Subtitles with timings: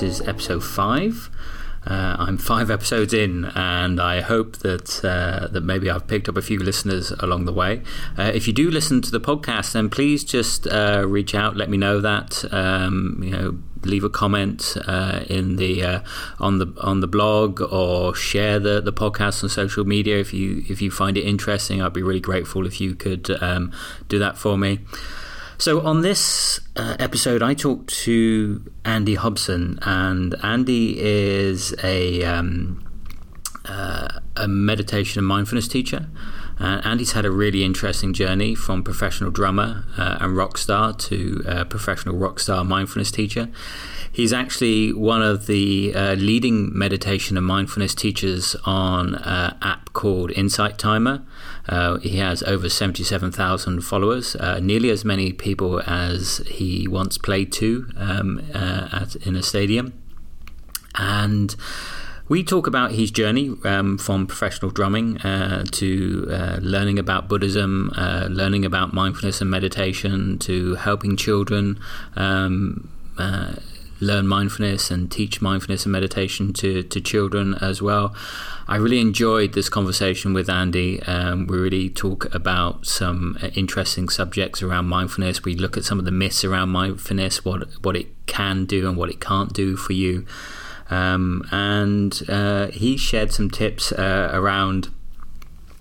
[0.00, 1.28] this is episode five.
[1.84, 6.36] Uh, I'm five episodes in, and I hope that uh, that maybe I've picked up
[6.36, 7.82] a few listeners along the way.
[8.16, 11.68] Uh, if you do listen to the podcast, then please just uh, reach out, let
[11.68, 12.44] me know that.
[12.52, 16.00] Um, you know, leave a comment uh, in the uh,
[16.38, 20.64] on the on the blog or share the, the podcast on social media if you
[20.68, 21.82] if you find it interesting.
[21.82, 23.72] I'd be really grateful if you could um,
[24.08, 24.78] do that for me.
[25.60, 32.88] So, on this uh, episode, I talked to Andy Hobson, and Andy is a, um,
[33.64, 36.06] uh, a meditation and mindfulness teacher.
[36.60, 41.44] Uh, Andy's had a really interesting journey from professional drummer uh, and rock star to
[41.48, 43.48] uh, professional rock star mindfulness teacher.
[44.12, 50.30] He's actually one of the uh, leading meditation and mindfulness teachers on an app called
[50.30, 51.24] Insight Timer.
[51.68, 57.52] Uh, he has over 77,000 followers, uh, nearly as many people as he once played
[57.52, 59.92] to um, uh, at, in a stadium.
[60.94, 61.54] And
[62.28, 67.90] we talk about his journey um, from professional drumming uh, to uh, learning about Buddhism,
[67.96, 71.78] uh, learning about mindfulness and meditation, to helping children.
[72.16, 72.90] Um,
[74.00, 78.14] learn mindfulness and teach mindfulness and meditation to, to children as well.
[78.66, 81.02] I really enjoyed this conversation with Andy.
[81.04, 85.44] Um, we really talk about some uh, interesting subjects around mindfulness.
[85.44, 88.96] We look at some of the myths around mindfulness, what what it can do and
[88.96, 90.26] what it can't do for you.
[90.90, 94.88] Um, and uh, he shared some tips uh, around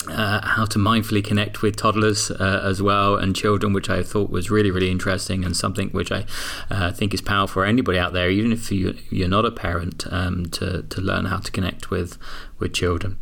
[0.09, 4.29] uh, how to mindfully connect with toddlers uh, as well and children, which I thought
[4.29, 6.25] was really, really interesting and something which I
[6.69, 10.05] uh, think is powerful for anybody out there, even if you, you're not a parent,
[10.11, 12.17] um, to, to learn how to connect with,
[12.59, 13.17] with children.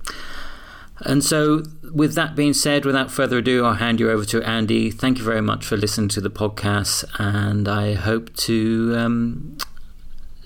[0.99, 4.89] And so, with that being said, without further ado, I'll hand you over to Andy.
[4.91, 9.57] Thank you very much for listening to the podcast, and I hope to um,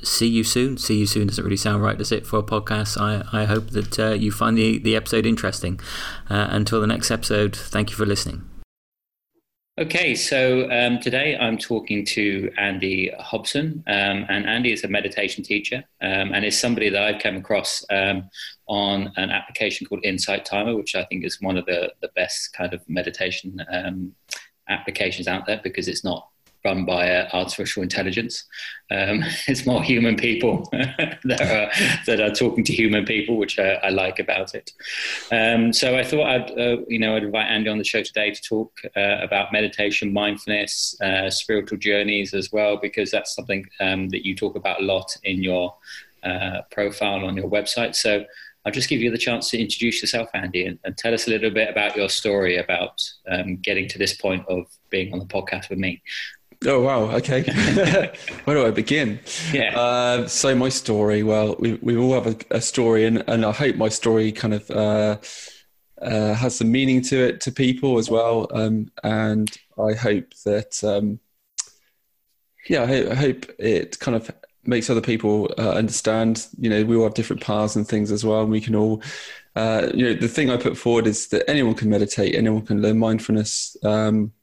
[0.03, 0.77] see you soon.
[0.77, 2.99] See you soon doesn't really sound right, does it, for a podcast?
[2.99, 5.79] I, I hope that uh, you find the, the episode interesting.
[6.29, 8.49] Uh, until the next episode, thank you for listening.
[9.79, 15.41] Okay, so um, today I'm talking to Andy Hobson, um, and Andy is a meditation
[15.41, 18.29] teacher um, and is somebody that I've come across um,
[18.67, 22.51] on an application called Insight Timer, which I think is one of the, the best
[22.51, 24.13] kind of meditation um,
[24.67, 26.28] applications out there because it's not
[26.65, 28.45] run by uh, artificial intelligence.
[28.91, 33.73] Um, it's more human people that, are, that are talking to human people, which I,
[33.75, 34.71] I like about it.
[35.31, 38.31] Um, so I thought I'd, uh, you know, I'd invite Andy on the show today
[38.31, 44.09] to talk uh, about meditation, mindfulness, uh, spiritual journeys as well, because that's something um,
[44.09, 45.75] that you talk about a lot in your
[46.23, 47.95] uh, profile on your website.
[47.95, 48.25] So
[48.65, 51.29] I'll just give you the chance to introduce yourself, Andy, and, and tell us a
[51.29, 55.25] little bit about your story about um, getting to this point of being on the
[55.25, 56.01] podcast with me.
[56.65, 57.15] Oh wow!
[57.15, 57.43] Okay,
[58.43, 59.19] where do I begin?
[59.53, 59.79] Yeah.
[59.79, 61.23] Uh, so my story.
[61.23, 64.53] Well, we we all have a, a story, and, and I hope my story kind
[64.53, 65.17] of uh,
[66.01, 68.47] uh, has some meaning to it to people as well.
[68.53, 71.21] Um, and I hope that um,
[72.67, 74.29] yeah, I hope, I hope, it kind of
[74.65, 76.47] makes other people uh, understand.
[76.57, 79.01] You know, we all have different paths and things as well, and we can all.
[79.55, 82.81] Uh, you know, the thing I put forward is that anyone can meditate, anyone can
[82.81, 83.75] learn mindfulness.
[83.83, 84.33] Um,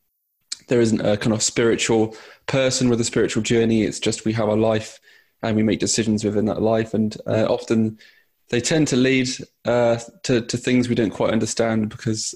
[0.69, 2.17] there isn't a kind of spiritual
[2.47, 3.83] person with a spiritual journey.
[3.83, 5.01] It's just we have a life
[5.43, 6.95] and we make decisions within that life.
[6.95, 7.99] And uh, often
[8.51, 9.29] they tend to lead
[9.65, 12.35] uh, to, to things we don't quite understand because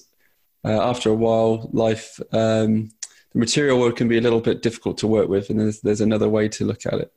[0.64, 2.90] uh, after a while, life, um,
[3.32, 5.50] the material world can be a little bit difficult to work with.
[5.50, 7.12] And there's, there's another way to look at it.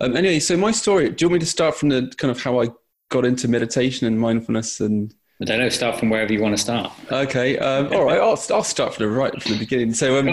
[0.00, 2.42] Um, anyway, so my story, do you want me to start from the kind of
[2.42, 2.68] how I
[3.10, 5.68] got into meditation and mindfulness and I don't know.
[5.68, 6.92] Start from wherever you want to start.
[7.12, 7.58] Okay.
[7.58, 8.18] Um, all right.
[8.18, 9.94] I'll, I'll start from the right from the beginning.
[9.94, 10.26] So, um,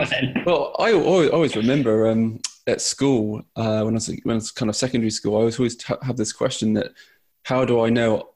[0.46, 4.52] well, I always, always remember um, at school uh, when I was when I was
[4.52, 6.92] kind of secondary school, I was always have this question that
[7.44, 8.30] how do I know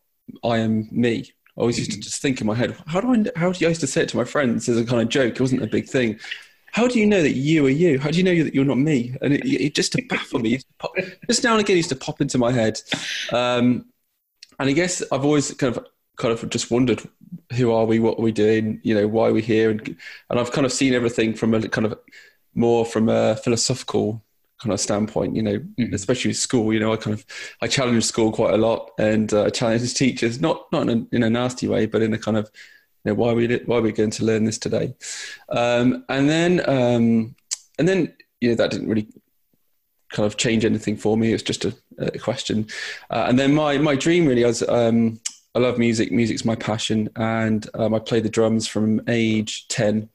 [0.43, 1.33] I am me?
[1.57, 3.39] I always used to just think in my head, how do I?
[3.39, 5.33] How do I used to say it to my friends as a kind of joke?
[5.33, 6.19] It wasn't a big thing.
[6.71, 7.97] How do you know that you are you?
[7.97, 9.15] How do you know that you're not me?
[9.23, 10.59] And it, it just to baffle me,
[11.27, 12.79] just now and again, used to pop into my head.
[13.33, 13.87] Um,
[14.59, 15.85] and I guess I've always kind of
[16.19, 17.01] kind of just wondered
[17.53, 19.97] who are we, what are we doing, you know, why are we here, and
[20.29, 21.97] and I've kind of seen everything from a kind of
[22.53, 24.23] more from a philosophical
[24.61, 25.93] kind of standpoint, you know, mm-hmm.
[25.93, 26.73] especially school.
[26.73, 27.25] You know, I kind of
[27.61, 31.15] I challenge school quite a lot, and uh, I challenge teachers, not not in a,
[31.15, 32.51] in a nasty way, but in a kind of
[33.05, 34.93] you know, why are we why are we going to learn this today,
[35.49, 37.35] um, and then um,
[37.79, 39.07] and then you know that didn't really
[40.11, 41.29] kind of change anything for me.
[41.29, 42.67] It was just a, a question,
[43.09, 44.67] uh, and then my my dream really was.
[44.67, 45.19] Um,
[45.59, 46.09] I love music.
[46.09, 50.07] Music's my passion, and um, I play the drums from age ten.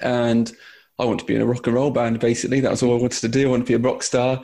[0.00, 0.50] And
[0.98, 2.18] I want to be in a rock and roll band.
[2.18, 3.46] Basically, that was all I wanted to do.
[3.46, 4.42] I want to be a rock star.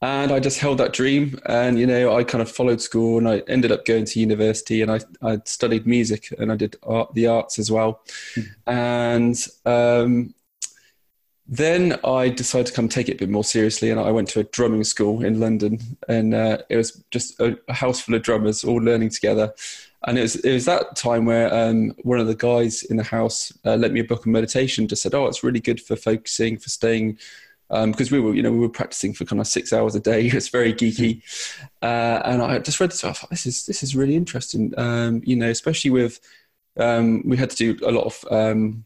[0.00, 1.40] And I just held that dream.
[1.46, 4.80] And, you know, I kind of followed school and I ended up going to university
[4.80, 8.02] and I, I studied music and I did art, the arts as well.
[8.36, 8.70] Mm-hmm.
[8.70, 10.34] And um,
[11.48, 14.40] then I decided to come take it a bit more seriously, and I went to
[14.40, 18.64] a drumming school in London, and uh, it was just a, house full of drummers
[18.64, 19.54] all learning together.
[20.06, 23.02] And it was it was that time where um, one of the guys in the
[23.02, 24.88] house uh, lent me a book of meditation.
[24.88, 27.18] Just said, "Oh, it's really good for focusing, for staying."
[27.68, 30.00] because um, we were, you know, we were practicing for kind of six hours a
[30.00, 30.30] day.
[30.34, 31.22] It's very geeky,
[31.82, 33.04] uh, and I just read this.
[33.04, 34.72] I thought this is this is really interesting.
[34.78, 36.20] Um, you know, especially with
[36.78, 38.84] um, we had to do a lot of um,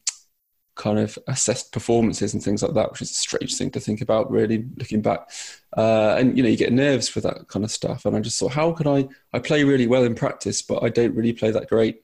[0.75, 4.01] kind of assessed performances and things like that, which is a strange thing to think
[4.01, 5.31] about, really looking back.
[5.77, 8.05] Uh, and you know, you get nerves for that kind of stuff.
[8.05, 9.09] And I just thought, how can I?
[9.33, 12.03] I play really well in practice, but I don't really play that great.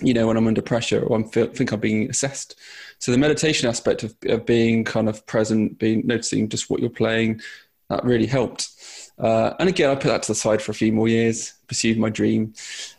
[0.00, 2.58] You know, when I'm under pressure or I think I'm being assessed.
[2.98, 6.90] So the meditation aspect of, of being kind of present, being noticing just what you're
[6.90, 7.40] playing,
[7.90, 8.70] that really helped.
[9.18, 11.98] Uh, and again, I put that to the side for a few more years, pursued
[11.98, 12.54] my dream.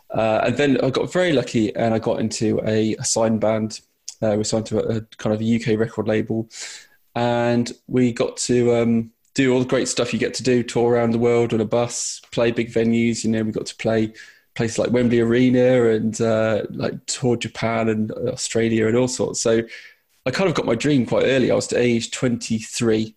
[0.10, 3.82] Uh, and then I got very lucky and I got into a, a sign band
[4.22, 6.50] uh, we signed to a, a, kind of a UK record label,
[7.16, 10.94] and we got to um, do all the great stuff you get to do: tour
[10.94, 13.24] around the world on a bus, play big venues.
[13.24, 14.14] You know, we got to play
[14.56, 19.42] places like Wembley Arena and uh, like tour Japan and Australia and all sorts.
[19.42, 19.62] So
[20.26, 21.52] I kind of got my dream quite early.
[21.52, 23.16] I was to age 23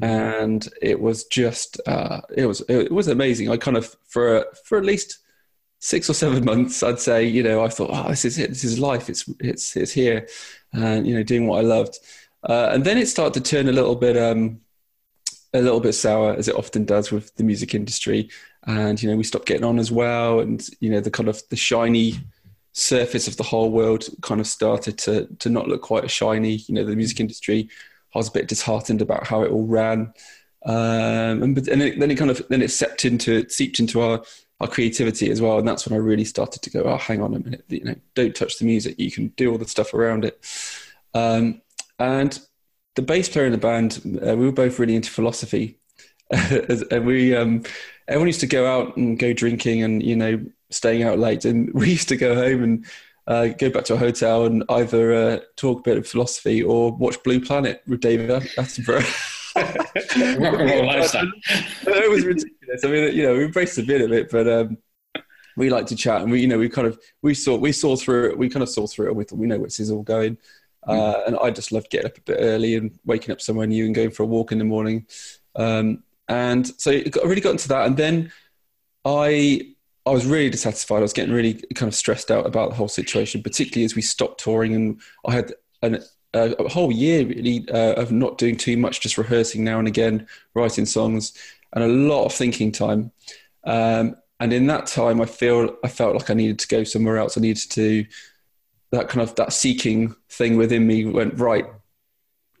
[0.00, 3.50] and it was just uh, it was it was amazing.
[3.50, 5.18] I kind of for for at least
[5.78, 8.50] six or seven months, I'd say, you know, I thought, oh, this is it.
[8.50, 9.08] This is life.
[9.08, 10.26] It's it's it's here,
[10.72, 11.98] and you know, doing what I loved.
[12.42, 14.60] Uh, and then it started to turn a little bit um,
[15.54, 18.28] a little bit sour, as it often does with the music industry.
[18.64, 21.42] And you know, we stopped getting on as well, and you know, the kind of
[21.50, 22.14] the shiny
[22.72, 26.56] surface of the whole world kind of started to to not look quite as shiny.
[26.66, 27.68] You know, the music industry.
[28.14, 30.14] I was a bit disheartened about how it all ran.
[30.64, 34.00] Um, and, and it, then it kind of then it seeped into it seeped into
[34.00, 34.22] our
[34.60, 35.58] our creativity as well.
[35.58, 37.94] And that's when I really started to go, oh, hang on a minute, you know,
[38.14, 38.98] don't touch the music.
[38.98, 40.44] You can do all the stuff around it.
[41.14, 41.62] Um,
[41.98, 42.38] and
[42.96, 45.78] the bass player in the band, uh, we were both really into philosophy.
[46.30, 47.62] and we, um,
[48.08, 51.44] everyone used to go out and go drinking and, you know, staying out late.
[51.44, 52.86] And we used to go home and
[53.28, 56.90] uh, go back to a hotel and either uh, talk a bit of philosophy or
[56.92, 59.34] watch Blue Planet with David Attenborough.
[60.38, 61.30] Rock and roll lifestyle.
[61.50, 62.84] it was ridiculous.
[62.84, 64.78] I mean, you know, we embraced a bit of it, but um,
[65.56, 67.96] we like to chat, and we, you know, we kind of we saw we saw
[67.96, 68.38] through it.
[68.38, 70.02] We kind of saw through it, and we thought we know where this is all
[70.02, 70.38] going.
[70.86, 71.26] Uh, mm.
[71.26, 73.94] and I just loved getting up a bit early and waking up somewhere new and
[73.94, 75.06] going for a walk in the morning.
[75.56, 78.32] Um, and so I really got into that, and then
[79.04, 79.74] I
[80.08, 80.98] I was really dissatisfied.
[80.98, 84.02] I was getting really kind of stressed out about the whole situation, particularly as we
[84.02, 85.52] stopped touring and I had
[85.82, 86.02] an
[86.34, 90.26] a whole year really uh, of not doing too much, just rehearsing now and again,
[90.54, 91.32] writing songs,
[91.72, 93.10] and a lot of thinking time.
[93.64, 97.18] Um, and in that time, I feel I felt like I needed to go somewhere
[97.18, 97.36] else.
[97.36, 98.06] I needed to
[98.90, 101.66] that kind of that seeking thing within me went right.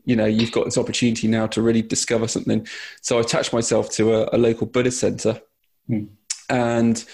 [0.04, 2.66] You know, you've got this opportunity now to really discover something.
[3.02, 5.40] So I attached myself to a, a local Buddhist center,
[5.88, 6.08] mm.
[6.48, 7.04] and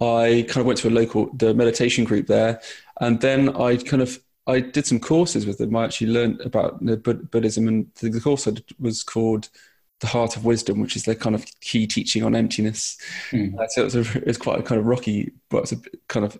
[0.00, 2.60] I kind of went to a local the meditation group there,
[3.00, 5.76] and then I kind of I did some courses with them.
[5.76, 9.48] I actually learned about Buddhism, and the course I did was called
[10.00, 12.96] "The Heart of Wisdom," which is their kind of key teaching on emptiness.
[13.30, 13.58] Mm.
[13.58, 15.76] Uh, so it was, a, it was, quite a kind of rocky, but it's a
[16.08, 16.38] kind of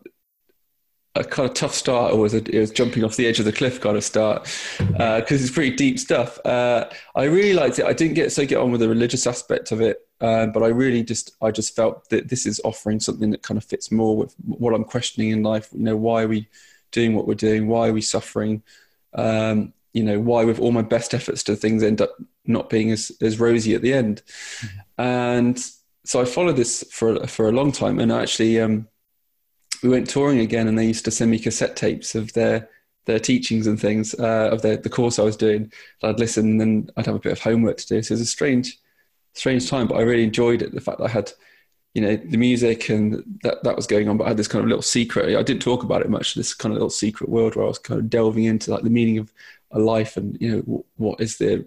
[1.14, 2.14] a kind of tough start.
[2.14, 4.44] It was, a, it was jumping off the edge of the cliff kind of start
[4.78, 6.38] because uh, it's pretty deep stuff.
[6.44, 7.84] Uh, I really liked it.
[7.84, 10.68] I didn't get so get on with the religious aspect of it, um, but I
[10.68, 14.16] really just I just felt that this is offering something that kind of fits more
[14.16, 15.68] with what I'm questioning in life.
[15.72, 16.48] You know, why are we
[16.90, 17.66] doing what we're doing?
[17.66, 18.62] Why are we suffering?
[19.14, 22.10] Um, you know, why with all my best efforts do things end up
[22.46, 24.22] not being as, as rosy at the end?
[24.60, 25.02] Mm-hmm.
[25.02, 25.64] And
[26.04, 27.98] so I followed this for, for a long time.
[27.98, 28.88] And actually, um,
[29.82, 32.68] we went touring again and they used to send me cassette tapes of their,
[33.06, 35.72] their teachings and things, uh, of the, the course I was doing.
[36.02, 38.02] I'd listen and I'd have a bit of homework to do.
[38.02, 38.78] So it was a strange,
[39.34, 40.72] strange time, but I really enjoyed it.
[40.72, 41.32] The fact that I had
[41.94, 44.62] you know the music and that that was going on but i had this kind
[44.62, 45.36] of little secret.
[45.36, 47.78] I didn't talk about it much this kind of little secret world where i was
[47.78, 49.32] kind of delving into like the meaning of
[49.72, 51.66] a life and you know what is the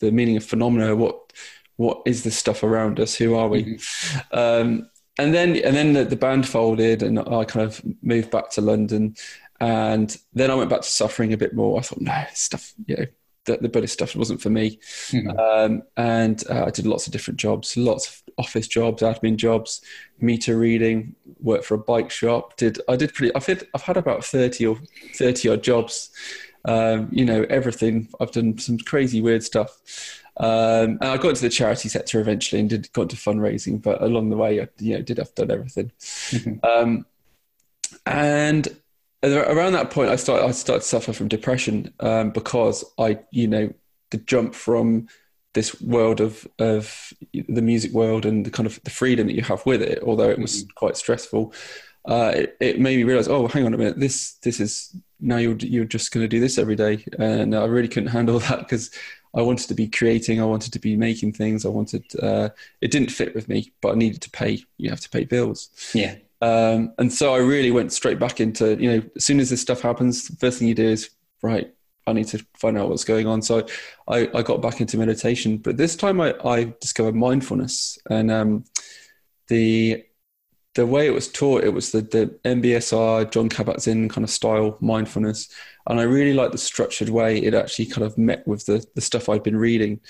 [0.00, 0.94] the meaning of phenomena?
[0.94, 1.32] What
[1.76, 3.14] what is this stuff around us?
[3.14, 3.64] Who are we?
[3.64, 4.38] Mm-hmm.
[4.38, 8.50] um, and then and then the, the, band folded and i kind of moved back
[8.50, 9.14] to london.
[9.60, 11.78] And then i went back to suffering a bit more.
[11.78, 13.06] I thought no stuff you know
[13.44, 14.78] the, the Buddhist stuff wasn't for me.
[15.10, 15.38] Mm-hmm.
[15.38, 19.80] Um, and uh, I did lots of different jobs, lots of office jobs, admin jobs,
[20.20, 22.56] meter reading, worked for a bike shop.
[22.56, 23.34] Did I did pretty?
[23.34, 24.78] I've had I've had about thirty or
[25.14, 26.10] thirty odd jobs,
[26.64, 28.08] Um, you know, everything.
[28.20, 30.22] I've done some crazy, weird stuff.
[30.36, 34.02] Um, and I got into the charity sector eventually and did got into fundraising, but
[34.02, 35.92] along the way, I you know, did have done everything.
[36.64, 37.06] Um,
[38.06, 38.68] and
[39.32, 43.48] around that point, I started I started to suffer from depression um, because I, you
[43.48, 43.72] know,
[44.10, 45.08] the jump from
[45.54, 49.42] this world of of the music world and the kind of the freedom that you
[49.42, 50.70] have with it, although it was mm-hmm.
[50.74, 51.52] quite stressful.
[52.06, 55.38] Uh, it, it, made me realize, oh, hang on a minute, this this is now
[55.38, 58.58] you're you're just going to do this every day, and I really couldn't handle that
[58.58, 58.90] because
[59.34, 62.04] I wanted to be creating, I wanted to be making things, I wanted.
[62.20, 62.50] Uh,
[62.80, 64.62] it didn't fit with me, but I needed to pay.
[64.76, 65.70] You have to pay bills.
[65.94, 66.16] Yeah.
[66.40, 69.60] Um, and so I really went straight back into you know as soon as this
[69.60, 71.10] stuff happens, the first thing you do is
[71.42, 71.72] right.
[72.06, 73.40] I need to find out what's going on.
[73.40, 73.66] So
[74.08, 78.64] I, I got back into meditation, but this time I, I discovered mindfulness and um,
[79.48, 80.04] the
[80.74, 84.76] the way it was taught, it was the, the MBSR, Jon Kabat-Zinn kind of style
[84.80, 85.48] mindfulness.
[85.86, 89.00] And I really liked the structured way it actually kind of met with the, the
[89.00, 90.00] stuff I'd been reading.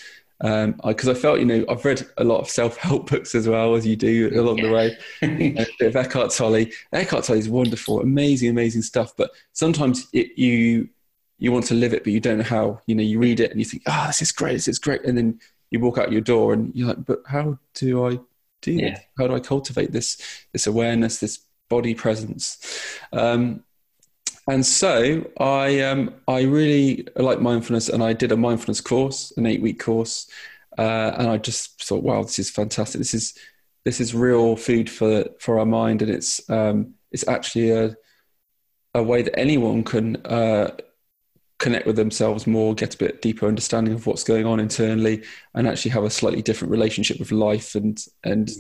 [0.40, 3.34] Because um, I, I, felt, you know, I've read a lot of self help books
[3.34, 4.66] as well, as you do along yeah.
[4.66, 4.98] the way.
[5.22, 6.66] a bit of Eckhart Tolle.
[6.92, 9.16] Eckhart Tolle is wonderful, amazing, amazing stuff.
[9.16, 10.88] But sometimes it, you
[11.38, 12.80] you want to live it, but you don't know how.
[12.86, 15.04] You know, you read it and you think, oh, this is great, this is great.
[15.04, 18.18] And then you walk out your door and you're like, but how do I
[18.64, 18.98] do yeah.
[19.18, 20.16] How do I cultivate this
[20.52, 22.58] this awareness, this body presence?
[23.12, 23.62] Um,
[24.48, 29.46] and so I um, I really like mindfulness, and I did a mindfulness course, an
[29.46, 30.28] eight week course,
[30.78, 32.98] uh, and I just thought, wow, this is fantastic.
[32.98, 33.38] This is
[33.84, 37.96] this is real food for for our mind, and it's um, it's actually a
[38.94, 40.70] a way that anyone can uh,
[41.58, 45.22] connect with themselves more, get a bit deeper understanding of what's going on internally,
[45.54, 48.50] and actually have a slightly different relationship with life and and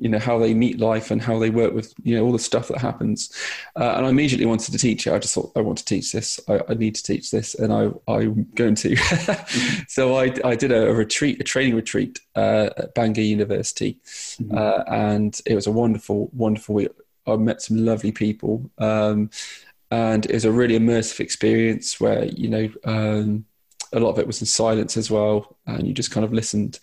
[0.00, 2.38] you know how they meet life and how they work with you know all the
[2.38, 3.32] stuff that happens.
[3.76, 5.12] Uh, and I immediately wanted to teach it.
[5.12, 6.40] I just thought I want to teach this.
[6.48, 8.96] I, I need to teach this, and I I'm going to.
[9.88, 14.56] so I I did a, a, retreat, a training retreat uh, at Bangor University, mm-hmm.
[14.56, 16.90] uh, and it was a wonderful wonderful week.
[17.26, 18.70] I met some lovely people.
[18.78, 19.30] Um,
[19.92, 23.44] and it was a really immersive experience where you know um,
[23.92, 26.78] a lot of it was in silence as well, and you just kind of listened,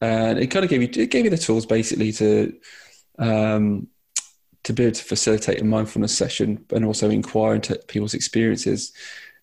[0.00, 2.56] and it kind of gave you it gave you the tools basically to
[3.18, 3.88] um,
[4.64, 8.92] to be able to facilitate a mindfulness session and also inquire into people's experiences.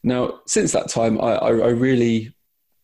[0.04, 2.34] Now, since that time, I, I, I really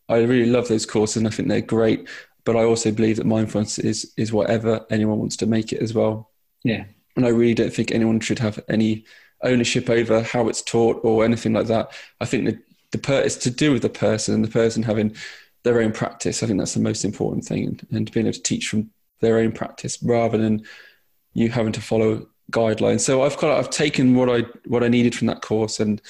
[0.08, 2.08] I really love those courses, and I think they're great.
[2.44, 5.94] But I also believe that mindfulness is is whatever anyone wants to make it as
[5.94, 6.30] well.
[6.64, 6.84] Yeah.
[7.16, 9.04] And I really don't think anyone should have any
[9.42, 11.92] ownership over how it's taught or anything like that.
[12.20, 12.58] I think the,
[12.92, 15.14] the per- it's to do with the person and the person having
[15.64, 16.42] their own practice.
[16.42, 18.90] I think that's the most important thing, and, and being able to teach from
[19.20, 20.64] their own practice rather than
[21.34, 23.00] you having to follow guidelines.
[23.00, 26.00] So I've got I've taken what I what I needed from that course, and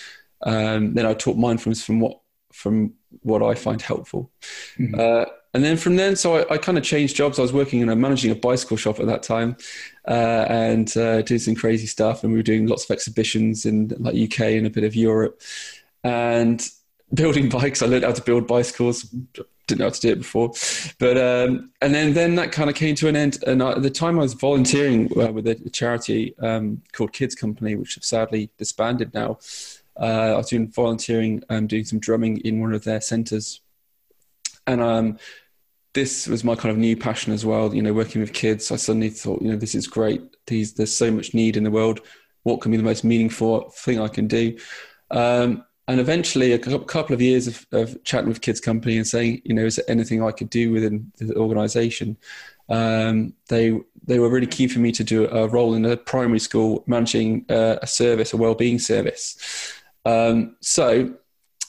[0.43, 2.19] um, then I taught mindfulness from what
[2.53, 4.31] from what I find helpful.
[4.79, 4.99] Mm-hmm.
[4.99, 7.39] Uh, and then from then, so I, I kind of changed jobs.
[7.39, 9.57] I was working in a managing a bicycle shop at that time,
[10.09, 12.25] uh, and uh, doing some crazy stuff.
[12.25, 15.41] And we were doing lots of exhibitions in like UK and a bit of Europe,
[16.03, 16.67] and
[17.15, 17.83] building bikes.
[17.83, 19.03] I learned how to build bicycles.
[19.67, 20.53] Didn't know how to do it before,
[20.99, 23.43] but um, and then then that kind of came to an end.
[23.47, 27.35] And I, at the time, I was volunteering uh, with a charity um, called Kids
[27.35, 29.39] Company, which have sadly disbanded now.
[29.97, 33.61] Uh, I was doing volunteering and doing some drumming in one of their centres,
[34.67, 35.19] and um,
[35.95, 37.75] this was my kind of new passion as well.
[37.75, 40.23] You know, working with kids, I suddenly thought, you know, this is great.
[40.47, 42.01] These, there's so much need in the world.
[42.43, 44.59] What can be the most meaningful thing I can do?
[45.11, 49.43] Um, and eventually, a couple of years of, of, chatting with Kids Company and saying,
[49.45, 52.17] you know, is there anything I could do within the organisation?
[52.71, 56.39] Um, they they were really keen for me to do a role in a primary
[56.39, 59.37] school managing uh, a service, a well-being service.
[60.07, 61.13] Um, so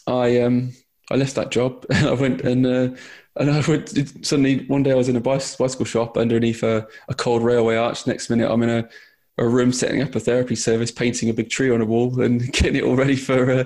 [0.07, 0.71] I um,
[1.11, 2.89] I left that job and I went and uh,
[3.35, 7.13] and I would suddenly one day I was in a bicycle shop underneath a, a
[7.13, 8.07] cold railway arch.
[8.07, 8.89] Next minute I'm in a,
[9.37, 12.39] a room setting up a therapy service, painting a big tree on a wall and
[12.53, 13.63] getting it all ready for uh,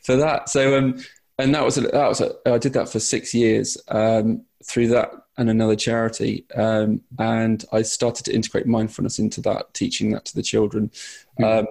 [0.00, 0.48] for that.
[0.48, 0.98] So um,
[1.38, 4.88] and that was a, that was a, I did that for six years um, through
[4.88, 10.24] that and another charity, um, and I started to integrate mindfulness into that, teaching that
[10.26, 10.90] to the children.
[11.40, 11.66] Mm-hmm.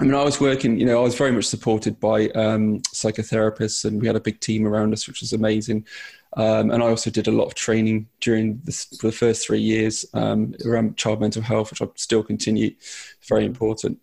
[0.00, 3.84] I mean, I was working, you know, I was very much supported by um, psychotherapists,
[3.84, 5.86] and we had a big team around us, which was amazing.
[6.36, 9.60] Um, and I also did a lot of training during this, for the first three
[9.60, 12.70] years um, around child mental health, which I still continue.
[12.76, 14.00] It's very important.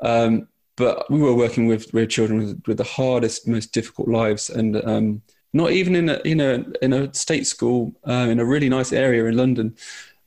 [0.00, 4.50] Um, but we were working with, with children with, with the hardest, most difficult lives,
[4.50, 5.22] and um,
[5.52, 8.92] not even in a you know in a state school uh, in a really nice
[8.92, 9.76] area in London.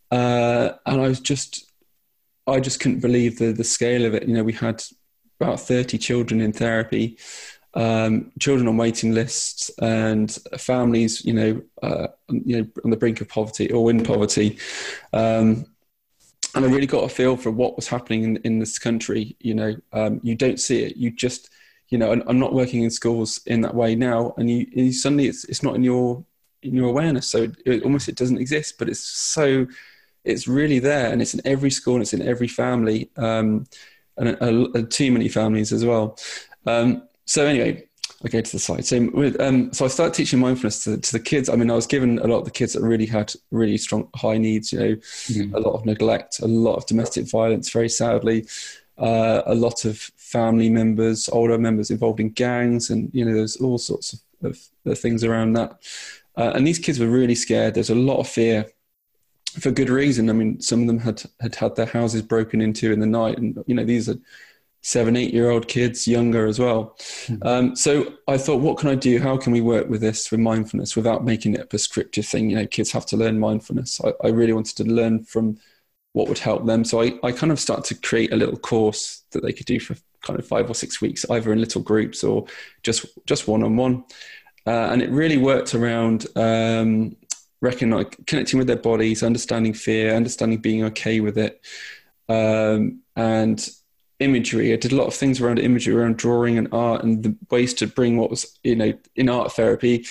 [0.10, 1.70] Uh, and I was just,
[2.48, 4.28] I just couldn't believe the the scale of it.
[4.28, 4.84] You know, we had
[5.40, 7.18] about thirty children in therapy.
[7.74, 13.22] Um, children on waiting lists, and families, you know, uh, you know, on the brink
[13.22, 14.58] of poverty or in poverty.
[15.14, 15.66] Um,
[16.56, 19.36] and I really got a feel for what was happening in, in this country.
[19.40, 20.98] You know, um, you don't see it.
[20.98, 21.50] You just,
[21.90, 25.28] you know, I'm not working in schools in that way now, and you, you suddenly
[25.28, 26.26] it's it's not in your
[26.64, 27.28] in your awareness.
[27.28, 29.68] So it, it, almost it doesn't exist, but it's so
[30.24, 33.68] it's really there, and it's in every school, and it's in every family, um,
[34.18, 36.18] and too many families as well.
[36.66, 37.88] Um, so anyway,
[38.24, 38.86] I go to the side.
[38.86, 41.50] So, with, um, so I started teaching mindfulness to, to, the kids.
[41.50, 44.10] I mean, I was given a lot of the kids that really had really strong
[44.16, 44.74] high needs.
[44.74, 45.56] You know, mm-hmm.
[45.56, 47.70] a lot of neglect, a lot of domestic violence.
[47.70, 48.48] Very sadly,
[48.98, 53.58] uh, a lot of family members, older members involved in gangs, and you know, there's
[53.58, 54.20] all sorts of,
[54.50, 55.78] of, of things around that.
[56.36, 57.76] Uh, and these kids were really scared.
[57.76, 58.66] There's a lot of fear
[59.60, 60.30] for good reason.
[60.30, 63.38] I mean, some of them had had had their houses broken into in the night,
[63.38, 64.18] and you know, these are
[64.82, 66.96] seven, eight year old kids, younger as well.
[67.26, 67.48] Mm-hmm.
[67.48, 69.20] Um, so I thought, what can I do?
[69.20, 72.50] How can we work with this with mindfulness without making it a prescriptive thing?
[72.50, 74.00] You know, kids have to learn mindfulness.
[74.04, 75.58] I, I really wanted to learn from
[76.14, 76.84] what would help them.
[76.84, 79.80] So I, I kind of started to create a little course that they could do
[79.80, 82.46] for kind of five or six weeks, either in little groups or
[82.84, 84.04] just just one on one.
[84.66, 87.16] And it really worked around um,
[87.62, 91.62] recognize, connecting with their bodies, understanding fear, understanding being okay with it,
[92.30, 93.70] um, and
[94.20, 94.74] imagery.
[94.74, 97.74] I did a lot of things around imagery, around drawing and art, and the ways
[97.76, 100.06] to bring what was you know in art therapy.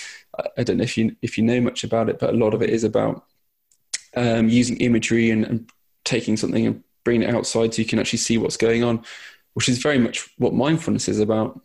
[0.57, 2.63] I don't know if you if you know much about it, but a lot of
[2.63, 3.25] it is about
[4.17, 5.71] um, using imagery and, and,
[6.05, 9.03] taking something and bringing it outside so you can actually see what's going on,
[9.55, 11.61] which is very much what mindfulness is about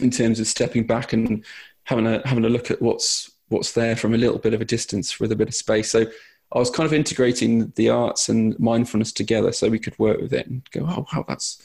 [0.00, 1.44] in terms of stepping back and
[1.84, 4.64] having a having a look at what's what's there from a little bit of a
[4.64, 5.92] distance with a bit of space.
[5.92, 6.06] So
[6.54, 10.32] I was kind of integrating the arts and mindfulness together so we could work with
[10.32, 11.62] it and go, oh, wow, that's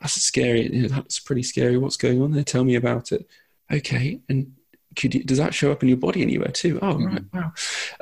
[0.00, 0.72] that's scary.
[0.72, 1.76] You know, that's pretty scary.
[1.76, 2.44] What's going on there?
[2.44, 3.28] Tell me about it.
[3.70, 4.52] Okay, and
[4.98, 6.78] could you, does that show up in your body anywhere too?
[6.82, 7.38] Oh, right, mm-hmm.
[7.38, 7.52] wow.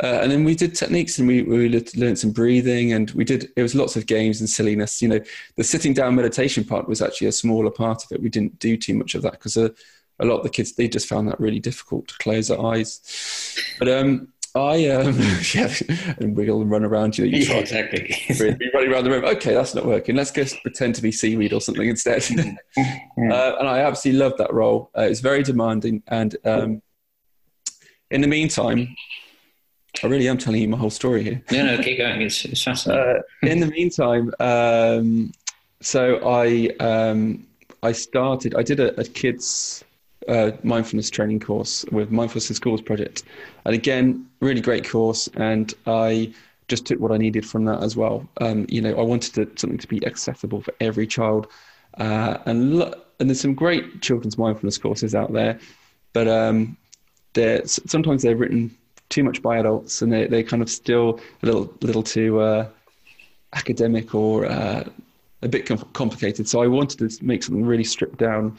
[0.03, 3.51] Uh, and then we did techniques and we, we learned some breathing and we did,
[3.57, 5.03] it was lots of games and silliness.
[5.03, 5.21] You know,
[5.57, 8.23] the sitting down meditation part was actually a smaller part of it.
[8.23, 9.75] We didn't do too much of that because a,
[10.19, 13.01] a lot of the kids, they just found that really difficult to close their eyes.
[13.79, 15.19] But um, I um,
[15.55, 15.73] yeah,
[16.19, 17.19] and wiggle and run around.
[17.19, 18.17] You, you yeah, exactly.
[18.29, 19.25] be running around the room.
[19.25, 20.17] Okay, that's not working.
[20.17, 22.25] Let's just pretend to be seaweed or something instead.
[22.39, 22.83] uh,
[23.17, 24.91] and I absolutely loved that role.
[24.97, 26.83] Uh, it's very demanding, and um,
[28.11, 28.97] in the meantime,
[30.03, 31.43] I really am telling you my whole story here.
[31.51, 32.23] No, no, keep going.
[32.23, 33.23] It's, it's fascinating.
[33.43, 35.33] Uh, in the meantime, um,
[35.83, 37.47] so I um,
[37.83, 38.55] I started.
[38.55, 39.85] I did a, a kids
[40.29, 43.25] uh, mindfulness training course with Mindfulness in Schools project.
[43.65, 45.29] And again, really great course.
[45.35, 46.33] And I
[46.69, 48.29] just took what I needed from that as well.
[48.41, 51.47] Um, you know, I wanted to, something to be accessible for every child.
[51.99, 55.59] Uh, and, lo- and there's some great children's mindfulness courses out there,
[56.13, 56.77] but um,
[57.35, 58.77] they're, sometimes they're written
[59.09, 62.69] too much by adults and they, they're kind of still a little, little too uh,
[63.53, 64.85] academic or uh,
[65.43, 66.49] a bit com- complicated.
[66.49, 68.57] So I wanted to make something really stripped down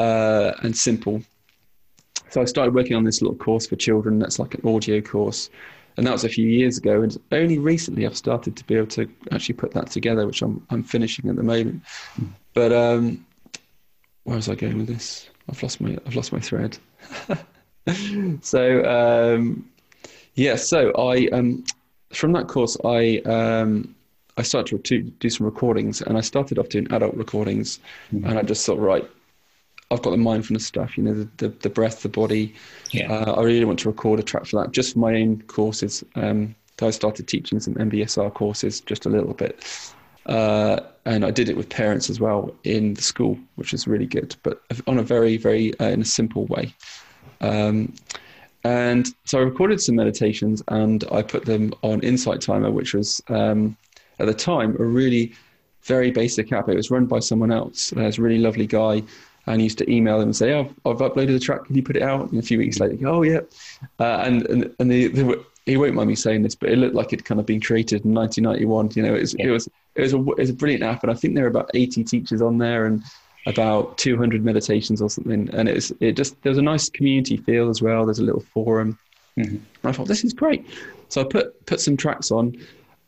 [0.00, 1.22] uh, and simple.
[2.30, 4.18] So I started working on this little course for children.
[4.18, 5.50] That's like an audio course,
[5.96, 7.02] and that was a few years ago.
[7.02, 10.64] And only recently I've started to be able to actually put that together, which I'm
[10.70, 11.82] I'm finishing at the moment.
[12.54, 13.26] But um,
[14.24, 15.28] where was I going with this?
[15.48, 16.78] I've lost my I've lost my thread.
[18.42, 19.68] so um,
[20.34, 21.64] yeah, so I um,
[22.12, 23.94] from that course I um,
[24.36, 27.80] I started to do some recordings, and I started off doing adult recordings,
[28.12, 28.24] mm-hmm.
[28.24, 29.04] and I just thought, right,
[29.90, 32.54] I've got the mindfulness stuff, you know, the, the, the breath, the body.
[32.92, 33.12] Yeah.
[33.12, 36.04] Uh, I really want to record a track for that, just for my own courses.
[36.14, 39.62] Um, I started teaching some MBSR courses just a little bit.
[40.26, 44.06] Uh, and I did it with parents as well in the school, which is really
[44.06, 46.72] good, but on a very, very, uh, in a simple way.
[47.40, 47.94] Um,
[48.62, 53.20] and so I recorded some meditations and I put them on Insight Timer, which was
[53.28, 53.76] um,
[54.18, 55.32] at the time a really
[55.82, 56.68] very basic app.
[56.68, 57.90] It was run by someone else.
[57.90, 59.02] There's a really lovely guy
[59.46, 61.64] and used to email them and say, "Oh, I've uploaded the track.
[61.64, 63.40] Can you put it out?" And a few weeks later, "Oh yeah,"
[63.98, 67.12] uh, and and and the, he won't mind me saying this, but it looked like
[67.12, 68.90] it kind of been created in 1991.
[68.94, 69.46] You know, it was yeah.
[69.46, 71.48] it was it was a it was a brilliant app, and I think there are
[71.48, 73.02] about 80 teachers on there and
[73.46, 75.48] about 200 meditations or something.
[75.52, 78.04] And it was it just there was a nice community feel as well.
[78.04, 78.98] There's a little forum.
[79.38, 79.86] Mm-hmm.
[79.86, 80.66] I thought this is great,
[81.08, 82.56] so I put put some tracks on,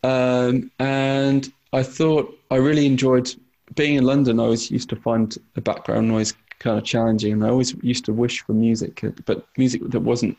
[0.05, 3.35] um, and I thought I really enjoyed
[3.75, 7.45] being in London, I always used to find the background noise kind of challenging, and
[7.45, 10.37] I always used to wish for music, but music that wasn't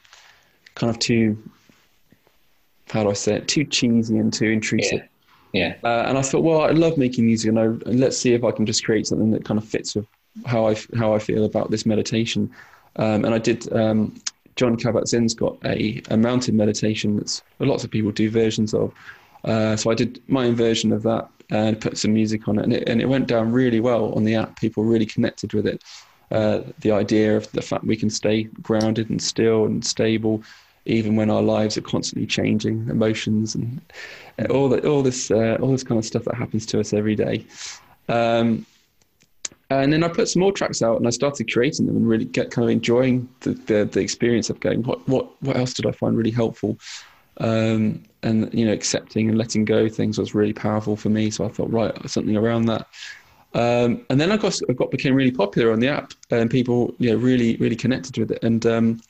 [0.76, 1.38] kind of too,
[2.90, 5.02] how do I say it, too cheesy and too intrusive.
[5.52, 5.76] Yeah.
[5.84, 5.90] yeah.
[5.90, 8.44] Uh, and I thought, well, I love making music, and, I, and let's see if
[8.44, 10.06] I can just create something that kind of fits with
[10.46, 12.50] how I how I feel about this meditation.
[12.96, 13.72] Um, and I did.
[13.74, 14.16] Um,
[14.56, 18.94] Jon Kabat-Zinn's got a, a mountain meditation that's lots of people do versions of.
[19.44, 22.64] Uh, so I did my own version of that and put some music on it,
[22.64, 24.60] and it, and it went down really well on the app.
[24.60, 25.84] People really connected with it.
[26.32, 30.42] Uh, the idea of the fact we can stay grounded and still and stable,
[30.86, 33.80] even when our lives are constantly changing, emotions and
[34.50, 37.16] all that, all this, uh, all this kind of stuff that happens to us every
[37.16, 37.46] day.
[38.10, 38.66] Um,
[39.70, 42.26] and then I put some more tracks out and I started creating them and really
[42.26, 45.86] get kind of enjoying the, the, the experience of going, what, what, what else did
[45.86, 46.78] I find really helpful?
[47.38, 51.30] Um, and, you know, accepting and letting go things was really powerful for me.
[51.30, 52.88] So I thought, right, something around that.
[53.54, 56.96] Um, and then I got, I got became really popular on the app and people,
[57.00, 58.44] you know, really, really connected with it.
[58.44, 59.02] And um,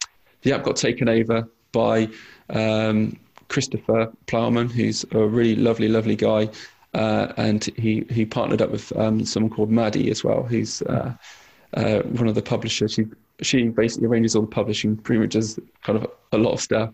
[0.41, 2.09] the app got taken over by
[2.49, 3.17] um,
[3.49, 6.49] Christopher Plowman, who's a really lovely, lovely guy.
[6.93, 11.13] Uh, and he, he partnered up with um, someone called Maddie as well, who's uh,
[11.75, 12.93] uh, one of the publishers.
[12.93, 13.05] She,
[13.41, 16.91] she basically arranges all the publishing, pretty much does kind of a lot of stuff.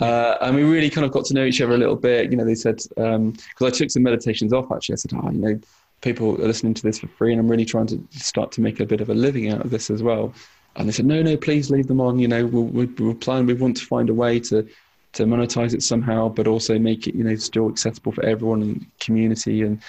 [0.00, 2.30] Uh, and we really kind of got to know each other a little bit.
[2.30, 5.30] You know, they said, because um, I took some meditations off actually, I said, oh,
[5.30, 5.60] you know,
[6.00, 8.80] people are listening to this for free and I'm really trying to start to make
[8.80, 10.34] a bit of a living out of this as well.
[10.74, 12.18] And they said, no, no, please leave them on.
[12.18, 14.66] You know, we'll, we'll, we'll plan, we want to find a way to
[15.12, 18.86] to monetize it somehow, but also make it you know still accessible for everyone in
[19.00, 19.62] community.
[19.62, 19.82] And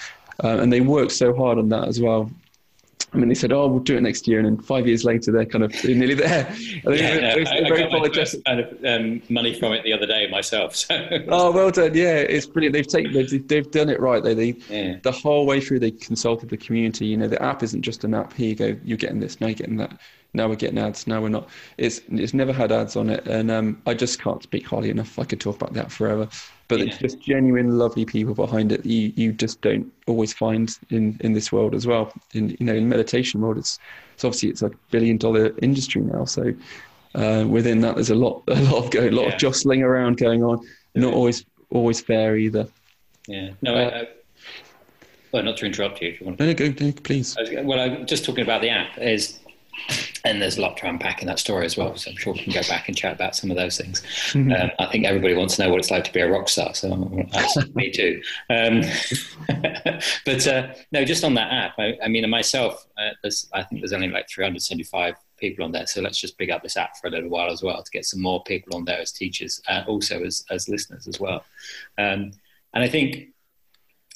[0.43, 2.29] uh, and they worked so hard on that as well.
[3.13, 5.31] I mean, they said, "Oh, we'll do it next year," and then five years later,
[5.31, 6.51] they're kind of nearly there.
[6.59, 8.43] yeah, they're, no, they're, I, very apologetic.
[8.45, 10.75] Kind of um, money from it the other day myself.
[10.83, 11.07] So.
[11.29, 11.93] oh, well done!
[11.93, 12.73] Yeah, it's brilliant.
[12.73, 14.23] They've taken, they've, they've done it right.
[14.23, 14.97] They, they yeah.
[15.01, 17.05] the whole way through, they consulted the community.
[17.05, 18.33] You know, the app isn't just an app.
[18.33, 19.99] Here you go, you're getting this, now you're getting that
[20.33, 21.47] now we're getting ads, now we're not.
[21.77, 25.19] It's it's never had ads on it, and um, I just can't speak highly enough.
[25.19, 26.27] I could talk about that forever,
[26.67, 26.85] but yeah.
[26.85, 28.85] it's just genuine, lovely people behind it.
[28.85, 32.11] You you just don't always find in in this world as well.
[32.33, 33.77] In you know in meditation world, it's
[34.15, 36.25] it's obviously it's a billion dollar industry now.
[36.25, 36.53] So
[37.13, 39.33] uh, within that, there's a lot a lot of go, a lot yeah.
[39.33, 40.67] of jostling around going on.
[40.95, 42.67] Not always always fair either.
[43.27, 43.51] Yeah.
[43.61, 43.75] No.
[43.75, 44.07] Uh, I, I,
[45.31, 46.39] well, not to interrupt you, if you want.
[46.39, 47.35] No, no, go, no please.
[47.63, 48.97] well, I'm just talking about the app.
[48.99, 49.39] Is
[50.25, 51.95] and there's a lot to unpack in that story as well.
[51.95, 54.01] So I'm sure we can go back and chat about some of those things.
[54.31, 54.51] Mm-hmm.
[54.51, 56.73] Um, I think everybody wants to know what it's like to be a rock star,
[56.73, 56.95] so
[57.75, 58.21] me too.
[58.49, 58.81] Um,
[60.25, 63.93] but uh, no, just on that app, I, I mean, myself, uh, I think there's
[63.93, 65.85] only like 375 people on there.
[65.87, 68.05] So let's just big up this app for a little while as well to get
[68.05, 71.43] some more people on there as teachers, and also as as listeners as well.
[71.97, 72.31] Um,
[72.73, 73.33] and I think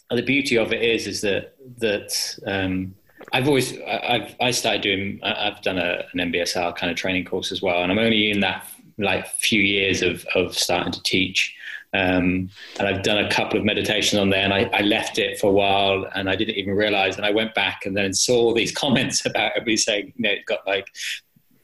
[0.09, 2.95] the beauty of it is is that that um,
[3.33, 7.51] I've always I've I started doing I've done a, an MBSR kind of training course
[7.51, 11.55] as well, and I'm only in that like few years of of starting to teach.
[11.93, 15.39] Um, and I've done a couple of meditations on there, and I, I, left it
[15.39, 17.15] for a while, and I didn't even realize.
[17.15, 20.45] And I went back and then saw these comments about everybody saying, you know, it
[20.45, 20.87] got like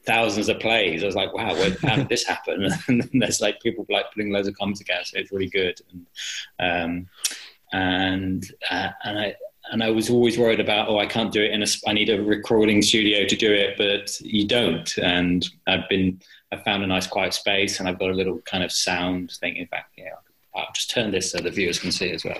[0.06, 1.02] thousands of plays.
[1.02, 2.68] I was like, wow, where, how did this happen?
[2.88, 5.78] and there's like people like putting loads of comments together, so it's really good.
[5.92, 6.06] And
[6.58, 7.08] um,
[7.72, 9.34] and uh, and I
[9.72, 12.10] and I was always worried about, oh, I can't do it in a, I need
[12.10, 14.96] a recording studio to do it, but you don't.
[14.98, 16.20] And I've been,
[16.52, 19.56] I found a nice quiet space and I've got a little kind of sound thing.
[19.56, 20.10] In fact, yeah,
[20.54, 22.36] I'll just turn this so the viewers can see as well.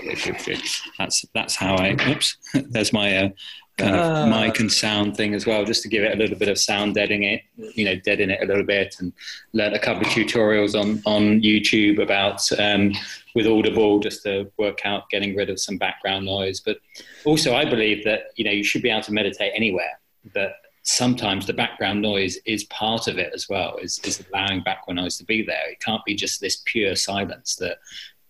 [0.99, 3.29] That's, that's how I, oops, there's my, uh,
[3.77, 6.39] kind of uh, mic and sound thing as well, just to give it a little
[6.39, 7.43] bit of sound deadening it,
[7.75, 9.13] you know, deaden it a little bit, and
[9.53, 12.93] learn a couple of tutorials on on YouTube about um,
[13.35, 16.61] with Audible just to work out getting rid of some background noise.
[16.61, 16.79] But
[17.25, 19.99] also, I believe that you know you should be able to meditate anywhere,
[20.33, 23.77] but sometimes the background noise is part of it as well.
[23.79, 25.71] Is is allowing background noise to be there.
[25.71, 27.79] It can't be just this pure silence that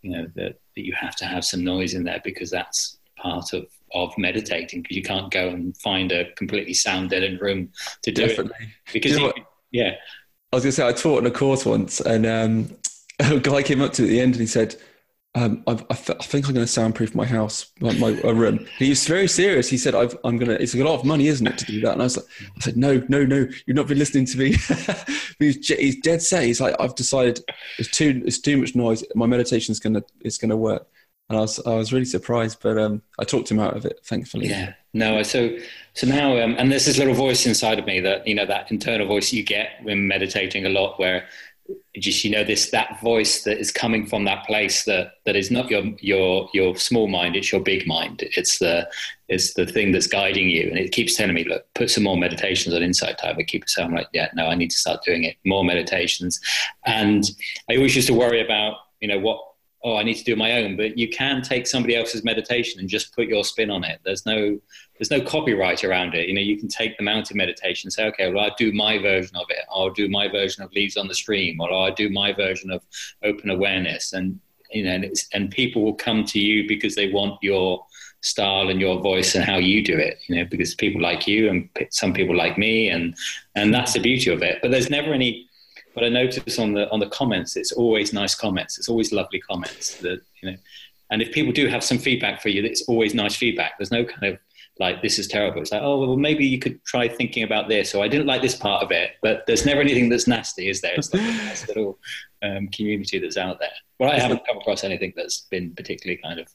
[0.00, 3.52] you know that, that you have to have some noise in there because that's part
[3.52, 7.70] of of meditating because you can't go and find a completely sound deadened room
[8.02, 8.66] to do Definitely.
[8.66, 9.94] it because you know you, yeah.
[10.52, 12.76] I was going to say I taught in a course once, and um,
[13.20, 14.76] a guy came up to me at the end and he said,
[15.36, 18.64] um, I, th- I, think I'm going to soundproof my house, my, my room.
[18.78, 19.68] He was very serious.
[19.68, 21.80] He said, i am going to, it's a lot of money, isn't it, to do
[21.80, 21.94] that?
[21.94, 22.26] And I was like,
[22.56, 24.52] I said, no, no, no, you've not been listening to me.
[25.40, 26.44] he's, he's, dead set.
[26.44, 27.40] He's like, I've decided
[27.80, 29.02] it's too, it's too much noise.
[29.16, 30.86] My meditation is going to, it's going to work
[31.28, 34.00] and I was I was really surprised, but um, I talked him out of it,
[34.04, 34.48] thankfully.
[34.48, 35.22] Yeah, no.
[35.22, 35.56] So
[35.94, 38.70] so now, um, and there's this little voice inside of me that you know that
[38.70, 41.26] internal voice you get when meditating a lot, where
[41.98, 45.50] just you know this that voice that is coming from that place that that is
[45.50, 48.22] not your your your small mind, it's your big mind.
[48.36, 48.86] It's the
[49.28, 52.18] it's the thing that's guiding you, and it keeps telling me, look, put some more
[52.18, 53.44] meditations on Insight Timer.
[53.44, 55.36] Keep saying, like, yeah, no, I need to start doing it.
[55.46, 56.38] More meditations,
[56.84, 57.24] and
[57.70, 59.53] I always used to worry about you know what
[59.84, 62.88] oh, I need to do my own, but you can take somebody else's meditation and
[62.88, 64.00] just put your spin on it.
[64.02, 64.58] There's no
[64.98, 66.28] there's no copyright around it.
[66.28, 68.96] You know, you can take the mountain meditation and say, okay, well, I'll do my
[68.98, 69.64] version of it.
[69.70, 72.82] I'll do my version of leaves on the stream, or I'll do my version of
[73.22, 74.14] open awareness.
[74.14, 74.40] And
[74.72, 77.84] you know, and, and people will come to you because they want your
[78.22, 80.18] style and your voice and how you do it.
[80.28, 83.14] You know, because people like you and some people like me, and
[83.54, 84.60] and that's the beauty of it.
[84.62, 85.50] But there's never any
[85.94, 88.78] but I notice on the on the comments, it's always nice comments.
[88.78, 90.56] It's always lovely comments that you know.
[91.10, 93.78] And if people do have some feedback for you, it's always nice feedback.
[93.78, 94.38] There's no kind of
[94.80, 95.60] like this is terrible.
[95.60, 98.42] It's like oh well maybe you could try thinking about this or I didn't like
[98.42, 99.12] this part of it.
[99.22, 100.94] But there's never anything that's nasty, is there?
[100.96, 101.98] It's like a nice little
[102.42, 103.72] um, community that's out there.
[103.98, 106.48] Well, I haven't come across anything that's been particularly kind of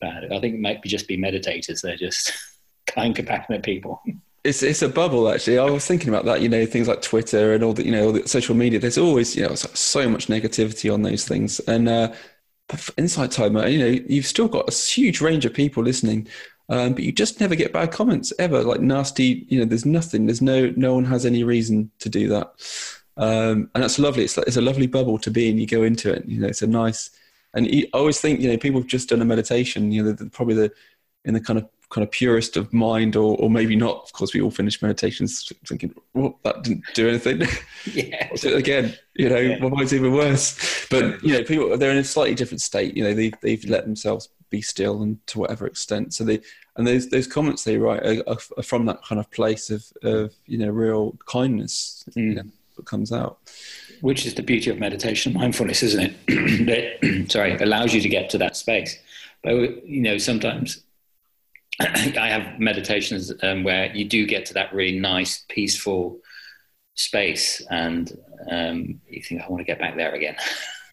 [0.00, 0.24] bad.
[0.24, 1.80] I think it might be just be meditators.
[1.80, 2.32] They're just
[2.86, 4.02] kind, compassionate people
[4.44, 5.58] it's it's a bubble actually.
[5.58, 6.42] I was thinking about that.
[6.42, 8.78] You know, things like Twitter and all the you know all the social media.
[8.78, 11.60] There's always you know so much negativity on those things.
[11.60, 12.14] And uh,
[12.98, 16.28] Insight Timer, you know, you've still got a huge range of people listening,
[16.68, 18.62] um, but you just never get bad comments ever.
[18.62, 20.26] Like nasty, you know, there's nothing.
[20.26, 22.52] There's no no one has any reason to do that,
[23.16, 24.24] um, and that's lovely.
[24.24, 25.58] It's like, it's a lovely bubble to be in.
[25.58, 26.26] You go into it.
[26.26, 27.10] You know, it's a nice.
[27.54, 29.90] And I always think you know people have just done a meditation.
[29.90, 30.72] You know, probably the
[31.24, 34.02] in the kind of kind of purist of mind, or, or maybe not.
[34.04, 37.46] Of course, we all finish meditations thinking, "Well, that didn't do anything."
[37.92, 38.34] Yeah.
[38.34, 39.58] So again, you know, yeah.
[39.58, 40.86] my mind's even worse.
[40.88, 42.96] But you know, people they're in a slightly different state.
[42.96, 46.14] You know, they they've let themselves be still, and to whatever extent.
[46.14, 46.40] So they
[46.76, 50.34] and those those comments they write are, are from that kind of place of of
[50.46, 52.22] you know real kindness mm.
[52.22, 52.44] you know,
[52.76, 53.38] that comes out.
[54.00, 56.26] Which is the beauty of meditation, mindfulness, isn't it?
[57.00, 58.98] that sorry allows you to get to that space.
[59.42, 60.83] But you know, sometimes
[61.80, 66.20] I have meditations um, where you do get to that really nice, peaceful
[66.94, 68.16] space, and
[68.50, 70.36] um, you think, I want to get back there again.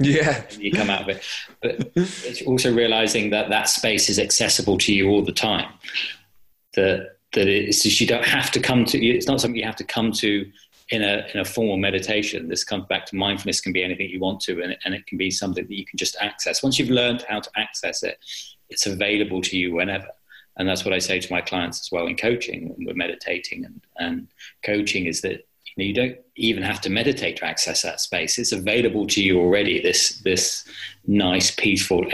[0.03, 1.23] Yeah, you come out of it,
[1.61, 5.71] but it's also realizing that that space is accessible to you all the time.
[6.73, 8.97] That that it's just you don't have to come to.
[8.97, 10.49] It's not something you have to come to
[10.89, 12.47] in a in a formal meditation.
[12.47, 13.61] This comes back to mindfulness.
[13.61, 15.97] Can be anything you want to, and, and it can be something that you can
[15.97, 16.63] just access.
[16.63, 18.17] Once you've learned how to access it,
[18.69, 20.07] it's available to you whenever
[20.57, 23.65] and that's what I say to my clients as well in coaching when we're meditating
[23.65, 24.27] and, and
[24.63, 28.37] coaching is that you, know, you don't even have to meditate to access that space.
[28.37, 29.81] It's available to you already.
[29.81, 30.67] This this
[31.07, 32.05] nice, peaceful,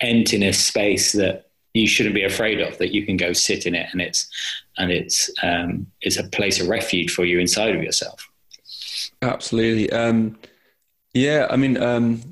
[0.00, 2.78] emptiness space that you shouldn't be afraid of.
[2.78, 4.26] That you can go sit in it, and it's
[4.78, 8.28] and it's um, it's a place of refuge for you inside of yourself.
[9.20, 9.90] Absolutely.
[9.92, 10.38] Um,
[11.14, 12.22] yeah, I mean, um,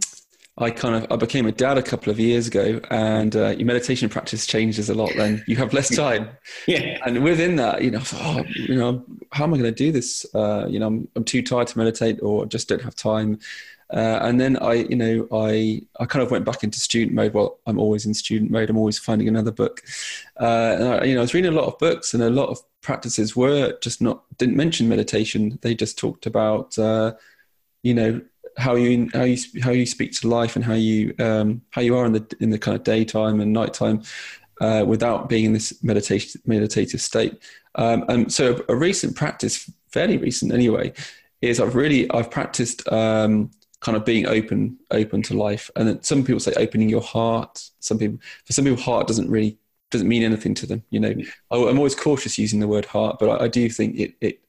[0.61, 3.67] I kind of I became a dad a couple of years ago, and uh, your
[3.67, 5.11] meditation practice changes a lot.
[5.17, 6.29] Then you have less time,
[6.67, 6.99] yeah.
[7.05, 10.27] And within that, you know, oh, you know, how am I going to do this?
[10.35, 13.39] Uh, you know, I'm, I'm too tired to meditate, or just don't have time.
[13.93, 17.35] Uh, and then I, you know, I I kind of went back into student mode.
[17.35, 18.71] Well, I'm always in student mode.
[18.71, 19.83] I'm always finding another book.
[20.39, 22.51] Uh, and I, you know, I was reading a lot of books, and a lot
[22.51, 25.59] of practices were just not didn't mention meditation.
[25.63, 27.15] They just talked about, uh,
[27.83, 28.21] you know,
[28.59, 31.97] how you how you how you speak to life and how you um, how you
[31.97, 34.03] are in the in the kind of daytime and nighttime
[34.61, 37.39] uh, without being in this meditation meditative state.
[37.77, 40.93] Um, and so a, a, recent practice, fairly recent anyway,
[41.41, 45.71] is I've really I've practiced um, kind of being open open to life.
[45.77, 47.71] And then some people say opening your heart.
[47.81, 49.59] Some people for some people heart doesn't really
[49.91, 50.83] doesn't mean anything to them.
[50.91, 51.15] You know,
[51.51, 54.41] I'm always cautious using the word heart, but I, I do think it, it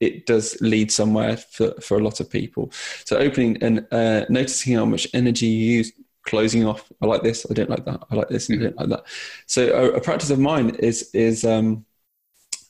[0.00, 2.70] it does lead somewhere for, for a lot of people.
[3.04, 5.92] So opening and uh, noticing how much energy you use,
[6.24, 6.90] closing off.
[7.02, 7.46] I like this.
[7.50, 8.04] I don't like that.
[8.10, 8.48] I like this.
[8.48, 8.62] Mm-hmm.
[8.62, 9.04] I don't like that.
[9.46, 11.84] So a, a, practice of mine is is um,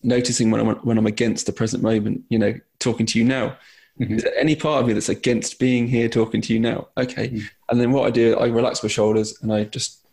[0.03, 2.23] noticing when I'm when I'm against the present moment.
[2.31, 3.57] You know, talking to you now.
[4.01, 4.15] Mm-hmm.
[4.15, 6.89] Is there any part of me that's against being here talking to you now?
[6.97, 7.29] Okay.
[7.29, 7.47] Mm-hmm.
[7.69, 10.07] And then what I do, I relax my shoulders and I just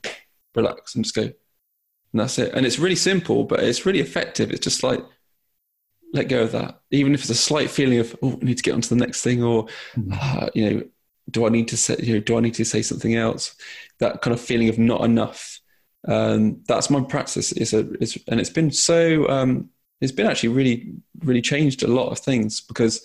[0.55, 1.21] relax and just go.
[1.21, 2.53] And that's it.
[2.55, 4.51] And it's really simple, but it's really effective.
[4.51, 5.01] It's just like
[6.15, 8.63] let go of that, even if it's a slight feeling of oh, I need to
[8.63, 10.13] get on to the next thing, or mm-hmm.
[10.13, 10.83] uh, you know,
[11.29, 13.55] do I need to say, you know, do I need to say something else?
[13.99, 15.59] That kind of feeling of not enough.
[16.07, 17.51] Um, that's my practice.
[17.51, 19.27] Is a, it's, and it's been so.
[19.29, 19.69] Um,
[20.01, 23.03] it's been actually really, really changed a lot of things because,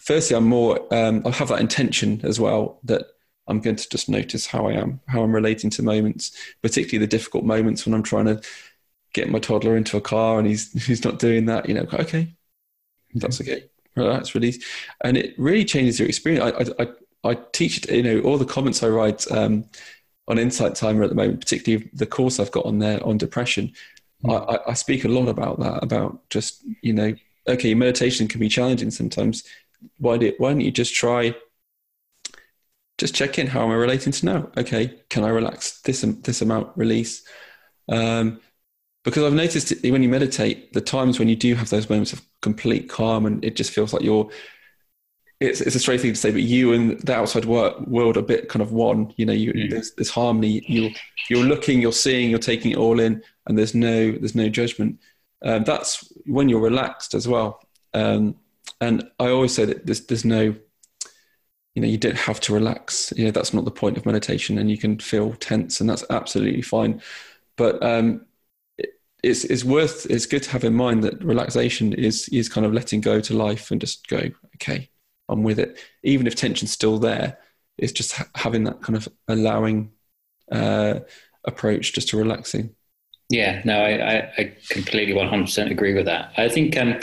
[0.00, 0.92] firstly, I'm more.
[0.92, 3.06] Um, I have that intention as well that
[3.46, 7.10] I'm going to just notice how I am, how I'm relating to moments, particularly the
[7.10, 8.40] difficult moments when I'm trying to
[9.14, 12.34] get my toddler into a car and he's he's not doing that, you know, okay,
[13.14, 14.62] that's okay, That's release,
[15.02, 16.74] and it really changes your experience.
[16.78, 16.88] I I,
[17.30, 19.64] I teach, it, you know, all the comments I write um,
[20.28, 23.72] on Insight Timer at the moment, particularly the course I've got on there on depression.
[24.24, 24.50] Mm.
[24.50, 27.14] I, I speak a lot about that, about just you know,
[27.48, 29.44] okay, meditation can be challenging sometimes.
[29.98, 31.34] Why do why don't you just try
[32.98, 33.46] just check in.
[33.46, 34.50] How am I relating to now?
[34.56, 36.76] Okay, can I relax this this amount?
[36.76, 37.24] Release.
[37.88, 38.40] Um,
[39.04, 42.22] because I've noticed when you meditate, the times when you do have those moments of
[42.40, 44.30] complete calm and it just feels like you're
[45.40, 48.22] it's, it's a strange thing to say, but you and the outside world are a
[48.22, 49.12] bit kind of one.
[49.16, 49.70] You know, you, mm.
[49.70, 50.64] there's, there's harmony.
[50.66, 50.90] You're
[51.28, 55.00] you're looking, you're seeing, you're taking it all in, and there's no there's no judgment.
[55.42, 57.60] Um, that's when you're relaxed as well.
[57.92, 58.36] Um,
[58.80, 60.54] and I always say that there's there's no,
[61.74, 63.12] you know, you don't have to relax.
[63.16, 66.04] You know, that's not the point of meditation, and you can feel tense, and that's
[66.10, 67.02] absolutely fine.
[67.56, 68.24] But um,
[69.24, 72.72] it's it's worth it's good to have in mind that relaxation is is kind of
[72.72, 74.22] letting go to life and just go
[74.56, 74.88] okay
[75.28, 75.78] I'm with it.
[76.02, 77.38] Even if tension's still there,
[77.78, 79.92] it's just ha- having that kind of allowing
[80.50, 81.00] uh,
[81.44, 82.74] approach just to relaxing.
[83.30, 86.32] Yeah, no, I, I completely 100% agree with that.
[86.36, 87.00] I think um,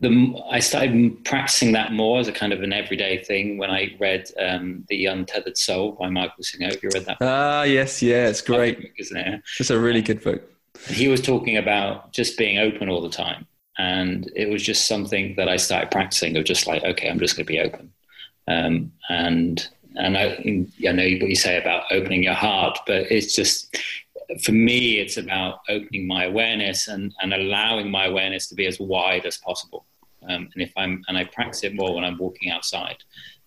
[0.00, 3.94] the, I started practicing that more as a kind of an everyday thing when I
[4.00, 6.68] read um, The Untethered Soul by Michael Singer.
[6.68, 7.18] Have you read that?
[7.20, 8.80] Ah, yes, yeah, it's great.
[8.80, 9.42] Book, isn't it?
[9.60, 10.42] It's a really good book.
[10.88, 13.46] He was talking about just being open all the time
[13.78, 17.36] and it was just something that I started practicing of just like, okay, I'm just
[17.36, 17.92] going to be open.
[18.48, 20.24] Um, and and I,
[20.86, 23.76] I know what you say about opening your heart, but it's just
[24.42, 28.78] for me, it's about opening my awareness and, and allowing my awareness to be as
[28.78, 29.86] wide as possible.
[30.28, 32.96] Um, and if I'm and I practice it more when I'm walking outside.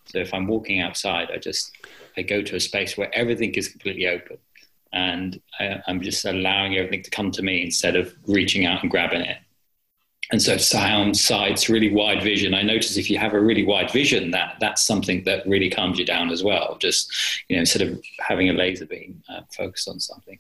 [0.05, 1.71] So if I'm walking outside, I just
[2.17, 4.37] I go to a space where everything is completely open,
[4.93, 8.91] and I, I'm just allowing everything to come to me instead of reaching out and
[8.91, 9.37] grabbing it.
[10.31, 12.53] And so sound sights really wide vision.
[12.53, 15.97] I notice if you have a really wide vision that that's something that really calms
[15.97, 16.77] you down as well.
[16.79, 17.11] Just
[17.47, 20.39] you know instead of having a laser beam uh, focused on something.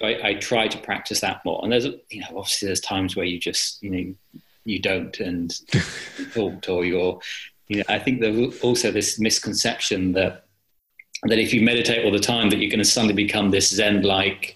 [0.00, 1.60] I, I, try to practice that more.
[1.64, 4.14] And there's you know obviously there's times where you just you know
[4.68, 5.52] you don't and
[6.32, 7.18] thought or you're
[7.68, 10.44] you know i think there's also this misconception that
[11.24, 14.02] that if you meditate all the time that you're going to suddenly become this zen
[14.02, 14.54] like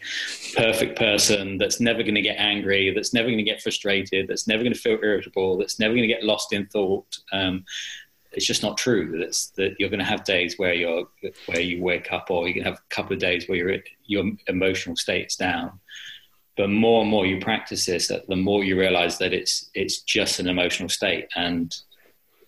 [0.55, 4.46] perfect person that's never going to get angry, that's never going to get frustrated, that's
[4.46, 7.18] never going to feel irritable, that's never going to get lost in thought.
[7.33, 7.64] Um,
[8.33, 9.18] it's just not true.
[9.18, 11.07] That's that you're going to have days where you're
[11.46, 14.33] where you wake up, or you can have a couple of days where your your
[14.46, 15.79] emotional state's down.
[16.57, 20.01] But more and more you practice this, that the more you realize that it's it's
[20.01, 21.75] just an emotional state, and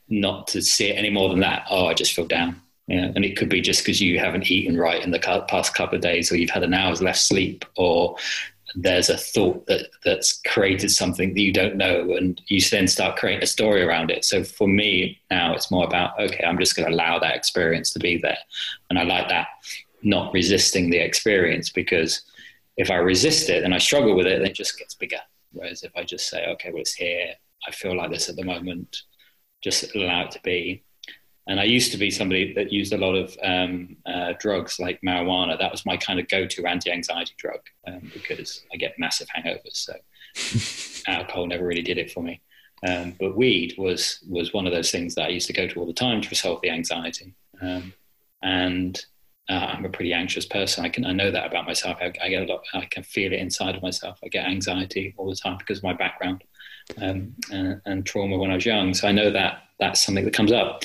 [0.08, 1.66] not to see it any more than that.
[1.68, 2.62] Oh, I just feel down.
[2.86, 5.96] Yeah, and it could be just because you haven't eaten right in the past couple
[5.96, 8.16] of days, or you've had an hour's less sleep, or
[8.74, 13.16] there's a thought that that's created something that you don't know, and you then start
[13.16, 14.24] creating a story around it.
[14.24, 17.90] So for me now, it's more about okay, I'm just going to allow that experience
[17.92, 18.38] to be there,
[18.90, 19.48] and I like that,
[20.02, 22.22] not resisting the experience because
[22.76, 25.20] if I resist it and I struggle with it, then it just gets bigger.
[25.52, 27.32] Whereas if I just say, okay, well, it's here,
[27.66, 29.02] I feel like this at the moment,
[29.62, 30.82] just allow it to be,
[31.46, 35.00] and I used to be somebody that used a lot of um, uh, drugs like
[35.02, 35.58] marijuana.
[35.58, 39.76] That was my kind of go-to anti-anxiety drug um, because I get massive hangovers.
[39.76, 42.40] So alcohol never really did it for me.
[42.86, 45.80] Um, but weed was was one of those things that I used to go to
[45.80, 47.34] all the time to resolve the anxiety.
[47.60, 47.92] Um,
[48.42, 49.04] and
[49.48, 50.84] uh, I'm a pretty anxious person.
[50.84, 51.98] I can I know that about myself.
[52.00, 52.64] I, I, get a lot.
[52.72, 54.18] I can feel it inside of myself.
[54.24, 56.42] I get anxiety all the time because of my background
[57.00, 58.94] um, and, and trauma when I was young.
[58.94, 60.82] So I know that that's something that comes up.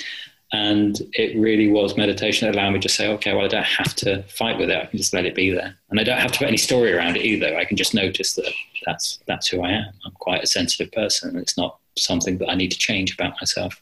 [0.52, 3.96] And it really was meditation that allowed me to say, okay, well, I don't have
[3.98, 4.82] to fight with it.
[4.82, 5.76] I can just let it be there.
[5.90, 7.56] And I don't have to put any story around it either.
[7.56, 8.52] I can just notice that
[8.86, 9.94] that's, that's who I am.
[10.06, 11.38] I'm quite a sensitive person.
[11.38, 13.80] It's not something that I need to change about myself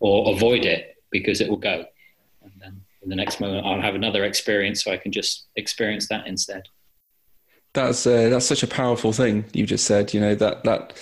[0.00, 1.84] or avoid it because it will go.
[2.42, 6.08] And then in the next moment, I'll have another experience so I can just experience
[6.08, 6.64] that instead.
[7.74, 10.94] That's, uh, that's such a powerful thing you just said, you know, that, that,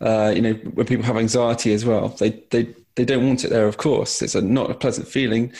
[0.00, 3.50] uh, you know, when people have anxiety as well, they, they, they don't want it
[3.50, 4.22] there, of course.
[4.22, 5.52] It's a, not a pleasant feeling.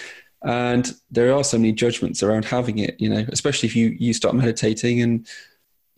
[0.43, 4.13] And there are so many judgments around having it, you know, especially if you, you
[4.13, 5.27] start meditating and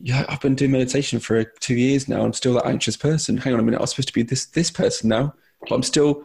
[0.00, 2.24] yeah, I've been doing meditation for two years now.
[2.24, 3.36] I'm still that anxious person.
[3.36, 3.80] Hang on a minute.
[3.80, 6.24] I'm supposed to be this, this person now, but I'm still,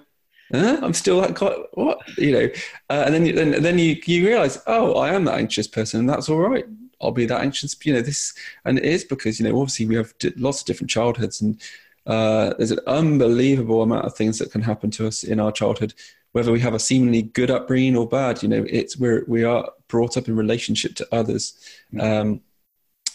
[0.53, 1.55] uh, I'm still that guy.
[1.73, 2.49] What, you know,
[2.89, 6.09] uh, and then, then, then you, you realize, oh, I am that anxious person and
[6.09, 6.65] that's all right.
[7.01, 8.33] I'll be that anxious, you know, this,
[8.63, 11.59] and it is because, you know, obviously we have lots of different childhoods and
[12.05, 15.93] uh, there's an unbelievable amount of things that can happen to us in our childhood,
[16.33, 18.43] whether we have a seemingly good upbringing or bad.
[18.43, 21.57] You know, it's we're we are brought up in relationship to others,
[21.99, 22.41] um,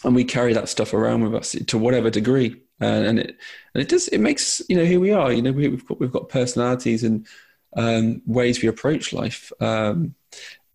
[0.03, 2.61] and we carry that stuff around with us to whatever degree.
[2.79, 3.37] And, and it
[3.73, 5.31] and it does it makes you know who we are.
[5.31, 7.27] You know, we, have got we've got personalities and
[7.75, 9.51] um, ways we approach life.
[9.59, 10.15] Um,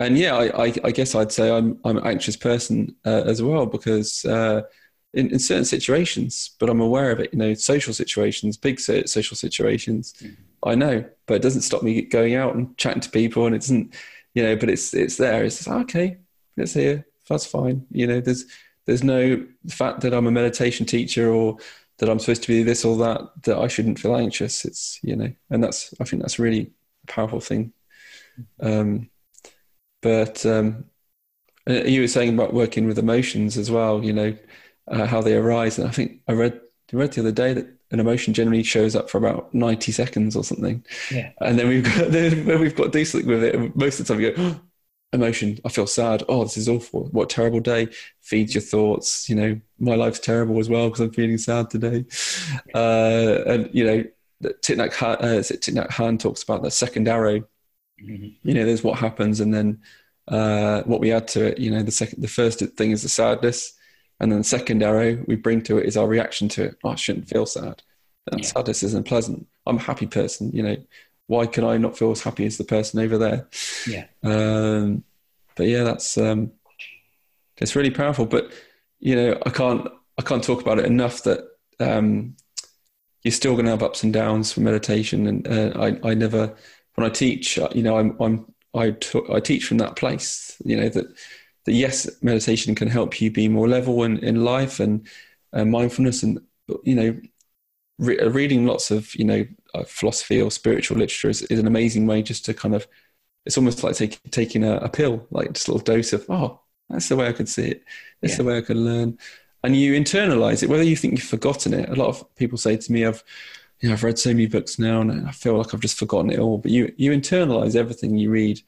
[0.01, 3.43] and yeah, I, I, I, guess I'd say I'm I'm an anxious person uh, as
[3.43, 4.25] well because.
[4.25, 4.63] Uh,
[5.15, 7.33] in, in certain situations, but I'm aware of it.
[7.33, 10.35] You know, social situations, big social situations, mm-hmm.
[10.69, 13.61] I know, but it doesn't stop me going out and chatting to people, and it
[13.61, 13.95] doesn't.
[14.35, 15.45] you know, but it's it's there.
[15.45, 16.19] It's okay,
[16.57, 17.07] it's here.
[17.29, 17.87] That's fine.
[17.91, 18.45] You know, there's
[18.87, 21.59] there's no fact that I'm a meditation teacher or
[21.99, 24.65] that I'm supposed to be this or that that I shouldn't feel anxious.
[24.65, 26.73] It's you know, and that's I think that's a really
[27.05, 27.73] a powerful thing.
[28.61, 29.11] Um,
[30.03, 30.87] but um,
[31.71, 34.03] uh, you were saying about working with emotions as well.
[34.03, 34.37] You know
[34.89, 36.61] uh, how they arise, and I think I read
[36.93, 40.37] I read the other day that an emotion generally shows up for about 90 seconds
[40.37, 40.85] or something.
[41.11, 41.31] Yeah.
[41.41, 44.07] And then we've got then when we've got to do something with it, most of
[44.07, 44.61] the time we go, oh,
[45.13, 46.25] emotion, I feel sad.
[46.29, 47.07] Oh, this is awful.
[47.13, 47.89] What a terrible day.
[48.21, 49.29] Feeds your thoughts.
[49.29, 52.05] You know, my life's terrible as well because I'm feeling sad today.
[52.75, 54.05] Uh, and, you know,
[54.43, 57.45] Thich Nhat, uh, Thich Nhat Hanh talks about the second arrow.
[58.03, 58.49] Mm-hmm.
[58.49, 59.81] You know, there's what happens and then
[60.29, 61.59] uh, what we add to it.
[61.59, 63.73] You know, the second, the first thing is the sadness.
[64.21, 66.77] And then the second arrow we bring to it is our reaction to it.
[66.85, 67.83] Oh, I shouldn't feel sad.
[68.31, 68.47] And yeah.
[68.47, 69.47] sadness isn't pleasant.
[69.67, 70.51] I'm a happy person.
[70.53, 70.77] You know,
[71.27, 73.49] why can I not feel as happy as the person over there?
[73.87, 74.07] Yeah.
[74.23, 75.05] Um,
[75.57, 76.53] but yeah, that's um,
[77.59, 78.27] it's really powerful.
[78.27, 78.53] But
[79.01, 79.89] you know, I can't
[80.19, 81.41] I can't talk about it enough that
[81.81, 82.37] um,
[83.23, 85.27] you're still going to have ups and downs for meditation.
[85.27, 86.55] And uh, I I never
[86.95, 90.61] when I teach, uh, you know, I'm I'm I, t- I teach from that place.
[90.65, 91.07] You know that
[91.65, 95.07] that yes, meditation can help you be more level in, in life and
[95.53, 96.41] uh, mindfulness, and
[96.83, 97.21] you know,
[97.99, 101.67] re- uh, reading lots of you know uh, philosophy or spiritual literature is, is, an
[101.67, 102.87] amazing way just to kind of.
[103.47, 106.61] It's almost like take, taking a, a, pill, like just a little dose of oh,
[106.89, 107.85] that's the way I could see it.
[108.23, 108.39] That's yeah.
[108.39, 109.19] the way I could learn,
[109.63, 110.69] and you internalize it.
[110.69, 113.23] Whether you think you've forgotten it, a lot of people say to me, "I've."
[113.81, 116.31] You know, I've read so many books now, and I feel like I've just forgotten
[116.31, 116.57] it all.
[116.57, 118.63] But you you internalize everything you read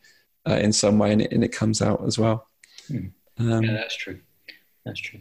[0.47, 2.47] uh, in some way, and it, and it comes out as well.
[2.89, 3.07] Hmm.
[3.39, 4.21] Um, yeah, that's true.
[4.85, 5.21] That's true.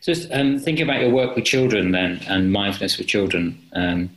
[0.00, 4.10] So, um, thinking about your work with children then and mindfulness with children, um,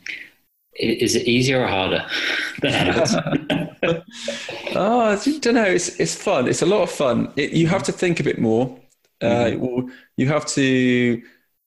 [0.76, 2.06] is it easier or harder
[2.62, 3.14] than adults?
[4.76, 5.66] oh, I don't know.
[5.66, 6.48] It's it's fun.
[6.48, 7.32] It's a lot of fun.
[7.36, 8.80] It, you have to think a bit more.
[9.22, 9.90] Uh, mm-hmm.
[10.18, 11.22] you have to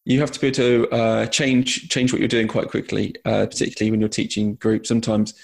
[0.04, 3.46] you have to be able to uh, change change what you're doing quite quickly, uh,
[3.46, 4.88] particularly when you're teaching groups.
[4.88, 5.34] Sometimes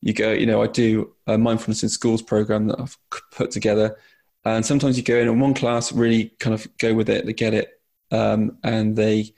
[0.00, 2.96] you go, you know, I do a mindfulness in schools program that I've
[3.32, 3.96] put together,
[4.44, 7.32] and sometimes you go in and one class really kind of go with it, they
[7.32, 7.80] get it,
[8.10, 9.32] um, and they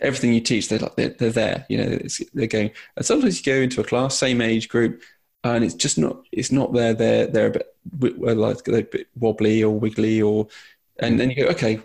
[0.00, 1.66] everything you teach, they're like they're, they're there.
[1.68, 1.98] You know,
[2.34, 2.70] they're going.
[2.96, 5.02] And sometimes you go into a class, same age group,
[5.44, 6.94] and it's just not it's not there.
[6.94, 10.48] They're they're a bit like they're a bit wobbly or wiggly, or
[10.98, 11.80] and then you go, okay,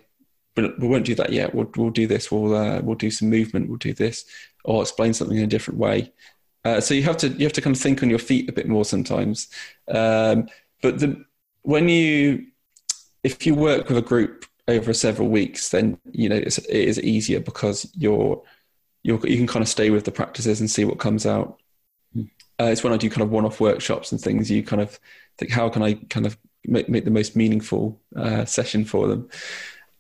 [0.56, 1.54] we won't do that yet.
[1.54, 2.32] We'll we'll do this.
[2.32, 3.70] We'll uh, we'll do some movement.
[3.70, 4.26] We'll do this,
[4.64, 6.14] or explain something in a different way.
[6.64, 8.54] Uh, so you have to you have to kind of think on your feet a
[8.54, 9.48] bit more sometimes.
[9.88, 10.48] Um,
[10.82, 11.24] but the,
[11.62, 12.48] when you
[13.26, 17.02] if you work with a group over several weeks, then you know it's, it is
[17.02, 18.42] easier because you're,
[19.02, 21.60] you're you can kind of stay with the practices and see what comes out.
[22.14, 22.22] Hmm.
[22.60, 24.52] Uh, it's when I do kind of one-off workshops and things.
[24.52, 25.00] You kind of
[25.40, 29.28] think, how can I kind of make, make the most meaningful uh, session for them?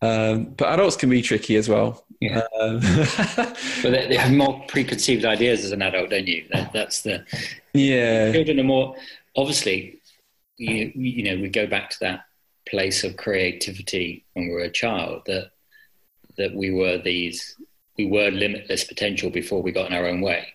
[0.03, 2.05] Um, but adults can be tricky as well.
[2.21, 2.43] Yeah.
[2.59, 2.79] Um,
[3.35, 6.45] but they, they, have more preconceived ideas as an adult, don't you?
[6.53, 7.25] That, that's the
[7.73, 8.31] yeah.
[8.31, 8.95] Children are more
[9.35, 9.99] obviously.
[10.57, 12.25] You you know we go back to that
[12.69, 15.51] place of creativity when we were a child that
[16.37, 17.55] that we were these
[17.97, 20.47] we were limitless potential before we got in our own way.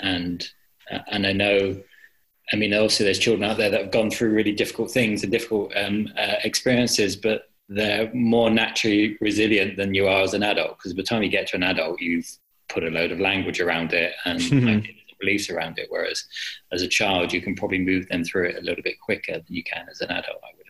[0.00, 0.46] And
[0.90, 1.80] uh, and I know
[2.52, 5.32] I mean also there's children out there that have gone through really difficult things and
[5.32, 10.76] difficult um, uh, experiences but they're more naturally resilient than you are as an adult
[10.76, 12.28] because by the time you get to an adult you've
[12.68, 14.86] put a load of language around it and
[15.20, 16.24] beliefs around it whereas
[16.72, 19.44] as a child you can probably move them through it a little bit quicker than
[19.48, 20.61] you can as an adult I would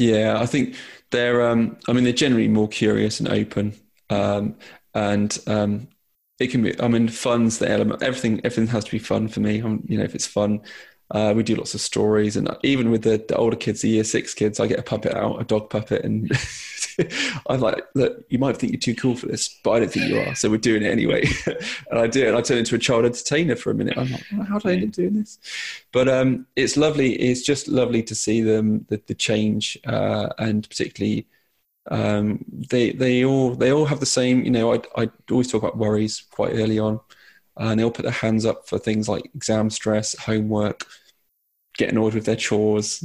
[0.00, 0.76] yeah, I think
[1.10, 1.46] they're.
[1.48, 3.74] Um, I mean, they're generally more curious and open,
[4.08, 4.56] um,
[4.94, 5.88] and um,
[6.38, 6.80] it can be.
[6.80, 8.02] I mean, fun's the element.
[8.02, 9.60] Everything, everything has to be fun for me.
[9.60, 10.62] I'm, you know, if it's fun,
[11.10, 14.04] uh, we do lots of stories, and even with the, the, older kids, the year
[14.04, 16.30] six kids, I get a puppet out, a dog puppet, and
[17.48, 20.08] I'm like, look, you might think you're too cool for this, but I don't think
[20.08, 21.24] you are, so we're doing it anyway.
[21.90, 23.96] and I do it, and I turn into a child entertainer for a minute.
[23.96, 25.38] I'm like, how do I end up doing this?
[25.92, 27.12] But um, it's lovely.
[27.12, 31.26] It's just lovely to see them the, the change, uh, and particularly
[31.90, 34.44] um, they they all they all have the same.
[34.44, 37.00] You know, I I always talk about worries quite early on
[37.56, 40.86] and they'll put their hands up for things like exam stress, homework,
[41.76, 43.04] getting on with their chores,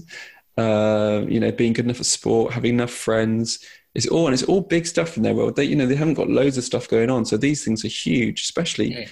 [0.57, 3.59] uh, you know, being good enough at sport, having enough friends.
[3.95, 5.55] It's all and it's all big stuff in their world.
[5.55, 7.89] They, you know, they haven't got loads of stuff going on, so these things are
[7.89, 8.41] huge.
[8.41, 9.07] Especially, yeah.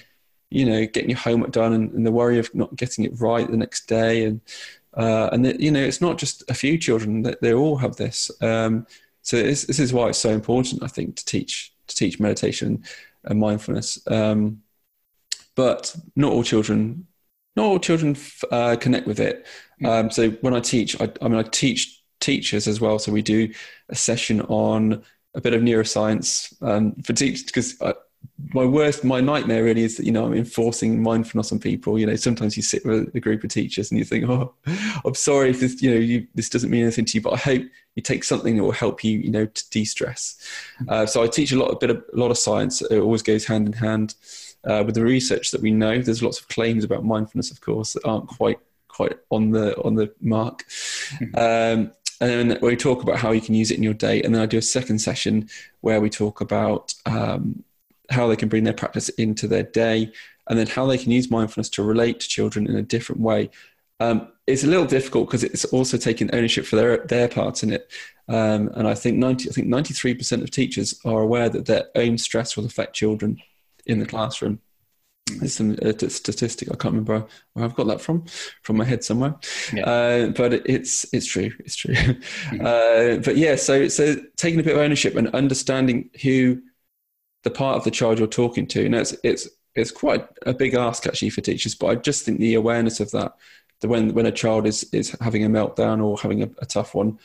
[0.50, 3.50] you know, getting your homework done and, and, the worry of not getting it right
[3.50, 4.42] the next day, and
[4.96, 8.30] uh, and you know, it's not just a few children; they, they all have this.
[8.42, 8.86] Um,
[9.22, 12.84] so this, this is why it's so important, I think, to teach to teach meditation
[13.24, 14.00] and mindfulness.
[14.08, 14.62] Um,
[15.56, 17.08] but not all children
[17.56, 18.18] not all children
[18.52, 19.46] uh, connect with it.
[19.82, 19.88] Mm.
[19.88, 22.98] Um, so when I teach, I, I mean, I teach teachers as well.
[23.00, 23.54] So we do
[23.90, 25.04] a session on
[25.36, 27.78] a bit of neuroscience um, for teachers because
[28.54, 32.00] my worst, my nightmare really is that you know I'm enforcing mindfulness on people.
[32.00, 34.54] You know, sometimes you sit with a group of teachers and you think, "Oh,
[35.06, 37.38] I'm sorry if this, you know, you, this doesn't mean anything to you, but I
[37.38, 37.64] hope
[37.96, 40.38] you take something that will help you, you know, to de-stress."
[40.88, 42.82] Uh, so I teach a lot, a bit of a lot of science.
[42.82, 44.16] It always goes hand in hand
[44.64, 46.00] uh, with the research that we know.
[46.00, 49.96] There's lots of claims about mindfulness, of course, that aren't quite quite on the on
[49.96, 50.66] the mark.
[51.20, 51.82] Mm-hmm.
[51.82, 51.92] Um,
[52.22, 54.22] and then we talk about how you can use it in your day.
[54.22, 55.50] And then I do a second session
[55.82, 57.64] where we talk about um,
[58.10, 60.12] how they can bring their practice into their day,
[60.48, 63.50] and then how they can use mindfulness to relate to children in a different way.
[64.00, 67.72] Um, it's a little difficult because it's also taking ownership for their their part in
[67.72, 67.92] it.
[68.28, 71.66] Um, and I think ninety, I think ninety three percent of teachers are aware that
[71.66, 73.42] their own stress will affect children
[73.86, 74.60] in the classroom.
[75.26, 75.78] There's some
[76.10, 78.26] statistic I can't remember where I've got that from,
[78.62, 79.36] from my head somewhere.
[79.72, 79.86] Yeah.
[79.86, 81.96] Uh, but it's it's true, it's true.
[81.96, 82.66] Mm-hmm.
[82.66, 86.62] Uh, but yeah, so so taking a bit of ownership and understanding who
[87.44, 88.86] the part of the child you're talking to.
[88.86, 92.40] And it's it's it's quite a big ask actually for teachers, but I just think
[92.40, 93.36] the awareness of that,
[93.82, 96.96] that when when a child is is having a meltdown or having a, a tough
[96.96, 97.20] one,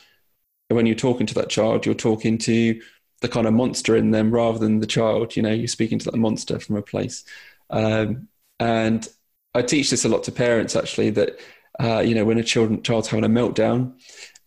[0.69, 2.79] when you're talking to that child, you're talking to
[3.21, 5.35] the kind of monster in them rather than the child.
[5.35, 7.23] You know, you're speaking to that monster from a place.
[7.69, 8.27] Um,
[8.59, 9.07] and
[9.53, 11.39] I teach this a lot to parents actually that
[11.79, 13.93] uh, you know when a children child's having a meltdown,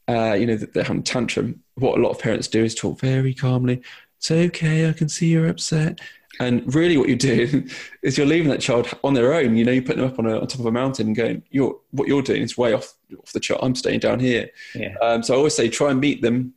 [0.09, 1.63] uh, you know they're having a tantrum.
[1.77, 3.83] What a lot of parents do is talk very calmly
[4.23, 6.01] it's okay, I can see you're upset.
[6.39, 7.69] And really, what you're doing
[8.03, 9.57] is you're leaving that child on their own.
[9.57, 11.43] You know, you're putting them up on, a, on top of a mountain and going,
[11.51, 13.61] "You're what you're doing is way off off the chart.
[13.63, 14.95] I'm staying down here." Yeah.
[15.03, 16.55] Um, so I always say, try and meet them.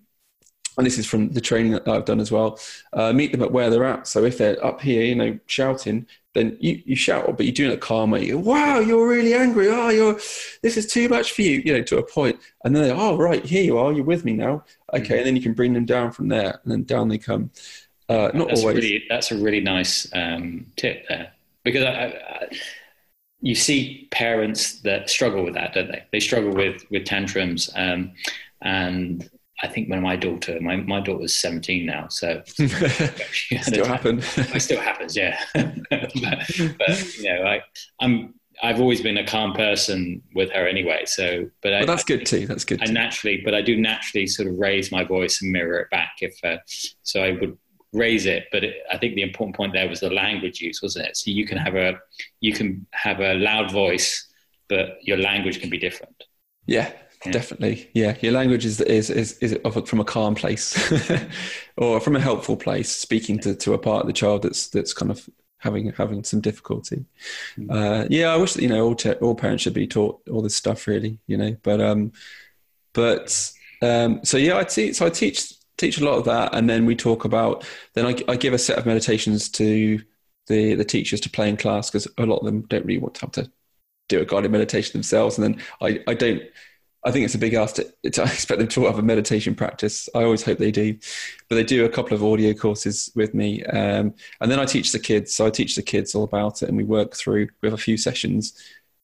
[0.78, 2.60] And this is from the training that I've done as well.
[2.94, 4.08] Uh, meet them at where they're at.
[4.08, 6.06] So if they're up here, you know, shouting,
[6.36, 8.28] then you, you shout, but you're doing it calmly.
[8.28, 9.68] You go, wow, you're really angry.
[9.70, 10.14] Oh, you're
[10.62, 11.64] this is too much for you.
[11.66, 12.40] You know, to a point.
[12.64, 13.92] And then they, oh, right, here you are.
[13.92, 14.64] You're with me now
[14.96, 15.18] okay, mm-hmm.
[15.18, 17.52] and then you can bring them down from there, and then down they come.
[18.10, 18.78] Uh, not that's always.
[18.78, 21.32] Really, that's a really nice um, tip there
[21.64, 22.48] because I, I,
[23.42, 26.04] you see parents that struggle with that, don't they?
[26.12, 28.14] They struggle with with tantrums, um,
[28.62, 29.30] and
[29.64, 34.38] I think when my daughter, my, my daughter's 17 now, so still happens.
[34.38, 35.40] it still happens, yeah.
[35.54, 36.12] but,
[36.78, 37.62] but, you know, I,
[38.02, 38.34] I'm
[38.64, 41.04] I've always been a calm person with her anyway.
[41.06, 42.48] So, but well, I, that's good too.
[42.48, 42.82] That's good.
[42.82, 46.18] I naturally, but I do naturally sort of raise my voice and mirror it back.
[46.22, 46.58] If uh,
[47.04, 47.58] so, I would
[47.94, 48.46] raise it.
[48.52, 51.18] But it, I think the important point there was the language use, wasn't it?
[51.18, 52.00] So you can have a
[52.40, 54.28] you can have a loud voice,
[54.70, 56.24] but your language can be different.
[56.66, 56.92] Yeah,
[57.26, 57.32] yeah.
[57.32, 57.90] definitely.
[57.94, 60.76] Yeah, your language is is is, is from a calm place
[61.78, 64.94] or from a helpful place, speaking to, to a part of the child that's that's
[64.94, 65.28] kind of
[65.60, 67.06] having having some difficulty.
[67.58, 67.72] Mm.
[67.72, 70.42] Uh, yeah, I wish that you know all te- all parents should be taught all
[70.42, 71.56] this stuff really, you know.
[71.64, 72.12] But um,
[72.94, 73.52] but
[73.82, 74.96] um, so yeah, I teach.
[74.96, 77.66] So I teach teach a lot of that, and then we talk about.
[77.94, 80.02] Then I, I give a set of meditations to
[80.48, 83.16] the the teachers to play in class because a lot of them don't really want
[83.16, 83.52] to have to
[84.08, 86.44] do a guided meditation themselves, and then I I don't
[87.06, 90.10] I think it's a big ask to, to expect them to have a meditation practice.
[90.16, 90.98] I always hope they do,
[91.48, 94.92] but they do a couple of audio courses with me, um, and then I teach
[94.92, 95.34] the kids.
[95.34, 97.48] So I teach the kids all about it, and we work through.
[97.62, 98.60] We have a few sessions,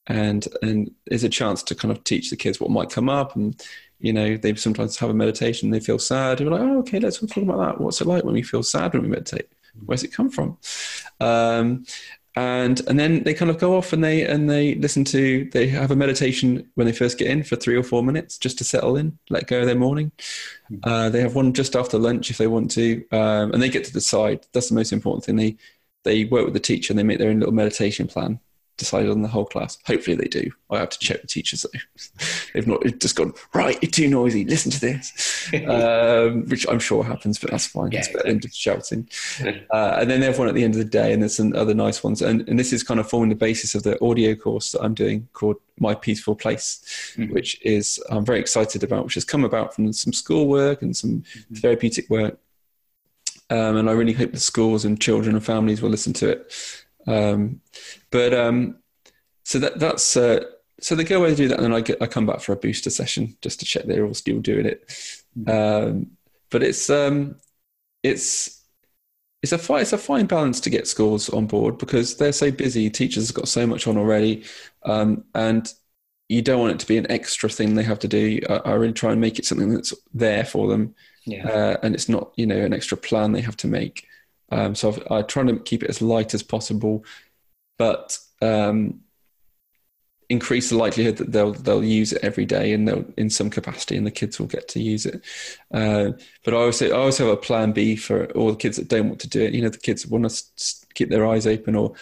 [0.08, 3.36] and and there's a chance to kind of teach the kids what might come up,
[3.36, 3.60] and
[4.00, 6.98] you know they sometimes have a meditation, they feel sad, and we're like, oh, okay,
[6.98, 7.80] let's talk about that.
[7.80, 9.48] What's it like when we feel sad when we meditate?
[9.86, 10.58] Where's it come from?
[11.20, 11.84] Um,
[12.34, 15.68] and and then they kind of go off and they and they listen to they
[15.68, 18.64] have a meditation when they first get in for three or four minutes just to
[18.64, 20.12] settle in let go of their morning.
[20.68, 20.76] Hmm.
[20.84, 23.84] uh, they have one just after lunch if they want to um, and they get
[23.84, 24.46] to decide.
[24.52, 25.36] That's the most important thing.
[25.36, 25.56] They
[26.04, 28.40] they work with the teacher and they make their own little meditation plan
[28.76, 29.78] decided on the whole class.
[29.86, 30.50] Hopefully they do.
[30.70, 31.78] I have to check with teachers though.
[32.54, 37.04] They've not just gone, right, you're too noisy, listen to this, um, which I'm sure
[37.04, 37.92] happens, but that's fine.
[37.92, 39.08] Yeah, it's better than just shouting.
[39.70, 41.54] Uh, and then they have one at the end of the day, and there's some
[41.54, 42.22] other nice ones.
[42.22, 44.94] And, and this is kind of forming the basis of the audio course that I'm
[44.94, 47.32] doing called My Peaceful Place, mm-hmm.
[47.32, 51.20] which is I'm very excited about, which has come about from some schoolwork and some
[51.20, 51.54] mm-hmm.
[51.56, 52.38] therapeutic work.
[53.50, 56.52] Um, and I really hope the schools and children and families will listen to it
[57.06, 57.60] um,
[58.10, 58.78] but um,
[59.44, 60.44] so that that's uh,
[60.80, 62.52] so they go away and do that, and then I get I come back for
[62.52, 65.18] a booster session just to check they're all still doing it.
[65.34, 65.50] Hmm.
[65.50, 66.10] Um,
[66.50, 67.36] but it's um,
[68.02, 68.62] it's
[69.42, 72.50] it's a fine, it's a fine balance to get schools on board because they're so
[72.50, 72.88] busy.
[72.88, 74.44] Teachers have got so much on already,
[74.84, 75.72] um, and
[76.28, 78.40] you don't want it to be an extra thing they have to do.
[78.48, 80.94] I, I really try and make it something that's there for them,
[81.26, 81.48] yeah.
[81.48, 84.06] uh, and it's not you know an extra plan they have to make.
[84.52, 87.04] Um, so I've, I try to keep it as light as possible,
[87.78, 89.00] but um,
[90.28, 93.96] increase the likelihood that they'll they'll use it every day and they'll in some capacity
[93.96, 95.22] and the kids will get to use it.
[95.72, 96.12] Uh,
[96.44, 99.08] but I also I also have a plan B for all the kids that don't
[99.08, 99.54] want to do it.
[99.54, 101.94] You know the kids want to keep their eyes open or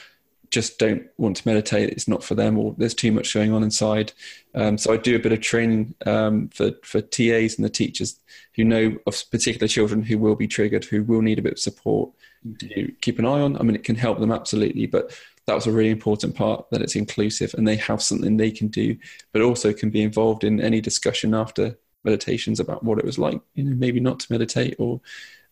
[0.51, 1.91] just don't want to meditate.
[1.91, 4.13] It's not for them or there's too much going on inside.
[4.55, 8.19] Um, so I do a bit of training um, for for TAs and the teachers
[8.55, 11.59] who know of particular children who will be triggered who will need a bit of
[11.59, 12.11] support
[12.59, 13.57] to keep an eye on.
[13.57, 15.17] I mean it can help them absolutely but
[15.47, 18.69] that was a really important part that it's inclusive and they have something they can
[18.69, 18.97] do
[19.33, 23.41] but also can be involved in any discussion after meditations about what it was like
[23.55, 25.01] you know maybe not to meditate or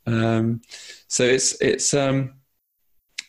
[0.07, 0.63] um,
[1.09, 2.35] so it's it's um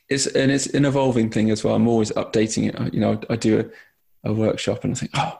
[0.07, 1.75] it's and it's an evolving thing as well.
[1.75, 2.93] I'm always updating it.
[2.93, 3.59] You know i, I do
[4.23, 5.39] a, a workshop and i think oh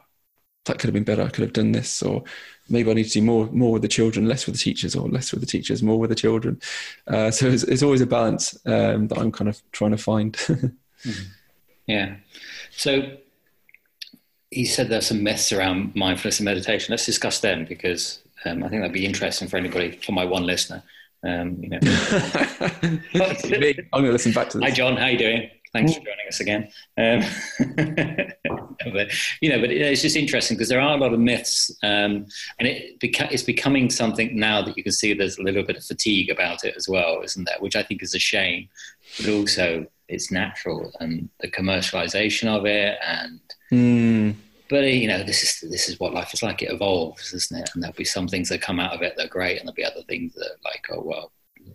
[0.65, 2.23] that could have been better i could have done this or
[2.69, 5.09] maybe I need to do more more with the children, less with the teachers, or
[5.09, 6.61] less with the teachers, more with the children.
[7.07, 10.37] Uh, so it's, it's, always a balance um, that I'm kind of trying to find.
[11.05, 11.29] Mm-hmm.
[11.87, 12.15] Yeah.
[12.71, 13.17] So
[14.51, 16.91] he said there's some myths around mindfulness and meditation.
[16.91, 20.45] Let's discuss them because um, I think that'd be interesting for anybody, for my one
[20.45, 20.83] listener.
[21.23, 21.79] Um, you know.
[21.81, 24.69] I'm going to listen back to this.
[24.69, 24.97] Hi, John.
[24.97, 25.49] How you doing?
[25.71, 26.69] Thanks for joining us again.
[26.97, 29.11] Um, but
[29.41, 32.25] you know, but it's just interesting because there are a lot of myths, um,
[32.59, 35.77] and it beca- it's becoming something now that you can see there's a little bit
[35.77, 37.57] of fatigue about it as well, isn't there?
[37.59, 38.69] Which I think is a shame,
[39.17, 43.39] but also it's natural and the commercialization of it and
[43.71, 44.35] mm.
[44.69, 47.69] but you know this is this is what life is like it evolves isn't it
[47.73, 49.75] and there'll be some things that come out of it that are great and there'll
[49.75, 51.31] be other things that like oh well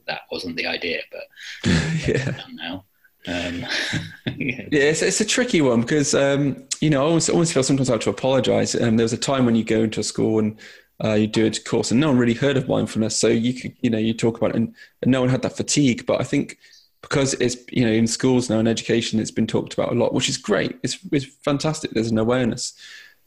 [0.07, 1.71] that wasn't the idea but
[2.09, 2.85] yeah now
[3.27, 3.61] um,
[4.37, 7.89] yeah, it's, it's, a tricky one because um, you know I always, always feel sometimes
[7.89, 8.75] I have to apologize.
[8.75, 10.59] Um, there was a time when you go into a school and
[11.03, 13.75] uh, you do a course and no one really heard of mindfulness, so you could,
[13.81, 16.05] you know you talk about it and, and no one had that fatigue.
[16.07, 16.59] But I think
[17.01, 20.13] because it's you know in schools now in education it's been talked about a lot
[20.13, 20.79] which is great.
[20.83, 21.93] It's, it's fantastic.
[21.93, 22.75] There's an awareness.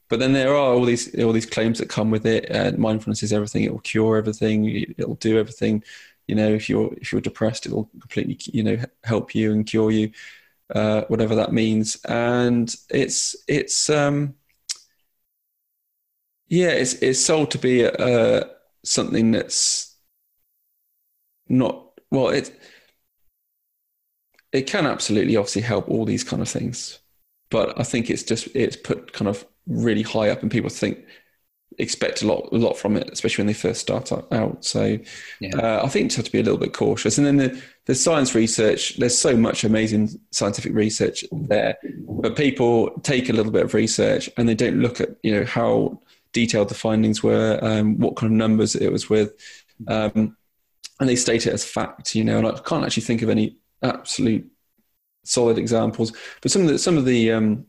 [0.10, 2.56] But then there are all these all these claims that come with it.
[2.56, 3.64] Uh, mindfulness is everything.
[3.64, 4.94] It will cure everything.
[4.98, 5.84] It'll do everything
[6.28, 9.92] you know if you're if you're depressed it'll completely you know help you and cure
[9.92, 10.12] you
[10.74, 11.98] uh, whatever that means.
[12.06, 14.36] And it's it's um
[16.48, 18.44] yeah it's it's sold to be uh
[18.84, 19.96] something that's
[21.50, 22.52] not well it
[24.52, 27.00] it can absolutely obviously help all these kind of things.
[27.50, 31.00] But i think it's just it's put kind of really high up and people think
[31.80, 34.98] expect a lot a lot from it especially when they first start out so
[35.40, 35.56] yeah.
[35.58, 37.62] uh, i think you just have to be a little bit cautious and then the,
[37.86, 43.52] the science research there's so much amazing scientific research there but people take a little
[43.52, 46.00] bit of research and they don't look at you know how
[46.34, 49.34] detailed the findings were um, what kind of numbers it was with
[49.88, 50.36] um,
[51.00, 53.56] and they state it as fact you know and i can't actually think of any
[53.84, 54.50] absolute
[55.28, 56.14] solid examples.
[56.42, 57.66] But some of the some of the um,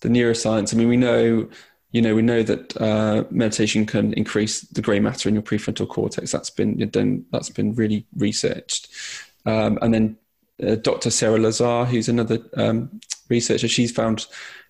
[0.00, 0.74] the neuroscience.
[0.74, 1.48] I mean, we know
[1.92, 5.88] you know we know that uh, meditation can increase the grey matter in your prefrontal
[5.88, 6.32] cortex.
[6.32, 7.24] That's been done.
[7.32, 8.88] That's been really researched.
[9.44, 10.16] Um, and then
[10.62, 11.10] uh, Dr.
[11.10, 14.26] Sarah Lazar, who's another um, researcher, she's found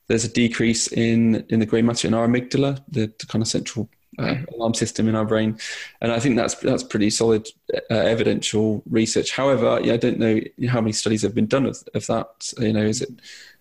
[0.08, 3.48] there's a decrease in in the grey matter in our amygdala, the, the kind of
[3.48, 3.88] central
[4.18, 5.58] uh, alarm system in our brain,
[6.00, 9.32] and I think that's that's pretty solid uh, evidential research.
[9.32, 12.52] However, yeah, I don't know how many studies have been done of, of that.
[12.58, 13.10] You know, is it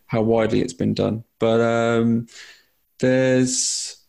[0.07, 1.23] how widely it's been done?
[1.39, 2.27] But um,
[2.99, 4.01] there's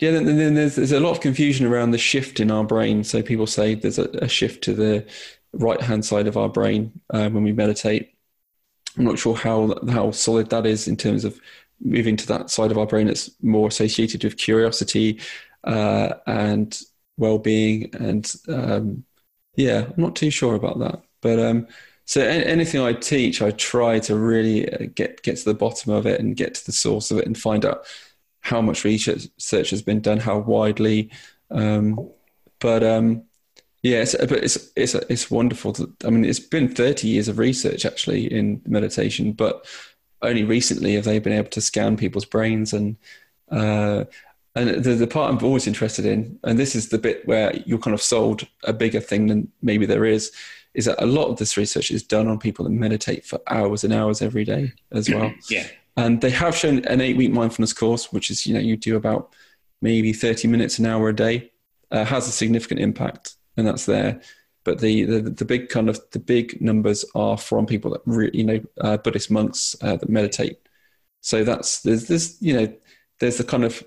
[0.00, 3.04] yeah, then, there's, there's a lot of confusion around the shift in our brain.
[3.04, 5.06] So people say there's a, a shift to the
[5.52, 8.14] right hand side of our brain uh, when we meditate.
[8.98, 11.40] I'm not sure how how solid that is in terms of
[11.80, 15.20] moving to that side of our brain that's more associated with curiosity
[15.64, 16.80] uh, and
[17.16, 19.04] well-being and um,
[19.56, 21.66] yeah i'm not too sure about that but um,
[22.04, 26.06] so anything i teach i try to really uh, get get to the bottom of
[26.06, 27.84] it and get to the source of it and find out
[28.40, 31.10] how much research has been done how widely
[31.50, 32.10] um,
[32.60, 33.24] but um,
[33.84, 35.74] yeah, it's, but it's it's it's wonderful.
[35.74, 39.66] To, I mean, it's been thirty years of research actually in meditation, but
[40.22, 42.96] only recently have they been able to scan people's brains and
[43.50, 44.04] uh,
[44.54, 47.78] and the, the part I'm always interested in, and this is the bit where you're
[47.78, 50.32] kind of sold a bigger thing than maybe there is,
[50.74, 53.84] is that a lot of this research is done on people that meditate for hours
[53.84, 55.32] and hours every day as well.
[55.50, 55.66] yeah.
[55.96, 58.96] And they have shown an eight week mindfulness course, which is, you know, you do
[58.96, 59.32] about
[59.80, 61.52] maybe 30 minutes an hour a day,
[61.92, 64.20] uh, has a significant impact, and that's there
[64.64, 68.30] but the, the, the big kind of the big numbers are from people that re,
[68.32, 70.58] you know uh, Buddhist monks uh, that meditate.
[71.20, 72.74] So that's there's this you know
[73.20, 73.84] there's the kind of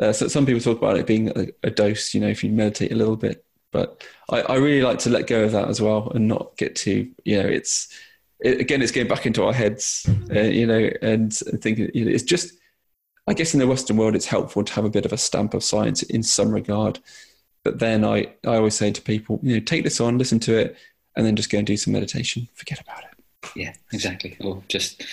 [0.00, 2.14] uh, so some people talk about it being a, a, dose.
[2.14, 5.26] You know, if you meditate a little bit, but I, I really like to let
[5.26, 7.88] go of that as well and not get too you know it's
[8.42, 12.10] it, again, it's getting back into our heads, uh, you know, and thinking, you know,
[12.10, 12.54] it's just,
[13.26, 15.54] I guess in the Western world, it's helpful to have a bit of a stamp
[15.54, 16.98] of science in some regard.
[17.62, 20.56] But then I, I always say to people, you know, take this on, listen to
[20.58, 20.76] it,
[21.14, 22.48] and then just go and do some meditation.
[22.54, 23.52] Forget about it.
[23.54, 24.36] Yeah, exactly.
[24.40, 25.04] Or just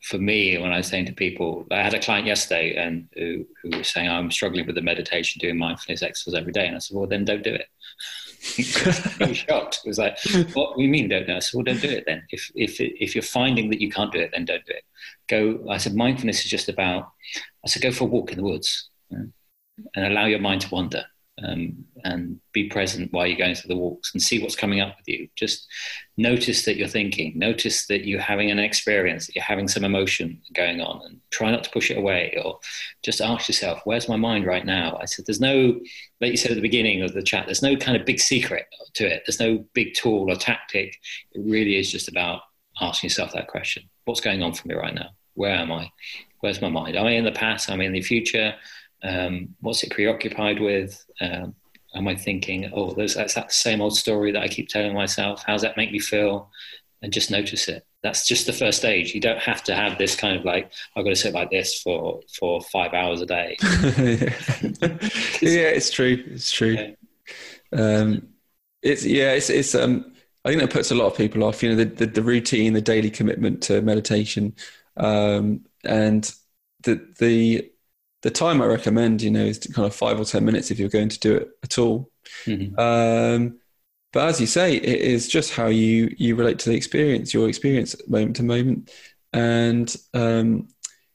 [0.00, 3.44] for me, when I was saying to people, I had a client yesterday and who,
[3.62, 6.66] who was saying, I'm struggling with the meditation, doing mindfulness exercise every day.
[6.66, 7.66] And I said, well, then don't do it.
[9.34, 9.80] shocked.
[9.84, 10.18] It was like,
[10.54, 12.22] what do you mean don't said, well, don't do it then.
[12.30, 14.84] If, if, if you're finding that you can't do it, then don't do it.
[15.28, 17.10] Go, I said, mindfulness is just about,
[17.64, 19.32] I said, go for a walk in the woods and
[19.96, 21.04] allow your mind to wander
[21.44, 24.96] um, and be present while you're going through the walks and see what's coming up
[24.96, 25.28] with you.
[25.36, 25.66] Just
[26.16, 30.40] notice that you're thinking, notice that you're having an experience, that you're having some emotion
[30.54, 32.38] going on, and try not to push it away.
[32.42, 32.58] Or
[33.02, 34.98] just ask yourself, where's my mind right now?
[35.00, 35.80] I said, there's no,
[36.20, 38.66] like you said at the beginning of the chat, there's no kind of big secret
[38.94, 40.96] to it, there's no big tool or tactic.
[41.32, 42.42] It really is just about
[42.80, 45.10] asking yourself that question what's going on for me right now?
[45.34, 45.92] Where am I?
[46.40, 46.96] Where's my mind?
[46.96, 47.68] Am I in the past?
[47.68, 48.54] Am I in the future?
[49.02, 51.04] Um, what's it preoccupied with?
[51.20, 51.54] Um,
[51.94, 55.42] am I thinking, oh, that's that same old story that I keep telling myself?
[55.46, 56.50] How does that make me feel?
[57.02, 57.84] And just notice it.
[58.02, 59.14] That's just the first stage.
[59.14, 61.80] You don't have to have this kind of like, I've got to sit like this
[61.80, 63.56] for, for five hours a day.
[65.40, 66.24] yeah, it's true.
[66.28, 66.74] It's true.
[66.74, 66.90] Yeah.
[67.72, 68.28] Um,
[68.82, 70.12] it's, yeah, it's, it's, um,
[70.44, 72.72] I think that puts a lot of people off, you know, the, the, the routine,
[72.72, 74.54] the daily commitment to meditation,
[74.96, 76.32] um, and
[76.84, 77.70] the, the,
[78.22, 80.88] the time I recommend, you know, is kind of five or ten minutes if you're
[80.88, 82.10] going to do it at all.
[82.44, 82.78] Mm-hmm.
[82.78, 83.58] Um,
[84.12, 87.48] but as you say, it is just how you you relate to the experience, your
[87.48, 88.90] experience moment to moment,
[89.32, 90.68] and um,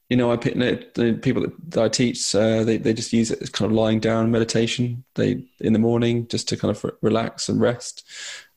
[0.09, 3.31] you know, I pick the people that, that I teach, uh, they they just use
[3.31, 5.03] it as kind of lying down meditation.
[5.15, 8.07] They in the morning just to kind of relax and rest.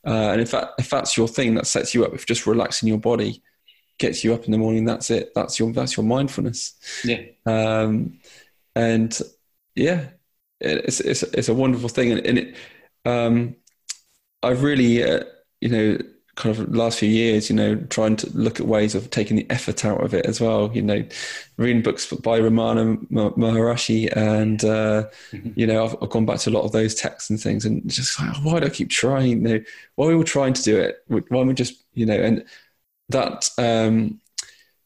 [0.05, 2.13] Uh, and in fact, if that's your thing, that sets you up.
[2.13, 3.41] If just relaxing your body
[3.97, 5.33] gets you up in the morning, that's it.
[5.33, 6.75] That's your that's your mindfulness.
[7.03, 7.21] Yeah.
[7.45, 8.19] Um,
[8.75, 9.17] and
[9.75, 10.07] yeah,
[10.59, 12.55] it's it's it's a wonderful thing, and, and it,
[13.05, 13.55] um,
[14.43, 15.23] I've really, uh,
[15.61, 15.97] you know,
[16.35, 19.49] kind of last few years, you know, trying to look at ways of taking the
[19.49, 20.71] effort out of it as well.
[20.73, 21.03] You know,
[21.57, 25.51] reading books by Ramana Maharishi, and uh, mm-hmm.
[25.55, 27.87] you know, I've, I've, gone back to a lot of those texts and things, and
[27.89, 29.29] just like, why do I keep trying?
[29.29, 29.63] You know,
[29.95, 31.03] why are we all trying to do it?
[31.07, 32.45] Why are we just, you know, and
[33.09, 34.19] that um,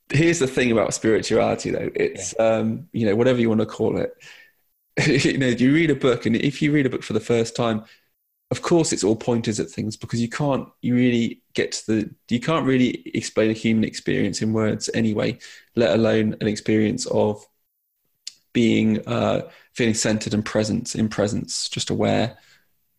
[0.09, 2.45] here's the thing about spirituality though it's yeah.
[2.45, 4.15] um, you know whatever you want to call it
[5.07, 7.55] you know you read a book and if you read a book for the first
[7.55, 7.83] time
[8.51, 12.09] of course it's all pointers at things because you can't you really get to the
[12.29, 15.37] you can't really explain a human experience in words anyway
[15.75, 17.45] let alone an experience of
[18.53, 22.37] being uh, feeling centered and present in presence just aware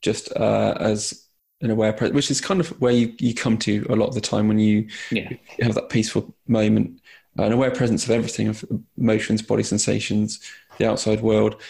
[0.00, 1.21] just uh, as
[1.62, 4.14] an aware presence which is kind of where you, you come to a lot of
[4.14, 5.30] the time when you yeah.
[5.60, 7.00] have that peaceful moment
[7.36, 8.64] an aware presence of everything of
[8.98, 10.40] emotions body sensations
[10.78, 11.60] the outside world.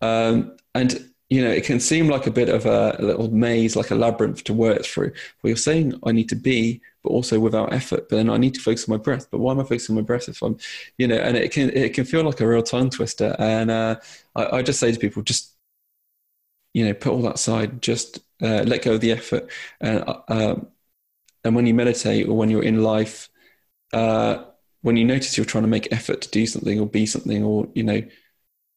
[0.00, 3.74] Um, and you know it can seem like a bit of a, a, little maze
[3.74, 5.12] like a labyrinth to work through.
[5.40, 8.54] Where you're saying i need to be but also without effort but then i need
[8.54, 9.28] to focus on my breath.
[9.30, 10.58] But why am i focusing on my breath if i'm
[10.98, 13.34] you know and it can it can feel like a real tongue twister.
[13.38, 13.96] And uh,
[14.34, 15.54] I, I, just say to people just
[16.74, 19.50] you know put all that aside just uh, let go of the effort.
[19.80, 20.68] And uh, um,
[21.44, 23.28] and when you meditate or when you're in life
[23.92, 24.44] uh,
[24.82, 27.68] when you notice you're trying to make effort to do something or be something or
[27.74, 28.02] you know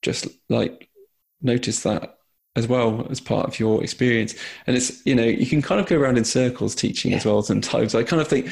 [0.02, 0.90] just like
[1.42, 2.18] notice that
[2.56, 4.36] as well as part of your experience.
[4.68, 7.18] And it's you know you can kind of go around in circles teaching yeah.
[7.18, 7.96] as well sometimes.
[7.96, 8.52] I kind of think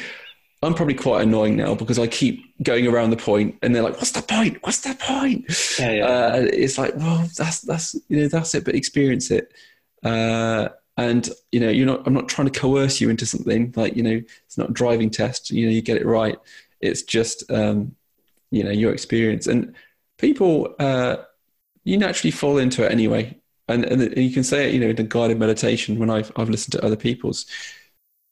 [0.62, 3.96] i'm probably quite annoying now because i keep going around the point and they're like
[3.96, 4.56] what's the point?
[4.62, 5.44] What's the point?
[5.78, 6.06] Yeah, yeah.
[6.06, 9.52] Uh, it's like well that's that's you know that's it but experience it.
[10.02, 13.96] Uh, and you know you're not i'm not trying to coerce you into something like
[13.96, 16.38] you know it's not a driving test you know you get it right
[16.84, 17.96] it's just um,
[18.50, 19.74] you know your experience, and
[20.18, 21.16] people uh,
[21.82, 23.38] you naturally fall into it anyway.
[23.66, 26.50] And, and you can say it, you know, in a guided meditation when I've I've
[26.50, 27.46] listened to other people's,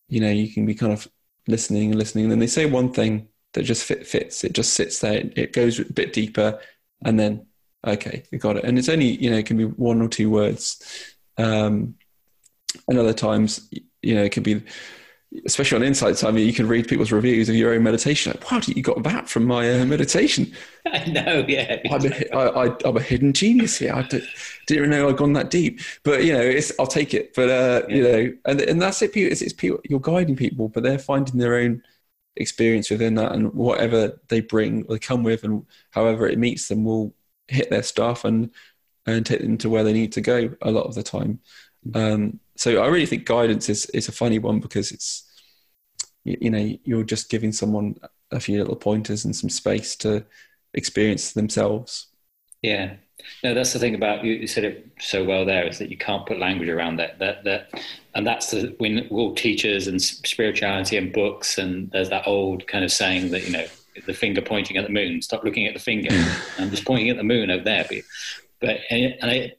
[0.09, 1.09] you know, you can be kind of
[1.49, 4.45] listening and listening, and then they say one thing that just fit, fits.
[4.45, 5.31] It just sits there.
[5.35, 6.61] It goes a bit deeper,
[7.05, 7.47] and then
[7.87, 8.65] okay, you got it.
[8.65, 11.17] And it's only you know it can be one or two words.
[11.39, 11.95] Um,
[12.89, 13.69] and other times,
[14.03, 14.63] you know, it could be
[15.47, 18.33] especially on Insight Timer, you can read people's reviews of your own meditation.
[18.33, 20.53] Like, wow, you got that from my uh, meditation?
[20.87, 21.81] I know, yeah.
[21.91, 23.95] I'm a, I, I, I'm a hidden genius here.
[23.95, 24.29] I didn't
[24.69, 25.81] even know I'd gone that deep.
[26.03, 27.35] But you know, it's, I'll take it.
[27.35, 27.95] But uh, yeah.
[27.95, 29.13] you know, and and that's it.
[29.13, 29.81] People, it's, it's people.
[29.85, 31.83] You're guiding people, but they're finding their own
[32.37, 36.85] experience within that, and whatever they bring, they come with, and however it meets them,
[36.85, 37.15] will
[37.49, 38.51] hit their stuff and
[39.07, 40.55] and take them to where they need to go.
[40.63, 41.41] A lot of the time.
[41.95, 45.29] Um, so I really think guidance is is a funny one because it's
[46.23, 47.97] you, you know you're just giving someone
[48.31, 50.25] a few little pointers and some space to
[50.73, 52.07] experience themselves.
[52.63, 52.95] Yeah,
[53.43, 54.35] no, that's the thing about you.
[54.35, 57.19] You said it so well there is that you can't put language around that.
[57.19, 57.83] That that,
[58.15, 62.85] and that's the when all teachers and spirituality and books and there's that old kind
[62.85, 63.67] of saying that you know
[64.07, 65.21] the finger pointing at the moon.
[65.21, 66.11] Stop looking at the finger.
[66.61, 67.87] I'm just pointing at the moon over there.
[67.89, 68.03] But,
[68.61, 69.55] but and I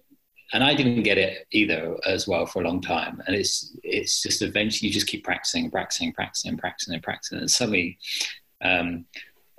[0.53, 3.21] and I didn't get it either as well for a long time.
[3.27, 7.51] And it's it's just eventually you just keep practicing, practicing, practicing, practicing, and practicing, and
[7.51, 7.97] suddenly.
[8.61, 9.05] Um,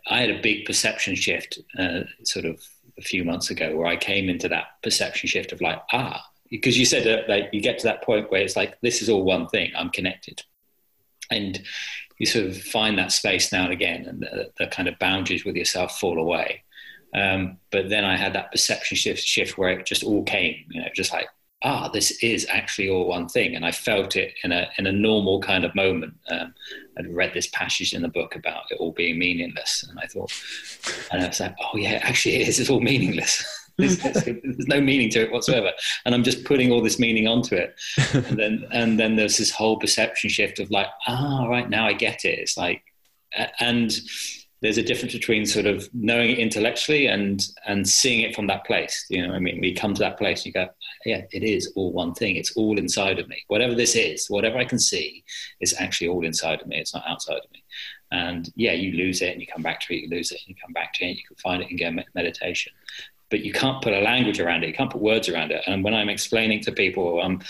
[0.07, 2.61] I had a big perception shift, uh, sort of
[2.99, 6.79] a few months ago where I came into that perception shift of like, ah, because
[6.79, 9.25] you said that like, you get to that point where it's like, this is all
[9.25, 10.43] one thing, I'm connected.
[11.31, 11.63] And
[12.19, 15.45] you sort of find that space now and again, and the, the kind of boundaries
[15.45, 16.64] with yourself fall away.
[17.15, 20.81] Um, but then I had that perception shift, shift where it just all came, you
[20.81, 21.29] know, just like,
[21.63, 23.55] ah, this is actually all one thing.
[23.55, 26.15] And I felt it in a, in a normal kind of moment.
[26.29, 26.55] Um,
[26.99, 29.85] I'd read this passage in the book about it all being meaningless.
[29.89, 30.33] And I thought,
[31.11, 33.45] and I was like, oh yeah, actually it is, it's all meaningless.
[33.79, 35.73] there's, there's, no meaning to it whatsoever.
[36.05, 37.75] And I'm just putting all this meaning onto it.
[38.13, 41.93] And then, and then there's this whole perception shift of like, ah, right now I
[41.93, 42.39] get it.
[42.39, 42.83] It's like,
[43.59, 43.93] and
[44.65, 48.65] there's a difference between sort of knowing it intellectually and and seeing it from that
[48.65, 49.05] place.
[49.11, 50.69] You know, I mean, we come to that place, and you go,
[51.05, 52.37] yeah, it is all one thing.
[52.37, 53.45] It's all inside of me.
[53.49, 55.23] Whatever this is, whatever I can see,
[55.61, 56.79] is actually all inside of me.
[56.79, 57.63] It's not outside of me.
[58.11, 60.05] And yeah, you lose it and you come back to it.
[60.05, 61.19] You lose it and you come back to it.
[61.19, 62.73] You can find it in go meditation,
[63.29, 64.69] but you can't put a language around it.
[64.69, 65.63] You can't put words around it.
[65.67, 67.43] And when I'm explaining to people, I'm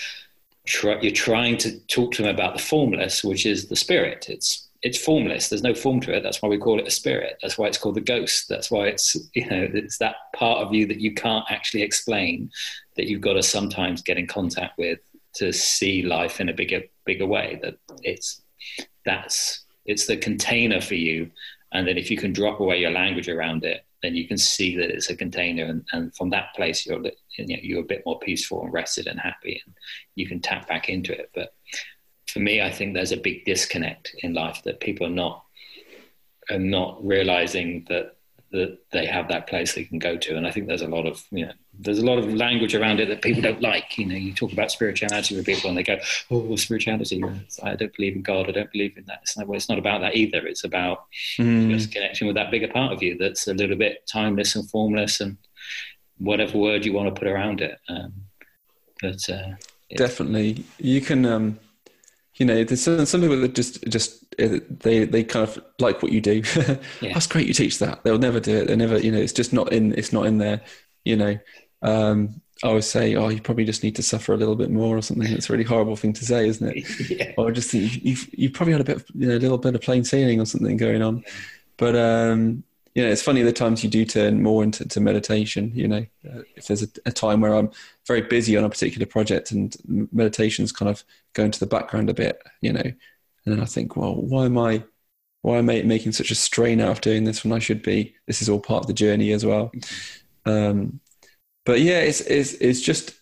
[0.66, 4.26] tr- you're trying to talk to them about the formless, which is the spirit.
[4.28, 5.48] It's it's formless.
[5.48, 6.22] There's no form to it.
[6.22, 7.38] That's why we call it a spirit.
[7.40, 8.50] That's why it's called the ghost.
[8.50, 12.50] That's why it's you know it's that part of you that you can't actually explain
[12.96, 15.00] that you've got to sometimes get in contact with
[15.36, 17.58] to see life in a bigger bigger way.
[17.62, 18.42] That it's
[19.06, 21.30] that's it's the container for you,
[21.72, 24.76] and then if you can drop away your language around it, then you can see
[24.76, 27.02] that it's a container, and, and from that place you're
[27.38, 29.74] you know, you're a bit more peaceful and rested and happy, and
[30.14, 31.30] you can tap back into it.
[31.34, 31.54] But
[32.26, 35.44] for me, I think there's a big disconnect in life that people are not
[36.50, 38.16] are not realizing that
[38.54, 40.36] that they have that place they can go to.
[40.36, 43.00] And I think there's a lot of you know there's a lot of language around
[43.00, 43.98] it that people don't like.
[43.98, 45.98] You know, you talk about spirituality with people and they go,
[46.30, 47.22] "Oh, spirituality!
[47.62, 48.48] I don't believe in God.
[48.48, 50.46] I don't believe in that." It's not, well, it's not about that either.
[50.46, 51.06] It's about
[51.38, 51.70] mm.
[51.70, 55.20] just connecting with that bigger part of you that's a little bit timeless and formless
[55.20, 55.36] and
[56.18, 57.78] whatever word you want to put around it.
[57.88, 58.12] Um,
[59.02, 59.50] but uh,
[59.96, 61.26] definitely, you can.
[61.26, 61.58] Um
[62.36, 66.02] you know, there's some, some people that just just uh, they they kind of like
[66.02, 66.42] what you do.
[67.00, 67.12] yeah.
[67.14, 67.46] That's great.
[67.46, 68.02] You teach that.
[68.02, 68.66] They'll never do it.
[68.66, 68.98] They never.
[68.98, 69.96] You know, it's just not in.
[69.96, 70.60] It's not in there.
[71.04, 71.38] You know,
[71.82, 74.96] um, I always say, oh, you probably just need to suffer a little bit more
[74.96, 75.30] or something.
[75.30, 77.10] It's a really horrible thing to say, isn't it?
[77.10, 77.32] yeah.
[77.36, 79.80] Or just you've you've probably had a bit, of, you know, a little bit of
[79.80, 81.24] plain sailing or something going on.
[81.76, 82.64] But um,
[82.94, 85.72] you know, it's funny the times you do turn more into meditation.
[85.74, 87.70] You know, uh, if there's a, a, time where I'm
[88.06, 89.76] very busy on a particular project and
[90.12, 92.94] meditation's kind of going to the background a bit, you know, and
[93.44, 94.84] then I think, well, why am I,
[95.42, 98.14] why am I making such a strain out of doing this when I should be?
[98.26, 99.72] This is all part of the journey as well.
[100.46, 101.00] Um,
[101.66, 103.14] but yeah, it's it's it's just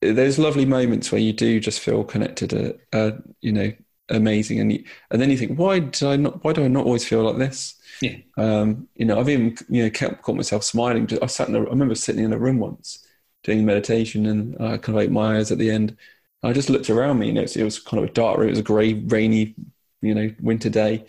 [0.00, 3.72] there's lovely moments where you do just feel connected, uh, uh, you know,
[4.10, 6.44] amazing, and you, and then you think, why did I not?
[6.44, 7.74] Why do I not always feel like this?
[8.04, 8.16] Yeah.
[8.36, 11.08] Um, you know, I've even you know kept caught myself smiling.
[11.22, 13.06] I sat in a, I remember sitting in a room once
[13.42, 15.96] doing meditation, and I kind of ate my eyes at the end.
[16.42, 17.28] I just looked around me.
[17.28, 18.48] You know, it was kind of a dark room.
[18.48, 19.54] It was a grey, rainy,
[20.02, 21.06] you know, winter day.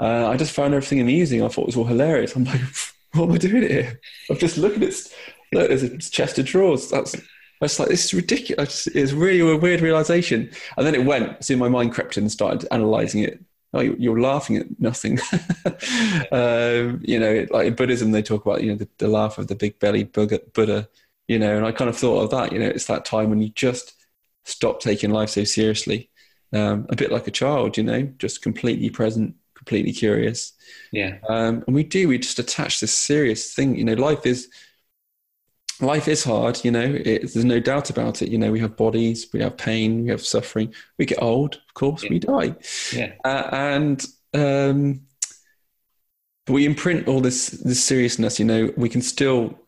[0.00, 1.42] Uh, I just found everything amusing.
[1.42, 2.34] I thought it was all hilarious.
[2.34, 2.60] I'm like,
[3.12, 4.00] what am I doing here?
[4.28, 4.94] I'm just looking at
[5.52, 5.68] look.
[5.68, 6.90] There's a chest of drawers.
[6.90, 7.20] That's I
[7.60, 8.86] was like, this is ridiculous.
[8.88, 10.50] It's really a weird realization.
[10.76, 11.42] And then it went.
[11.44, 13.40] So my mind crept in and started analyzing it
[13.74, 15.18] oh, you're laughing at nothing.
[16.32, 19.48] um, you know, like in Buddhism, they talk about, you know, the, the laugh of
[19.48, 20.88] the big belly Buddha,
[21.28, 23.42] you know, and I kind of thought of that, you know, it's that time when
[23.42, 23.94] you just
[24.44, 26.10] stop taking life so seriously.
[26.52, 30.52] Um, a bit like a child, you know, just completely present, completely curious.
[30.92, 31.18] Yeah.
[31.28, 34.48] Um, and we do, we just attach this serious thing, you know, life is,
[35.80, 38.30] life is hard, you know, it, there's no doubt about it.
[38.30, 41.74] You know, we have bodies, we have pain, we have suffering, we get old, of
[41.74, 42.10] course, yeah.
[42.10, 42.54] we die.
[42.92, 43.12] Yeah.
[43.24, 45.02] Uh, and um,
[46.48, 49.58] we imprint all this this seriousness, you know, we can still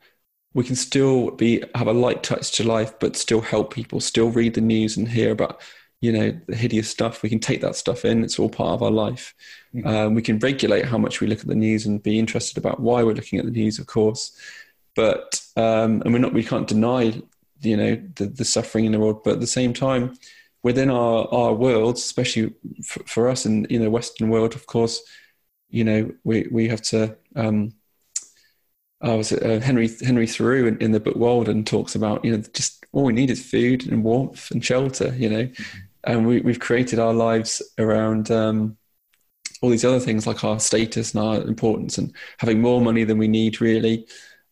[0.54, 4.30] we can still be have a light touch to life, but still help people, still
[4.30, 5.60] read the news and hear about,
[6.00, 7.22] you know, the hideous stuff.
[7.22, 8.24] We can take that stuff in.
[8.24, 9.34] It's all part of our life.
[9.74, 9.86] Mm-hmm.
[9.86, 12.80] Um, we can regulate how much we look at the news and be interested about
[12.80, 14.36] why we're looking at the news, of course
[14.98, 17.20] but um, and we're not we can't deny
[17.60, 20.14] you know the, the suffering in the world but at the same time
[20.62, 22.54] within our our worlds, especially
[22.84, 25.02] for, for us in you know Western world, of course,
[25.70, 27.16] you know we we have to.
[27.36, 27.72] Um,
[29.00, 32.42] I was uh, Henry Henry Thoreau in, in, the book Walden talks about you know
[32.52, 35.78] just all we need is food and warmth and shelter, you know, mm-hmm.
[36.04, 38.76] and we we've created our lives around um,
[39.62, 43.18] all these other things like our status and our importance and having more money than
[43.18, 44.06] we need really.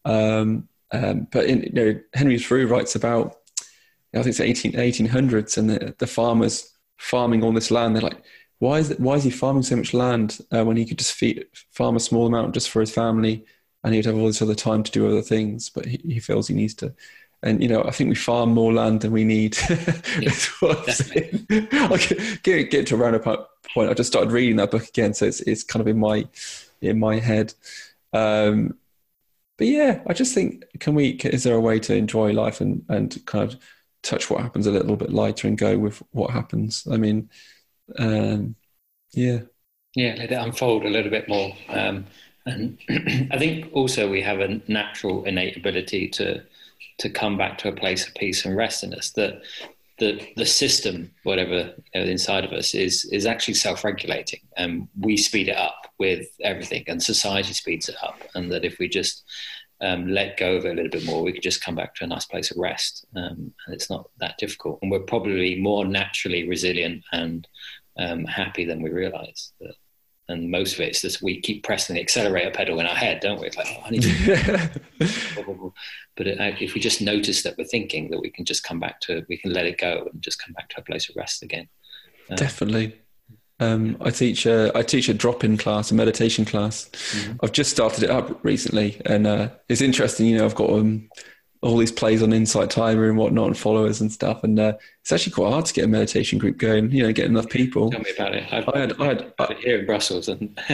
[0.05, 3.37] Um, um, but in, you know, Henry Thoreau writes about
[4.15, 7.95] I think it's 18, 1800s and the, the farmers farming all this land.
[7.95, 8.23] They're like,
[8.59, 11.13] why is it, why is he farming so much land uh, when he could just
[11.13, 13.45] feed, farm a small amount just for his family
[13.85, 16.49] and he'd have all this other time to do other things, but he, he feels
[16.49, 16.95] he needs to.
[17.43, 19.57] And you know, I think we farm more land than we need.
[20.19, 20.33] Yeah,
[21.51, 23.91] i get, get to a roundabout point.
[23.91, 26.27] I just started reading that book again, so it's it's kind of in my
[26.81, 27.53] in my head.
[28.15, 28.79] Um,
[29.59, 31.11] but yeah, I just think, can we?
[31.11, 33.59] Is there a way to enjoy life and and kind of
[34.03, 36.87] touch what happens a little bit lighter and go with what happens?
[36.91, 37.31] I mean,
[37.99, 38.57] um,
[39.13, 39.41] yeah,
[39.95, 41.53] yeah, let it unfold a little bit more.
[41.69, 42.07] Um,
[42.45, 42.79] and
[43.33, 46.43] I think also we have a natural innate ability to
[46.99, 49.11] to come back to a place of peace and rest in us.
[49.11, 49.43] That
[49.99, 54.89] the the system, whatever you know, inside of us, is is actually self regulating, and
[55.01, 58.21] we speed it up with everything, and society speeds it up.
[58.35, 59.25] And that if we just
[59.81, 62.05] um, let go of it a little bit more, we could just come back to
[62.05, 64.79] a nice place of rest, um, and it's not that difficult.
[64.83, 67.47] And we're probably more naturally resilient and
[67.99, 69.53] um, happy than we realise.
[69.61, 69.75] That
[70.29, 73.21] and most of it is just we keep pressing the accelerator pedal in our head,
[73.21, 73.47] don't we?
[73.47, 74.71] It's like, oh, I need to.
[76.17, 79.01] but it, if we just notice that we're thinking, that we can just come back
[79.03, 81.43] to, we can let it go and just come back to a place of rest
[81.43, 81.69] again.
[82.31, 82.99] Um, Definitely.
[83.59, 86.91] Um, I teach a I teach a drop in class, a meditation class.
[86.91, 87.37] Mm-hmm.
[87.43, 90.27] I've just started it up recently, and uh, it's interesting.
[90.27, 91.09] You know, I've got um,
[91.63, 94.45] all these plays on Insight Timer and whatnot and followers and stuff.
[94.45, 97.27] And uh, it's actually quite hard to get a meditation group going, you know, get
[97.27, 97.91] enough people.
[97.91, 98.53] Tell me about it.
[98.53, 100.29] I've, I had, I had, I, here in Brussels.
[100.29, 100.59] And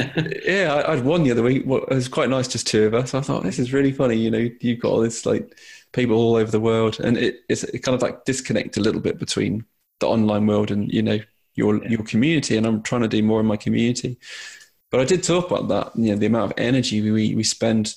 [0.45, 1.65] yeah, I, I, had one the other week.
[1.67, 3.15] Well, it was quite nice, just two of us.
[3.15, 4.17] I thought, this is really funny.
[4.17, 5.57] You know, you've got all this like
[5.93, 7.01] people all over the world.
[7.01, 9.65] And it, it's it kind of like disconnect a little bit between
[10.01, 11.19] the online world and, you know,
[11.55, 11.91] your, yeah.
[11.91, 12.57] your community.
[12.57, 14.19] And I'm trying to do more in my community.
[14.91, 17.95] But I did talk about that, you know, the amount of energy we, we spend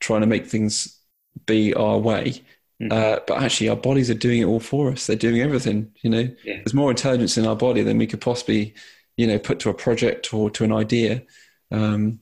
[0.00, 0.98] trying to make things
[1.46, 2.42] be our way.
[2.80, 2.92] Mm-hmm.
[2.92, 5.06] Uh, but actually, our bodies are doing it all for us.
[5.06, 5.92] They're doing everything.
[6.02, 6.56] You know, yeah.
[6.56, 8.74] there's more intelligence in our body than we could possibly,
[9.16, 11.22] you know, put to a project or to an idea.
[11.70, 12.20] Um,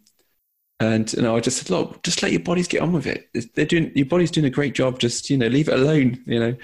[0.81, 3.29] and you know, I just said, look, just let your bodies get on with it.
[3.55, 4.99] They're doing your body's doing a great job.
[4.99, 6.23] Just you know, leave it alone.
[6.25, 6.57] You know,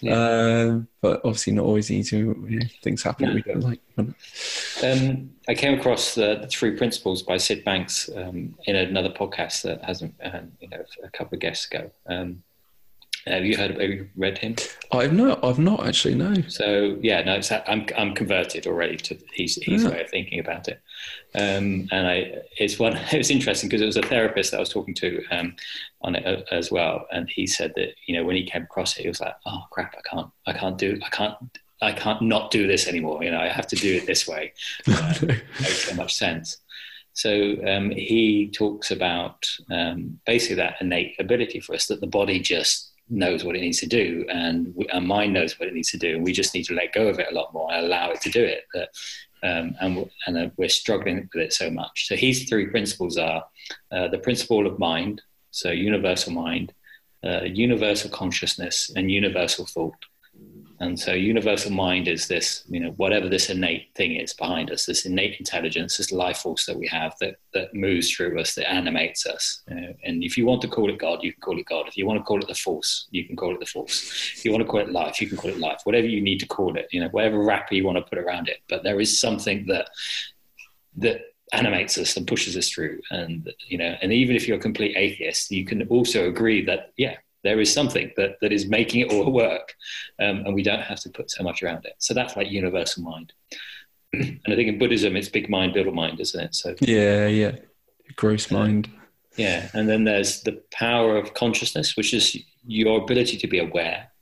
[0.00, 0.14] yeah.
[0.14, 2.16] um, but obviously not always easy.
[2.16, 3.34] You know, things happen yeah.
[3.34, 3.80] we don't like.
[3.98, 9.62] Um, I came across the, the, Three Principles by Syd Banks um, in another podcast
[9.62, 11.90] that hasn't, uh, you know, a couple of guests ago.
[12.06, 12.42] Um,
[13.26, 13.78] have you heard?
[13.80, 14.56] Have you read him?
[14.90, 15.44] I've not.
[15.44, 16.14] I've not actually.
[16.14, 16.34] No.
[16.48, 17.40] So yeah, no.
[17.68, 19.90] I'm I'm converted already to his his yeah.
[19.90, 20.80] way of thinking about it,
[21.34, 22.96] um, and I it's one.
[23.12, 25.56] It was interesting because it was a therapist that I was talking to um,
[26.02, 28.96] on it uh, as well, and he said that you know when he came across
[28.96, 31.36] it, he was like, "Oh crap, I can't, I can't do, I can't
[31.82, 33.22] I can't not do this anymore.
[33.24, 34.52] You know, I have to do it this way.
[34.92, 35.14] Uh,
[35.60, 36.58] makes so much sense.
[37.12, 42.40] So um, he talks about um, basically that innate ability for us that the body
[42.40, 45.90] just knows what it needs to do, and we, our mind knows what it needs
[45.90, 47.84] to do, and we just need to let go of it a lot more and
[47.84, 48.64] allow it to do it.
[48.74, 48.88] That,
[49.42, 52.06] um, and and uh, we're struggling with it so much.
[52.06, 53.44] So his three principles are
[53.90, 56.72] uh, the principle of mind, so universal mind,
[57.24, 60.06] uh, universal consciousness, and universal thought.
[60.82, 64.84] And so universal mind is this, you know, whatever this innate thing is behind us,
[64.84, 68.68] this innate intelligence, this life force that we have that, that moves through us, that
[68.68, 69.62] animates us.
[69.68, 69.94] You know?
[70.02, 71.86] And if you want to call it God, you can call it God.
[71.86, 74.32] If you want to call it the force, you can call it the force.
[74.34, 75.82] If you want to call it life, you can call it life.
[75.84, 78.48] Whatever you need to call it, you know, whatever wrapper you want to put around
[78.48, 78.58] it.
[78.68, 79.88] But there is something that
[80.96, 81.20] that
[81.52, 83.00] animates us and pushes us through.
[83.12, 86.90] And you know, and even if you're a complete atheist, you can also agree that
[86.96, 89.74] yeah, there is something that, that is making it all work
[90.20, 91.94] um, and we don't have to put so much around it.
[91.98, 93.32] So that's like universal mind.
[94.14, 96.54] And i think in buddhism it's big mind little mind isn't it?
[96.54, 97.52] So yeah yeah.
[98.16, 98.90] Gross mind.
[99.38, 102.36] yeah and then there's the power of consciousness which is
[102.66, 104.12] your ability to be aware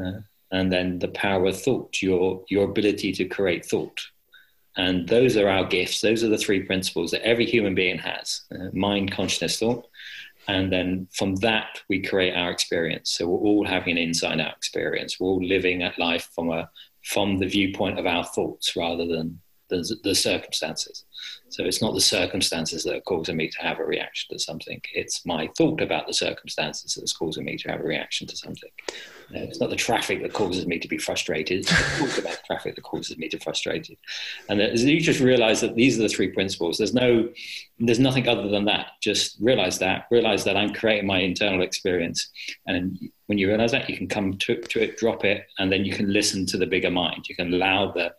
[0.00, 4.00] uh, and then the power of thought your your ability to create thought.
[4.78, 6.02] And those are our gifts.
[6.02, 9.86] Those are the three principles that every human being has uh, mind consciousness thought
[10.48, 13.10] and then from that we create our experience.
[13.10, 15.18] So we're all having an inside out experience.
[15.18, 16.70] We're all living at life from a
[17.04, 21.04] from the viewpoint of our thoughts rather than the, the circumstances.
[21.48, 24.80] So it's not the circumstances that are causing me to have a reaction to something.
[24.92, 28.70] It's my thought about the circumstances that's causing me to have a reaction to something.
[29.30, 31.60] Know, it's not the traffic that causes me to be frustrated.
[31.60, 33.96] It's the thought about traffic that causes me to be frustrated.
[34.48, 36.78] And uh, you just realize that these are the three principles.
[36.78, 37.28] There's no,
[37.78, 38.92] there's nothing other than that.
[39.00, 40.06] Just realize that.
[40.10, 42.28] Realize that I'm creating my internal experience.
[42.66, 45.84] And when you realize that, you can come to, to it, drop it, and then
[45.84, 47.28] you can listen to the bigger mind.
[47.28, 48.12] You can allow the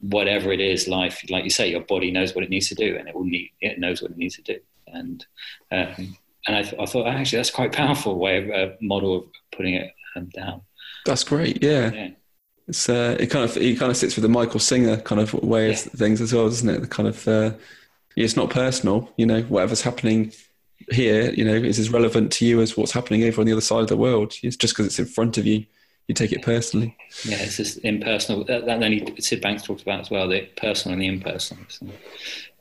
[0.00, 2.96] whatever it is, life, like you say, your body knows what it needs to do,
[2.96, 4.58] and it will need it knows what it needs to do.
[4.86, 5.24] And
[5.70, 9.24] um, and I, th- I, thought actually that's quite powerful way of uh, model of
[9.52, 10.62] putting it um, down.
[11.06, 11.62] That's great.
[11.62, 11.92] Yeah.
[11.92, 12.08] yeah.
[12.66, 15.34] It's uh, it kind of it kind of sits with the Michael Singer kind of
[15.34, 15.72] way yeah.
[15.72, 16.80] of things as well, doesn't it?
[16.80, 17.52] The kind of uh,
[18.16, 19.12] it's not personal.
[19.16, 20.32] You know, whatever's happening
[20.90, 23.60] here, you know, is as relevant to you as what's happening over on the other
[23.60, 24.34] side of the world.
[24.42, 25.66] It's just because it's in front of you
[26.10, 26.96] you take it personally.
[27.24, 28.42] Yeah, it's just impersonal.
[28.42, 31.62] That, that then he, Syd Banks talked about as well the personal and the impersonal.
[31.62, 31.94] It's not,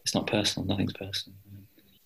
[0.04, 0.68] it's not personal.
[0.68, 1.36] Nothing's personal.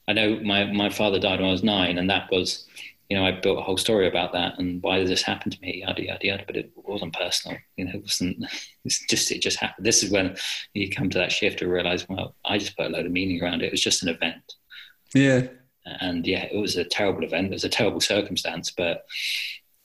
[0.07, 2.65] I know my my father died when I was nine, and that was,
[3.09, 5.59] you know, I built a whole story about that and why did this happen to
[5.59, 6.43] me, yada yada yada.
[6.47, 7.57] But it wasn't personal.
[7.75, 8.45] You know, it wasn't.
[8.85, 9.85] It's just it just happened.
[9.85, 10.37] This is when
[10.73, 13.41] you come to that shift to realize, well, I just put a load of meaning
[13.41, 13.67] around it.
[13.67, 14.43] It was just an event.
[15.13, 15.47] Yeah.
[15.85, 17.47] And yeah, it was a terrible event.
[17.47, 19.05] It was a terrible circumstance, but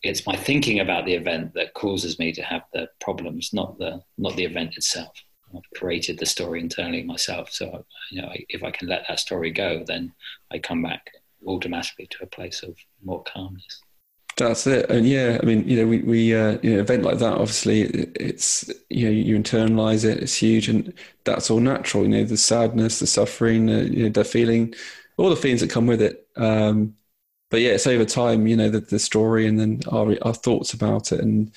[0.09, 4.03] it's my thinking about the event that causes me to have the problems, not the
[4.17, 5.13] not the event itself.
[5.55, 9.51] I've created the story internally myself, so you know if I can let that story
[9.51, 10.13] go, then
[10.51, 11.11] I come back
[11.47, 13.83] automatically to a place of more calmness.
[14.37, 17.19] That's it, and yeah, I mean, you know, we we uh, you know, event like
[17.19, 17.35] that.
[17.35, 20.23] Obviously, it's you know, you internalize it.
[20.23, 20.95] It's huge, and
[21.25, 22.05] that's all natural.
[22.05, 24.75] You know, the sadness, the suffering, uh, you know, the feeling,
[25.17, 26.27] all the feelings that come with it.
[26.37, 26.95] Um,
[27.51, 30.73] but yeah, it's over time, you know, the, the story and then our, our thoughts
[30.75, 31.21] about it.
[31.21, 31.51] And,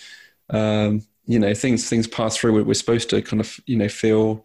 [0.49, 2.53] um, you know, things, things pass through.
[2.53, 4.43] We're, we're, supposed to kind of, you know, feel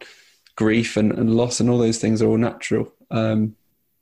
[0.57, 2.92] grief and, and loss and all those things are all natural.
[3.11, 3.55] Um,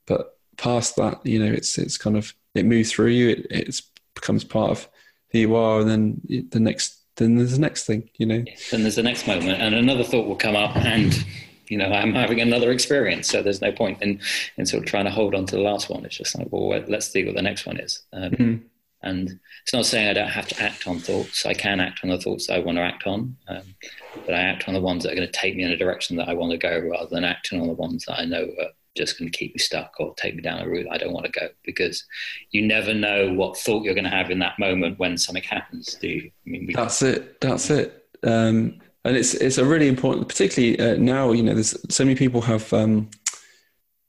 [0.06, 3.30] but past that, you know, it's, it's kind of, it moves through you.
[3.30, 3.82] It it's,
[4.14, 4.88] becomes part of
[5.30, 5.80] who you are.
[5.80, 8.44] And then the next, then there's the next thing, you know.
[8.70, 11.24] Then there's the next moment and another thought will come up and
[11.68, 13.28] you know, I'm having another experience.
[13.28, 14.20] So there's no point in,
[14.56, 16.04] in sort of trying to hold on to the last one.
[16.04, 18.02] It's just like, well, let's see what the next one is.
[18.12, 18.66] Um, mm-hmm.
[19.02, 21.44] And it's not saying I don't have to act on thoughts.
[21.44, 23.62] I can act on the thoughts I want to act on, um,
[24.24, 26.16] but I act on the ones that are going to take me in a direction
[26.16, 28.70] that I want to go rather than acting on the ones that I know are
[28.96, 31.26] just going to keep me stuck or take me down a route I don't want
[31.26, 32.04] to go because
[32.50, 35.94] you never know what thought you're going to have in that moment when something happens.
[36.00, 36.30] Do you?
[36.46, 37.40] I mean, that's it.
[37.40, 38.06] That's it.
[38.22, 41.32] Um, and it's it's a really important, particularly uh, now.
[41.32, 43.10] You know, there's so many people have um,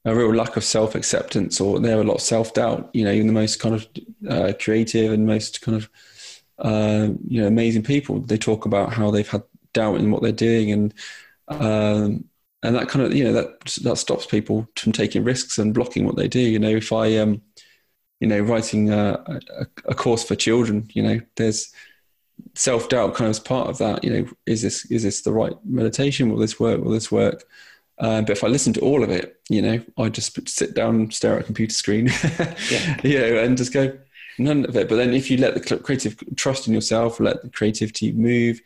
[0.06, 2.90] a real lack of self acceptance, or they have a lot of self doubt.
[2.94, 3.88] You know, even the most kind of
[4.30, 5.90] uh, creative and most kind of
[6.60, 9.44] uh, you know amazing people, they talk about how they've had
[9.74, 10.94] doubt in what they're doing, and
[11.50, 12.26] um,
[12.64, 16.06] and that kind of you know that that stops people from taking risks and blocking
[16.06, 16.40] what they do.
[16.40, 17.42] You know, if I um,
[18.20, 21.74] you know, writing a, a, a course for children, you know, there's
[22.56, 24.04] self doubt kind of is part of that.
[24.04, 26.30] You know, is this is this the right meditation?
[26.30, 26.84] Will this work?
[26.84, 27.44] Will this work?
[27.98, 31.12] Uh, but if I listen to all of it, you know, I just sit down,
[31.12, 32.08] stare at a computer screen,
[32.70, 32.98] yeah.
[33.04, 33.98] you know, and just go
[34.38, 34.90] none of it.
[34.90, 38.60] But then if you let the creative trust in yourself, let the creativity move,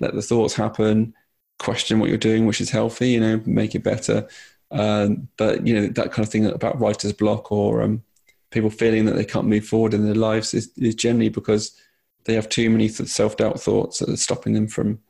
[0.00, 1.14] let the thoughts happen,
[1.58, 4.28] question what you're doing, which is healthy, you know, make it better.
[4.70, 8.02] Um, but you know that kind of thing about writer's block or um,
[8.50, 11.78] people feeling that they can't move forward in their lives is, is generally because
[12.24, 15.00] they have too many self doubt thoughts that are stopping them from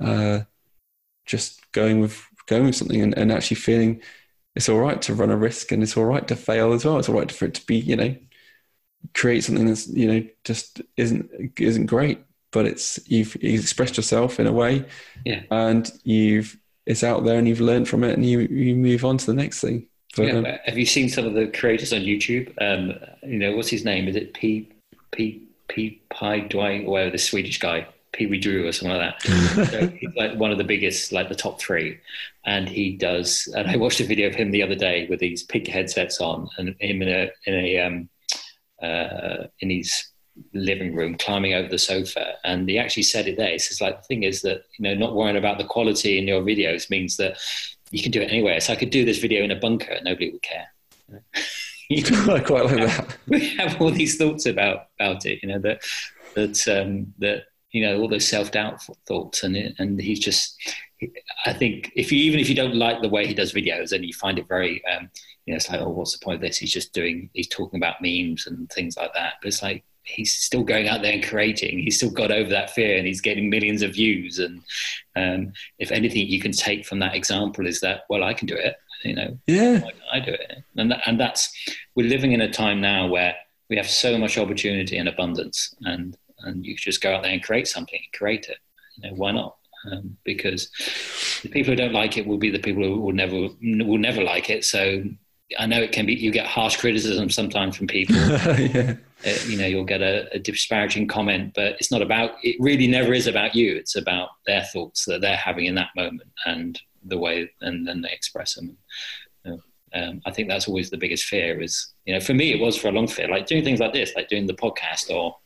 [0.00, 0.40] uh,
[1.26, 4.02] just going with going with something and, and actually feeling
[4.54, 6.98] it's all right to run a risk and it's all right to fail as well.
[6.98, 8.14] It's all right for it to be, you know,
[9.14, 12.20] create something that's you know just isn't isn't great,
[12.52, 14.84] but it's you've, you've expressed yourself in a way,
[15.24, 19.04] yeah, and you've it's out there and you've learned from it and you you move
[19.04, 19.86] on to the next thing.
[20.16, 22.52] But, yeah, um, have you seen some of the creators on YouTube?
[22.60, 22.94] Um,
[23.28, 24.06] you know, what's his name?
[24.06, 24.70] Is it P
[25.10, 26.02] P P.
[26.10, 29.70] Pi Dwight, or the Swedish guy, Pee Wee Drew or something like that.
[29.70, 31.98] so he's like one of the biggest, like the top three.
[32.46, 35.42] And he does, and I watched a video of him the other day with these
[35.42, 38.08] pig headsets on and him in a, in a, um,
[38.82, 40.08] uh, in his
[40.52, 42.34] living room climbing over the sofa.
[42.44, 43.50] And he actually said it there.
[43.50, 46.28] He says, like, the thing is that, you know, not worrying about the quality in
[46.28, 47.38] your videos means that
[47.90, 48.60] you can do it anywhere.
[48.60, 50.66] So I could do this video in a bunker, nobody would care.
[52.30, 53.16] I quite like that.
[53.26, 55.82] We have all these thoughts about about it, you know, that
[56.34, 60.56] that um, that you know all those self doubt thoughts, and it, and he's just.
[61.44, 64.04] I think if you even if you don't like the way he does videos, and
[64.04, 65.10] you find it very, um,
[65.44, 66.56] you know, it's like, oh, what's the point of this?
[66.56, 69.34] He's just doing, he's talking about memes and things like that.
[69.42, 71.78] But it's like he's still going out there and creating.
[71.78, 74.38] He's still got over that fear, and he's getting millions of views.
[74.38, 74.62] And
[75.16, 78.54] um, if anything you can take from that example is that, well, I can do
[78.54, 78.76] it.
[79.04, 79.82] You know, yeah,
[80.12, 81.52] I do it, and that, and that's
[81.94, 83.34] we're living in a time now where
[83.68, 87.42] we have so much opportunity and abundance, and and you just go out there and
[87.42, 88.58] create something, create it.
[88.96, 89.56] You know, why not?
[89.90, 90.70] Um, because
[91.42, 94.22] the people who don't like it will be the people who will never will never
[94.22, 94.64] like it.
[94.64, 95.04] So
[95.58, 96.14] I know it can be.
[96.14, 98.16] You get harsh criticism sometimes from people.
[98.16, 98.94] yeah.
[99.26, 102.32] Uh, you know, you'll get a, a, disparaging comment, but it's not about.
[102.42, 103.74] It really never is about you.
[103.76, 108.00] It's about their thoughts that they're having in that moment and the way, and then
[108.02, 108.76] they express them.
[109.94, 111.60] um, I think that's always the biggest fear.
[111.60, 113.92] Is you know, for me, it was for a long fear, like doing things like
[113.92, 115.36] this, like doing the podcast or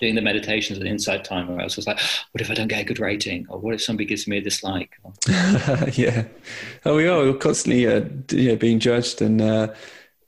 [0.00, 2.00] doing the meditations and Insight Timer where I was just like,
[2.32, 3.46] what if I don't get a good rating?
[3.48, 4.98] Or what if somebody gives me a dislike?
[5.92, 6.24] yeah.
[6.84, 9.68] Oh, we are constantly uh, yeah, being judged and, uh,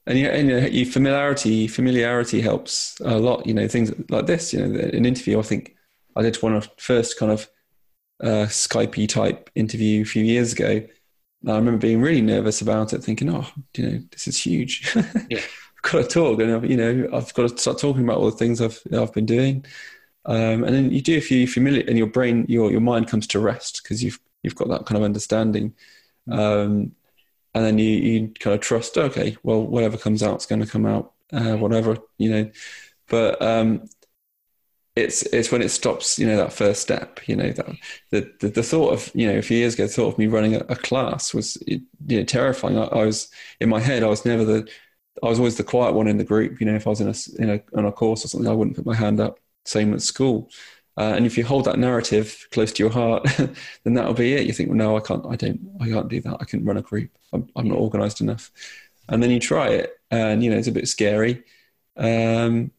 [0.06, 3.46] and yeah, and uh, familiarity, familiarity helps a lot.
[3.46, 4.52] You know, things like this.
[4.52, 5.38] You know, an interview.
[5.38, 5.76] I think
[6.16, 7.48] I did one of first kind of
[8.23, 10.82] uh, Skypey type interview a few years ago.
[11.44, 13.47] I remember being really nervous about it, thinking, "Oh,
[13.77, 14.94] you know, this is huge."
[15.31, 15.40] yeah
[15.85, 18.36] I've got to talk, and you know, I've got to start talking about all the
[18.36, 19.65] things I've I've been doing.
[20.24, 23.27] Um, and then you do if you familiar, and your brain, your your mind comes
[23.28, 25.74] to rest because you've you've got that kind of understanding.
[26.31, 26.93] Um,
[27.55, 30.66] and then you, you kind of trust, okay, well, whatever comes out is going to
[30.66, 32.51] come out, uh, whatever, you know.
[33.09, 33.89] But um,
[34.94, 37.66] it's it's when it stops, you know, that first step, you know, that
[38.10, 40.27] the, the, the thought of, you know, a few years ago, the thought of me
[40.27, 42.78] running a, a class was, you know, terrifying.
[42.78, 44.69] I, I, was in my head, I was never the
[45.23, 46.60] I was always the quiet one in the group.
[46.60, 48.55] You know, if I was in a in a on a course or something, I
[48.55, 49.39] wouldn't put my hand up.
[49.64, 50.51] Same at school.
[50.98, 53.27] Uh, and if you hold that narrative close to your heart,
[53.85, 54.47] then that'll be it.
[54.47, 55.24] You think, well, no, I can't.
[55.27, 55.60] I don't.
[55.81, 56.36] I can't do that.
[56.40, 57.10] I can run a group.
[57.32, 58.51] I'm, I'm not organised enough.
[59.09, 61.44] And then you try it, and you know it's a bit scary.
[61.97, 62.73] Um,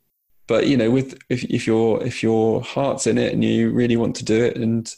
[0.48, 3.98] but you know, with if if your if your heart's in it and you really
[3.98, 4.94] want to do it, and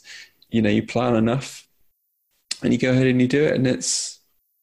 [0.50, 1.66] you know you plan enough,
[2.62, 4.20] and you go ahead and you do it, and it's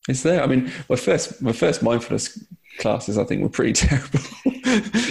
[0.09, 0.43] it's there.
[0.43, 2.37] I mean, my first my first mindfulness
[2.79, 4.19] classes I think were pretty terrible.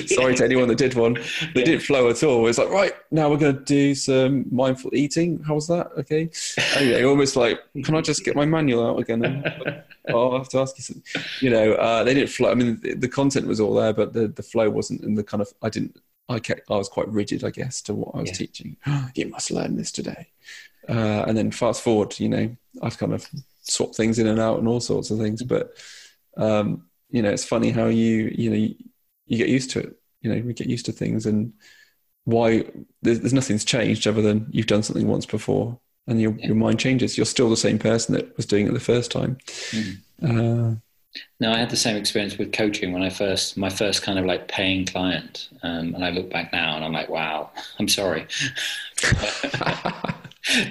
[0.06, 1.14] Sorry to anyone that did one.
[1.14, 1.64] They yeah.
[1.64, 2.47] didn't flow at all.
[2.47, 5.43] It's like, right, now we're going to do some mindful eating.
[5.44, 5.90] How was that?
[5.98, 6.30] Okay.
[6.76, 9.44] Anyway, almost like, can I just get my manual out again?
[10.09, 11.22] oh, I'll have to ask you something.
[11.40, 12.51] You know, uh, they didn't flow.
[12.51, 15.24] I mean, the, the, content was all there, but the, the flow wasn't in the
[15.24, 15.97] kind of, I didn't,
[16.28, 18.36] I kept, I was quite rigid, I guess, to what I was yeah.
[18.36, 18.76] teaching.
[19.14, 20.28] you must learn this today.
[20.89, 23.28] Uh, and then fast forward, you know, I've kind of
[23.62, 25.76] swapped things in and out and all sorts of things, but,
[26.36, 28.74] um, you know, it's funny how you, you know, you,
[29.26, 29.97] you get used to it.
[30.22, 31.52] You know, we get used to things and
[32.24, 32.64] why
[33.02, 36.47] there's, there's nothing's changed other than you've done something once before and your, yeah.
[36.47, 37.16] your mind changes.
[37.16, 39.36] You're still the same person that was doing it the first time.
[39.70, 39.98] Mm.
[40.22, 40.76] Uh,
[41.40, 44.24] no, I had the same experience with coaching when I first, my first kind of
[44.24, 45.51] like paying client.
[45.62, 48.26] Um, and I look back now and I'm like, wow, I'm sorry.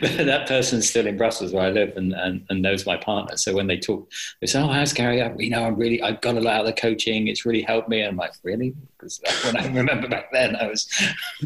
[0.01, 3.37] that person's still in Brussels where I live and, and, and, knows my partner.
[3.37, 4.09] So when they talk,
[4.41, 5.21] they say, "Oh, how's Gary?
[5.21, 7.27] I, you know, I'm really, I've got a lot out of the coaching.
[7.27, 10.67] It's really helped me." And I'm like, "Really?" Because when I remember back then, I
[10.67, 10.89] was.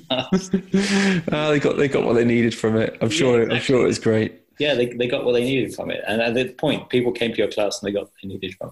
[0.09, 0.27] Oh,
[1.51, 2.97] they got they got what they needed from it.
[3.01, 3.37] I'm sure.
[3.37, 3.55] Yeah, exactly.
[3.57, 6.01] I'm sure it was great yeah, they, they got what they needed from it.
[6.07, 8.55] And at the point, people came to your class and they got what they needed
[8.55, 8.71] from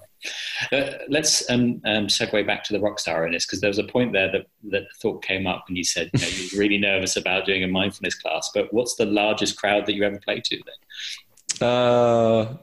[0.72, 0.72] it.
[0.72, 3.80] Uh, let's um, um, segue back to the rock star in this because there was
[3.80, 6.78] a point there that, that thought came up and you said you know, you're really
[6.80, 8.52] nervous about doing a mindfulness class.
[8.54, 11.68] But what's the largest crowd that you ever played to then?
[11.68, 12.58] Uh,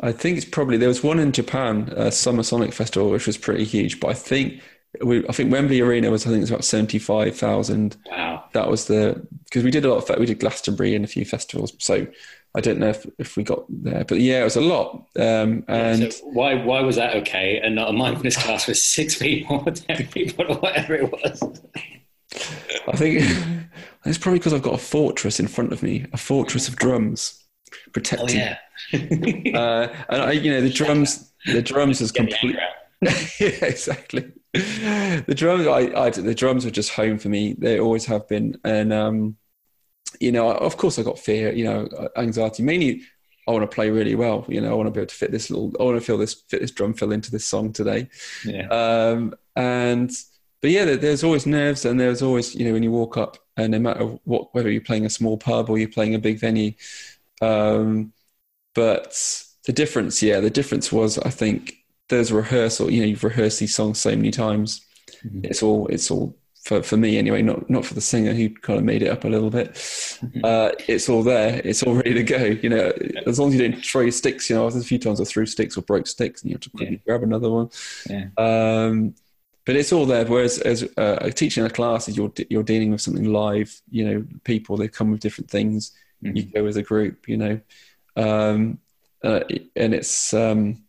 [0.00, 3.36] I think it's probably, there was one in Japan, uh, Summer Sonic Festival, which was
[3.36, 4.00] pretty huge.
[4.00, 4.62] But I think
[5.02, 7.96] we, I think Wembley Arena was I think it's about seventy five thousand.
[8.10, 11.08] Wow, that was the because we did a lot of we did Glastonbury and a
[11.08, 11.72] few festivals.
[11.78, 12.06] So
[12.54, 15.06] I don't know if, if we got there, but yeah, it was a lot.
[15.18, 19.16] Um, and so why why was that okay and not a mindfulness class with six
[19.16, 21.42] people, or ten people, or whatever it was?
[22.88, 23.22] I think
[24.04, 27.44] it's probably because I've got a fortress in front of me, a fortress of drums
[27.92, 28.40] protecting.
[28.40, 28.58] Oh, yeah.
[29.58, 32.56] uh, and I, you know the drums, the drums is complete.
[33.02, 33.10] yeah,
[33.40, 34.32] exactly.
[34.54, 37.54] The drums, I, I, the drums are just home for me.
[37.54, 39.36] They always have been, and um,
[40.20, 42.62] you know, of course, I got fear, you know, anxiety.
[42.62, 43.02] Mainly,
[43.46, 44.44] I want to play really well.
[44.48, 45.72] You know, I want to be able to fit this little.
[45.80, 48.08] I want to feel this fit this drum fill into this song today.
[48.44, 48.68] Yeah.
[48.68, 50.10] Um, and
[50.60, 53.72] but yeah, there's always nerves, and there's always you know when you walk up, and
[53.72, 56.72] no matter what, whether you're playing a small pub or you're playing a big venue,
[57.40, 58.12] um,
[58.74, 61.77] but the difference, yeah, the difference was I think
[62.08, 62.90] there's rehearsal.
[62.90, 64.84] You know, you've rehearsed these songs so many times.
[65.24, 65.40] Mm-hmm.
[65.44, 68.78] It's all it's all for, for me anyway, not not for the singer who kind
[68.78, 69.72] of made it up a little bit.
[69.72, 70.40] Mm-hmm.
[70.44, 71.60] Uh, it's all there.
[71.64, 72.44] It's all ready to go.
[72.44, 72.92] You know,
[73.26, 74.50] as long as you don't throw your sticks.
[74.50, 76.62] You know, there's a few times I threw sticks or broke sticks, and you have
[76.62, 77.02] to quickly yeah.
[77.06, 77.70] grab another one.
[78.08, 78.26] Yeah.
[78.36, 79.14] Um,
[79.64, 80.24] but it's all there.
[80.24, 83.80] Whereas as uh, teaching a class is you're you're dealing with something live.
[83.90, 85.92] You know, people they come with different things.
[86.22, 86.36] Mm-hmm.
[86.36, 87.28] You go as a group.
[87.28, 87.60] You know,
[88.16, 88.78] um,
[89.22, 89.40] uh,
[89.76, 90.84] and it's um,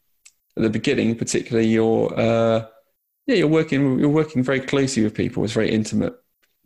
[0.59, 2.65] at the beginning, particularly you're uh,
[3.27, 5.43] yeah you're working you're working very closely with people.
[5.43, 6.13] It's very intimate,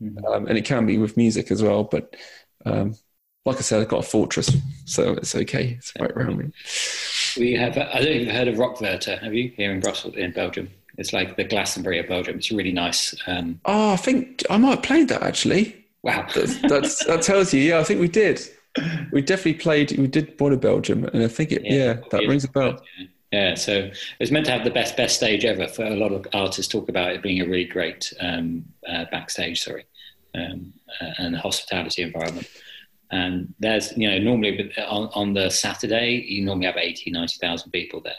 [0.02, 0.26] mm-hmm.
[0.26, 1.84] um, and it can be with music as well.
[1.84, 2.16] But
[2.66, 2.96] um,
[3.46, 4.56] like I said, I've got a fortress,
[4.86, 5.76] so it's okay.
[5.78, 6.52] It's right around me.
[7.38, 7.78] We have.
[7.78, 9.22] I don't you've heard of Rock Werchter.
[9.22, 10.70] Have you here in Brussels, in Belgium?
[10.98, 12.38] It's like the Glastonbury of Belgium.
[12.38, 13.16] It's really nice.
[13.28, 15.86] Um, oh, I think I might have played that actually.
[16.04, 17.62] Wow, that's, that's, that tells you.
[17.62, 18.42] Yeah, I think we did.
[19.12, 19.98] We definitely played.
[19.98, 21.64] We did of Belgium, and I think it.
[21.64, 22.82] Yeah, yeah that rings a bell.
[23.00, 23.08] Yeah.
[23.34, 23.90] Yeah, so
[24.20, 25.68] it's meant to have the best best stage ever.
[25.68, 29.64] For a lot of artists, talk about it being a really great um, uh, backstage,
[29.64, 29.86] sorry,
[30.36, 32.48] um, uh, and hospitality environment.
[33.10, 38.02] And there's, you know, normally on, on the Saturday, you normally have 80, 90,000 people
[38.02, 38.14] there.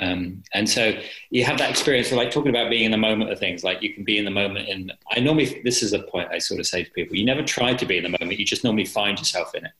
[0.00, 0.98] Um, and so
[1.28, 3.82] you have that experience of like talking about being in the moment of things, like
[3.82, 4.70] you can be in the moment.
[4.70, 7.42] And I normally, this is a point I sort of say to people: you never
[7.42, 9.72] try to be in the moment; you just normally find yourself in it.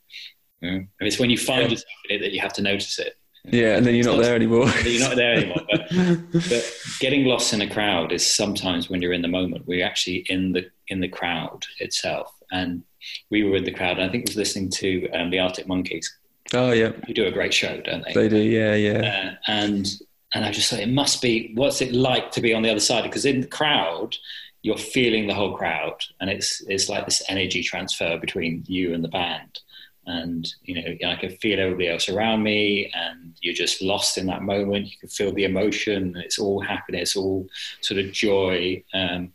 [0.63, 0.89] Mm.
[1.01, 1.69] And it's when you find yeah.
[1.71, 3.18] yourself in it that you have to notice it.
[3.51, 4.69] Yeah, and then you're not there anymore.
[4.85, 5.63] you're not there anymore.
[5.71, 5.89] But,
[6.33, 9.67] but, getting lost in a crowd is sometimes when you're in the moment.
[9.67, 12.83] We're actually in the in the crowd itself, and
[13.31, 13.99] we were in the crowd.
[13.99, 16.15] And I think I was listening to um, the Arctic Monkeys.
[16.55, 18.13] Oh yeah, you do a great show, don't they?
[18.13, 19.33] They do, yeah, yeah.
[19.33, 19.87] Uh, and
[20.35, 22.81] and I just thought it must be what's it like to be on the other
[22.81, 24.15] side because in the crowd
[24.63, 29.05] you're feeling the whole crowd, and it's it's like this energy transfer between you and
[29.05, 29.61] the band
[30.09, 34.27] and you know I can feel everybody else around me, and you're just lost in
[34.27, 34.87] that moment.
[34.87, 36.15] You can feel the emotion.
[36.17, 37.47] It's all happiness, all
[37.83, 38.83] sort of joy.
[38.95, 39.33] Um,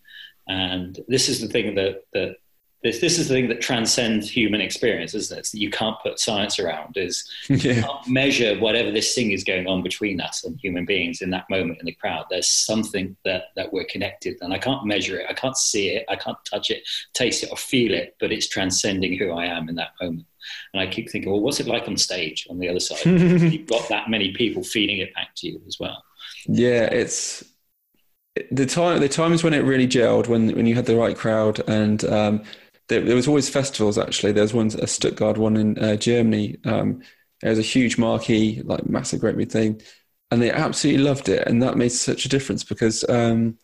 [0.47, 2.37] and this is the thing that that
[2.83, 5.39] this this is the thing that transcends human experience, isn't it?
[5.39, 6.97] It's that you can't put science around.
[6.97, 7.55] Is yeah.
[7.55, 11.29] you can't measure whatever this thing is going on between us and human beings in
[11.29, 12.25] that moment in the crowd.
[12.29, 15.27] There's something that that we're connected, and I can't measure it.
[15.29, 16.05] I can't see it.
[16.09, 16.83] I can't touch it,
[17.13, 18.17] taste it, or feel it.
[18.19, 20.27] But it's transcending who I am in that moment.
[20.73, 23.05] And I keep thinking, well, what's it like on stage on the other side?
[23.05, 26.03] You've got that many people feeding it back to you as well.
[26.47, 27.45] Yeah, it's
[28.51, 28.99] the time.
[28.99, 32.03] The times when it really gelled, when when you had the right crowd and.
[32.03, 32.43] Um,
[32.87, 33.97] there, there, was always festivals.
[33.97, 36.57] Actually, there was one a Stuttgart one in uh, Germany.
[36.65, 37.01] Um,
[37.41, 39.81] it was a huge marquee, like massive, great big thing,
[40.31, 41.47] and they absolutely loved it.
[41.47, 43.57] And that made such a difference because um,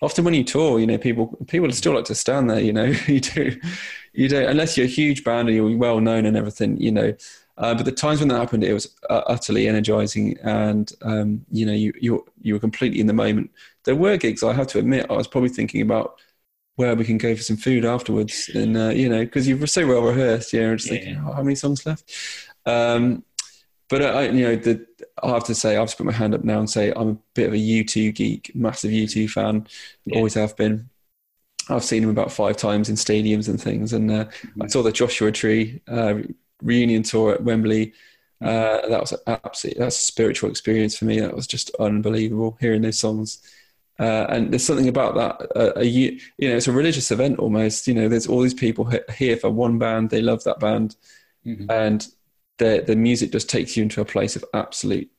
[0.00, 2.60] often when you tour, you know, people people still like to stand there.
[2.60, 3.58] You know, you do,
[4.12, 6.80] you don't unless you're a huge band and you're well known and everything.
[6.80, 7.14] You know.
[7.56, 11.66] Uh, but the times when that happened, it was uh, utterly energizing, and um, you
[11.66, 13.50] know, you you you were completely in the moment.
[13.82, 16.20] There were gigs, I have to admit, I was probably thinking about
[16.78, 18.48] where we can go for some food afterwards.
[18.54, 20.98] And, uh, you know, because you're so well rehearsed, yeah, just yeah.
[20.98, 22.08] thinking, oh, how many songs left?
[22.66, 23.24] Um,
[23.88, 24.86] but, uh, I, you know, the,
[25.20, 27.18] I have to say, I've just put my hand up now and say I'm a
[27.34, 29.66] bit of a U2 geek, massive U2 fan,
[30.04, 30.18] yeah.
[30.18, 30.88] always have been.
[31.68, 33.92] I've seen him about five times in stadiums and things.
[33.92, 34.62] And uh, mm-hmm.
[34.62, 36.14] I saw the Joshua Tree uh,
[36.62, 37.92] reunion tour at Wembley.
[38.40, 41.18] Uh, that was absolutely that's a spiritual experience for me.
[41.18, 43.42] That was just unbelievable hearing those songs
[43.98, 45.56] uh, and there's something about that.
[45.56, 47.88] Uh, a, you know, it's a religious event almost.
[47.88, 50.10] You know, there's all these people here for one band.
[50.10, 50.96] They love that band,
[51.44, 51.68] mm-hmm.
[51.70, 52.06] and
[52.58, 55.10] the the music just takes you into a place of absolute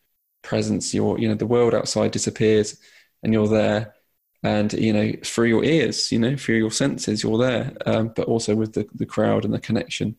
[0.44, 0.94] presence.
[0.94, 2.80] You're, you know, the world outside disappears,
[3.22, 3.96] and you're there.
[4.44, 7.76] And you know, through your ears, you know, through your senses, you're there.
[7.86, 10.16] Um, but also with the the crowd and the connection.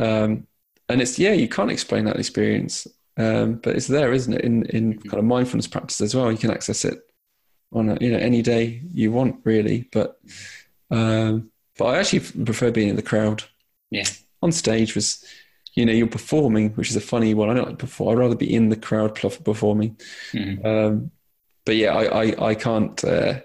[0.00, 0.48] Um,
[0.88, 4.40] and it's yeah, you can't explain that experience, um, but it's there, isn't it?
[4.40, 5.08] In in mm-hmm.
[5.08, 7.00] kind of mindfulness practice as well, you can access it
[7.76, 9.88] on a, you know any day you want really.
[9.92, 10.18] But
[10.90, 13.44] um but i actually prefer being in the crowd.
[13.90, 14.06] Yeah.
[14.42, 15.24] On stage was
[15.74, 17.50] you know you're performing which is a funny one.
[17.50, 18.10] I don't like perform.
[18.10, 19.96] I'd rather be in the crowd performing.
[20.32, 20.66] Mm-hmm.
[20.66, 21.10] um
[21.64, 23.40] but yeah i i, I can't uh,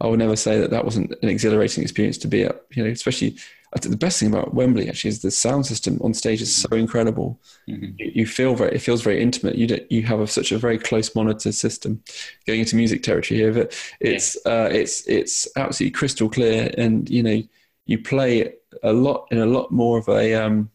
[0.00, 2.90] i would never say that that wasn't an exhilarating experience to be at you know
[2.90, 3.36] especially
[3.74, 7.40] the best thing about Wembley actually is the sound system on stage is so incredible.
[7.68, 7.92] Mm-hmm.
[7.98, 9.56] You feel very, it feels very intimate.
[9.56, 12.02] You you have a, such a very close monitor system.
[12.46, 14.52] Going into music territory here, but it's yeah.
[14.52, 17.42] uh, it's it's absolutely crystal clear, and you know
[17.86, 20.70] you play a lot in a lot more of a um,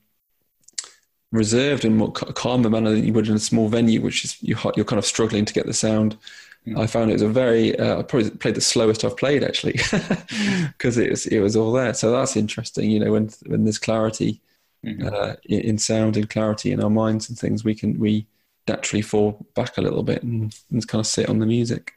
[1.31, 4.57] reserved and more calmer manner than you would in a small venue, which is you,
[4.75, 6.17] you're kind of struggling to get the sound.
[6.67, 6.79] Mm.
[6.79, 7.77] I found it was a very.
[7.77, 9.73] Uh, I probably played the slowest I've played actually,
[10.77, 11.93] because it was it was all there.
[11.93, 12.91] So that's interesting.
[12.91, 14.41] You know, when when there's clarity
[14.85, 15.07] mm-hmm.
[15.11, 18.27] uh, in sound and clarity in our minds and things, we can we
[18.67, 21.93] naturally fall back a little bit and, and kind of sit on the music.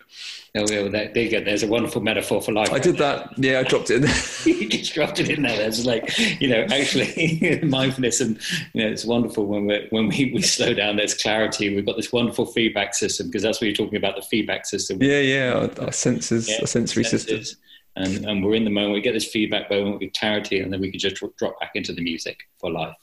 [0.57, 1.41] Oh, well, there, there you go.
[1.43, 2.73] There's a wonderful metaphor for life.
[2.73, 3.37] I did that.
[3.37, 4.15] Yeah, I dropped it in there.
[4.47, 5.57] you just dropped it in there.
[5.57, 8.39] There's like, you know, actually mindfulness and,
[8.73, 11.75] you know, it's wonderful when we when we, we slow down, there's clarity.
[11.75, 15.03] We've got this wonderful feedback system because that's what you're talking about, the feedback system.
[15.03, 17.51] Yeah, yeah, our, our senses, yeah, sensory senses.
[17.51, 17.61] system.
[17.97, 20.81] And, and we're in the moment, we get this feedback moment with clarity and then
[20.81, 22.97] we can just drop back into the music for life.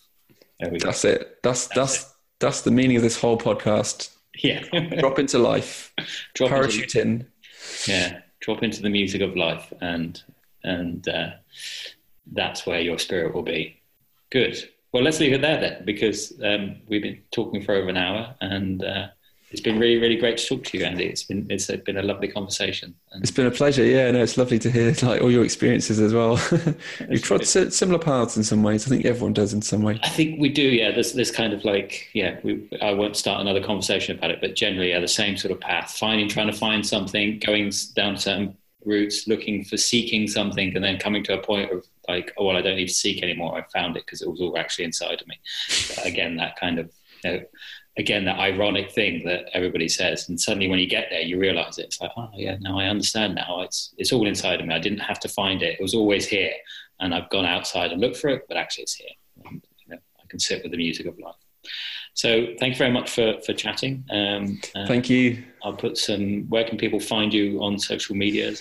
[0.60, 0.88] There we go.
[0.88, 1.38] That's it.
[1.44, 4.10] That's, that's, that's, that's the meaning of this whole podcast.
[4.44, 4.62] Yeah.
[5.00, 5.94] drop into life.
[6.34, 7.28] Drop parachute into, in
[7.88, 10.24] yeah drop into the music of life and
[10.64, 11.32] and uh,
[12.34, 13.80] that's where your spirit will be
[14.32, 14.58] good
[14.92, 18.36] well let's leave it there then because um, we've been talking for over an hour
[18.42, 19.08] and uh,
[19.52, 21.06] it's been really, really great to talk to you, Andy.
[21.06, 22.96] It's been it's been a lovely conversation.
[23.12, 23.84] And it's been a pleasure.
[23.84, 26.40] Yeah, no, it's lovely to hear like all your experiences as well.
[27.10, 28.88] You've trod similar paths in some ways.
[28.88, 30.00] I think everyone does in some way.
[30.04, 30.64] I think we do.
[30.64, 32.40] Yeah, there's this kind of like yeah.
[32.44, 35.60] We, I won't start another conversation about it, but generally, yeah, the same sort of
[35.60, 35.92] path.
[35.92, 40.98] Finding, trying to find something, going down certain routes, looking for seeking something, and then
[40.98, 43.58] coming to a point of like, oh well, I don't need to seek anymore.
[43.58, 45.38] I found it because it was all actually inside of me.
[45.96, 46.90] But again, that kind of
[47.24, 47.42] you know,
[47.98, 51.78] again that ironic thing that everybody says and suddenly when you get there you realize
[51.78, 51.86] it.
[51.86, 53.62] it's like oh yeah now i understand now.
[53.62, 54.74] It's it's all inside of me.
[54.74, 55.80] I didn't have to find it.
[55.80, 56.54] It was always here
[57.00, 59.10] and i've gone outside and looked for it but actually it's here.
[59.46, 61.36] And, you know, i can sit with the music of life.
[62.14, 64.04] So thank you very much for for chatting.
[64.12, 65.44] Um, thank you.
[65.64, 68.54] I'll put some where can people find you on social media?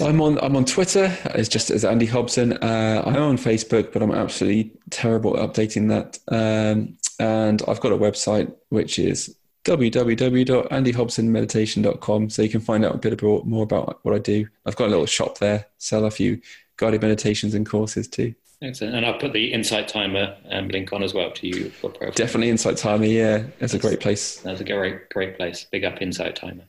[0.00, 1.16] I'm on I'm on Twitter.
[1.34, 2.52] It's just as Andy Hobson.
[2.52, 6.18] Uh, I'm on Facebook, but I'm absolutely terrible at updating that.
[6.28, 9.34] Um, and I've got a website which is
[9.64, 12.30] www.andyhobsonmeditation.com.
[12.30, 14.48] So you can find out a bit more about what I do.
[14.64, 16.40] I've got a little shop there, sell a few
[16.76, 18.34] guided meditations and courses too.
[18.60, 18.96] Excellent.
[18.96, 22.12] And I'll put the Insight Timer um, link on as well to you for profile.
[22.12, 23.04] Definitely Insight Timer.
[23.04, 24.38] Yeah, it's a great place.
[24.38, 25.64] That's a great, great place.
[25.70, 26.64] Big up Insight Timer.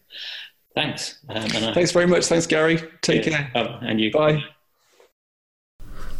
[0.75, 1.17] Thanks.
[1.29, 2.25] Um, Thanks very much.
[2.25, 2.79] Thanks, Gary.
[3.01, 3.49] Take yeah.
[3.49, 3.51] care.
[3.55, 4.11] Um, and you.
[4.11, 4.43] Bye.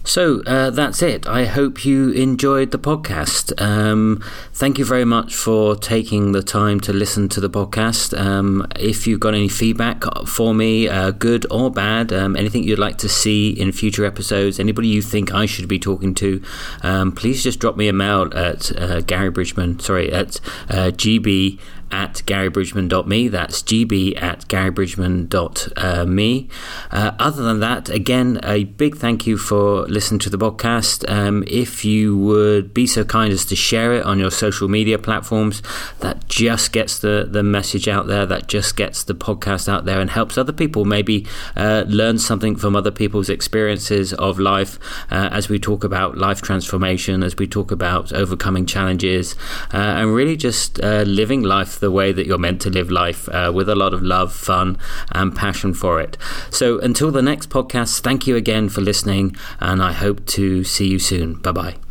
[0.03, 1.27] So uh, that's it.
[1.27, 3.59] I hope you enjoyed the podcast.
[3.61, 4.23] Um,
[4.53, 8.19] thank you very much for taking the time to listen to the podcast.
[8.19, 12.80] Um, if you've got any feedback for me, uh, good or bad, um, anything you'd
[12.80, 16.41] like to see in future episodes, anybody you think I should be talking to,
[16.81, 20.39] um, please just drop me a mail at uh, Gary Bridgeman, sorry, at
[20.69, 21.59] uh, GB
[21.91, 23.27] at garybridgeman.me.
[23.27, 26.49] That's gb at garybridgeman.me.
[26.91, 31.09] Uh, other than that, again, a big thank you for listening to the podcast.
[31.09, 34.99] Um, if you would be so kind as to share it on your social media
[34.99, 35.61] platforms,
[35.99, 39.99] that just gets the, the message out there, that just gets the podcast out there
[39.99, 41.25] and helps other people maybe
[41.55, 44.79] uh, learn something from other people's experiences of life
[45.11, 49.35] uh, as we talk about life transformation, as we talk about overcoming challenges,
[49.73, 53.27] uh, and really just uh, living life the way that you're meant to live life
[53.30, 54.77] uh, with a lot of love, fun,
[55.11, 56.18] and passion for it.
[56.49, 60.88] So until the next podcast, thank you again for listening, and I hope to see
[60.88, 61.35] you soon.
[61.35, 61.88] Bye bye.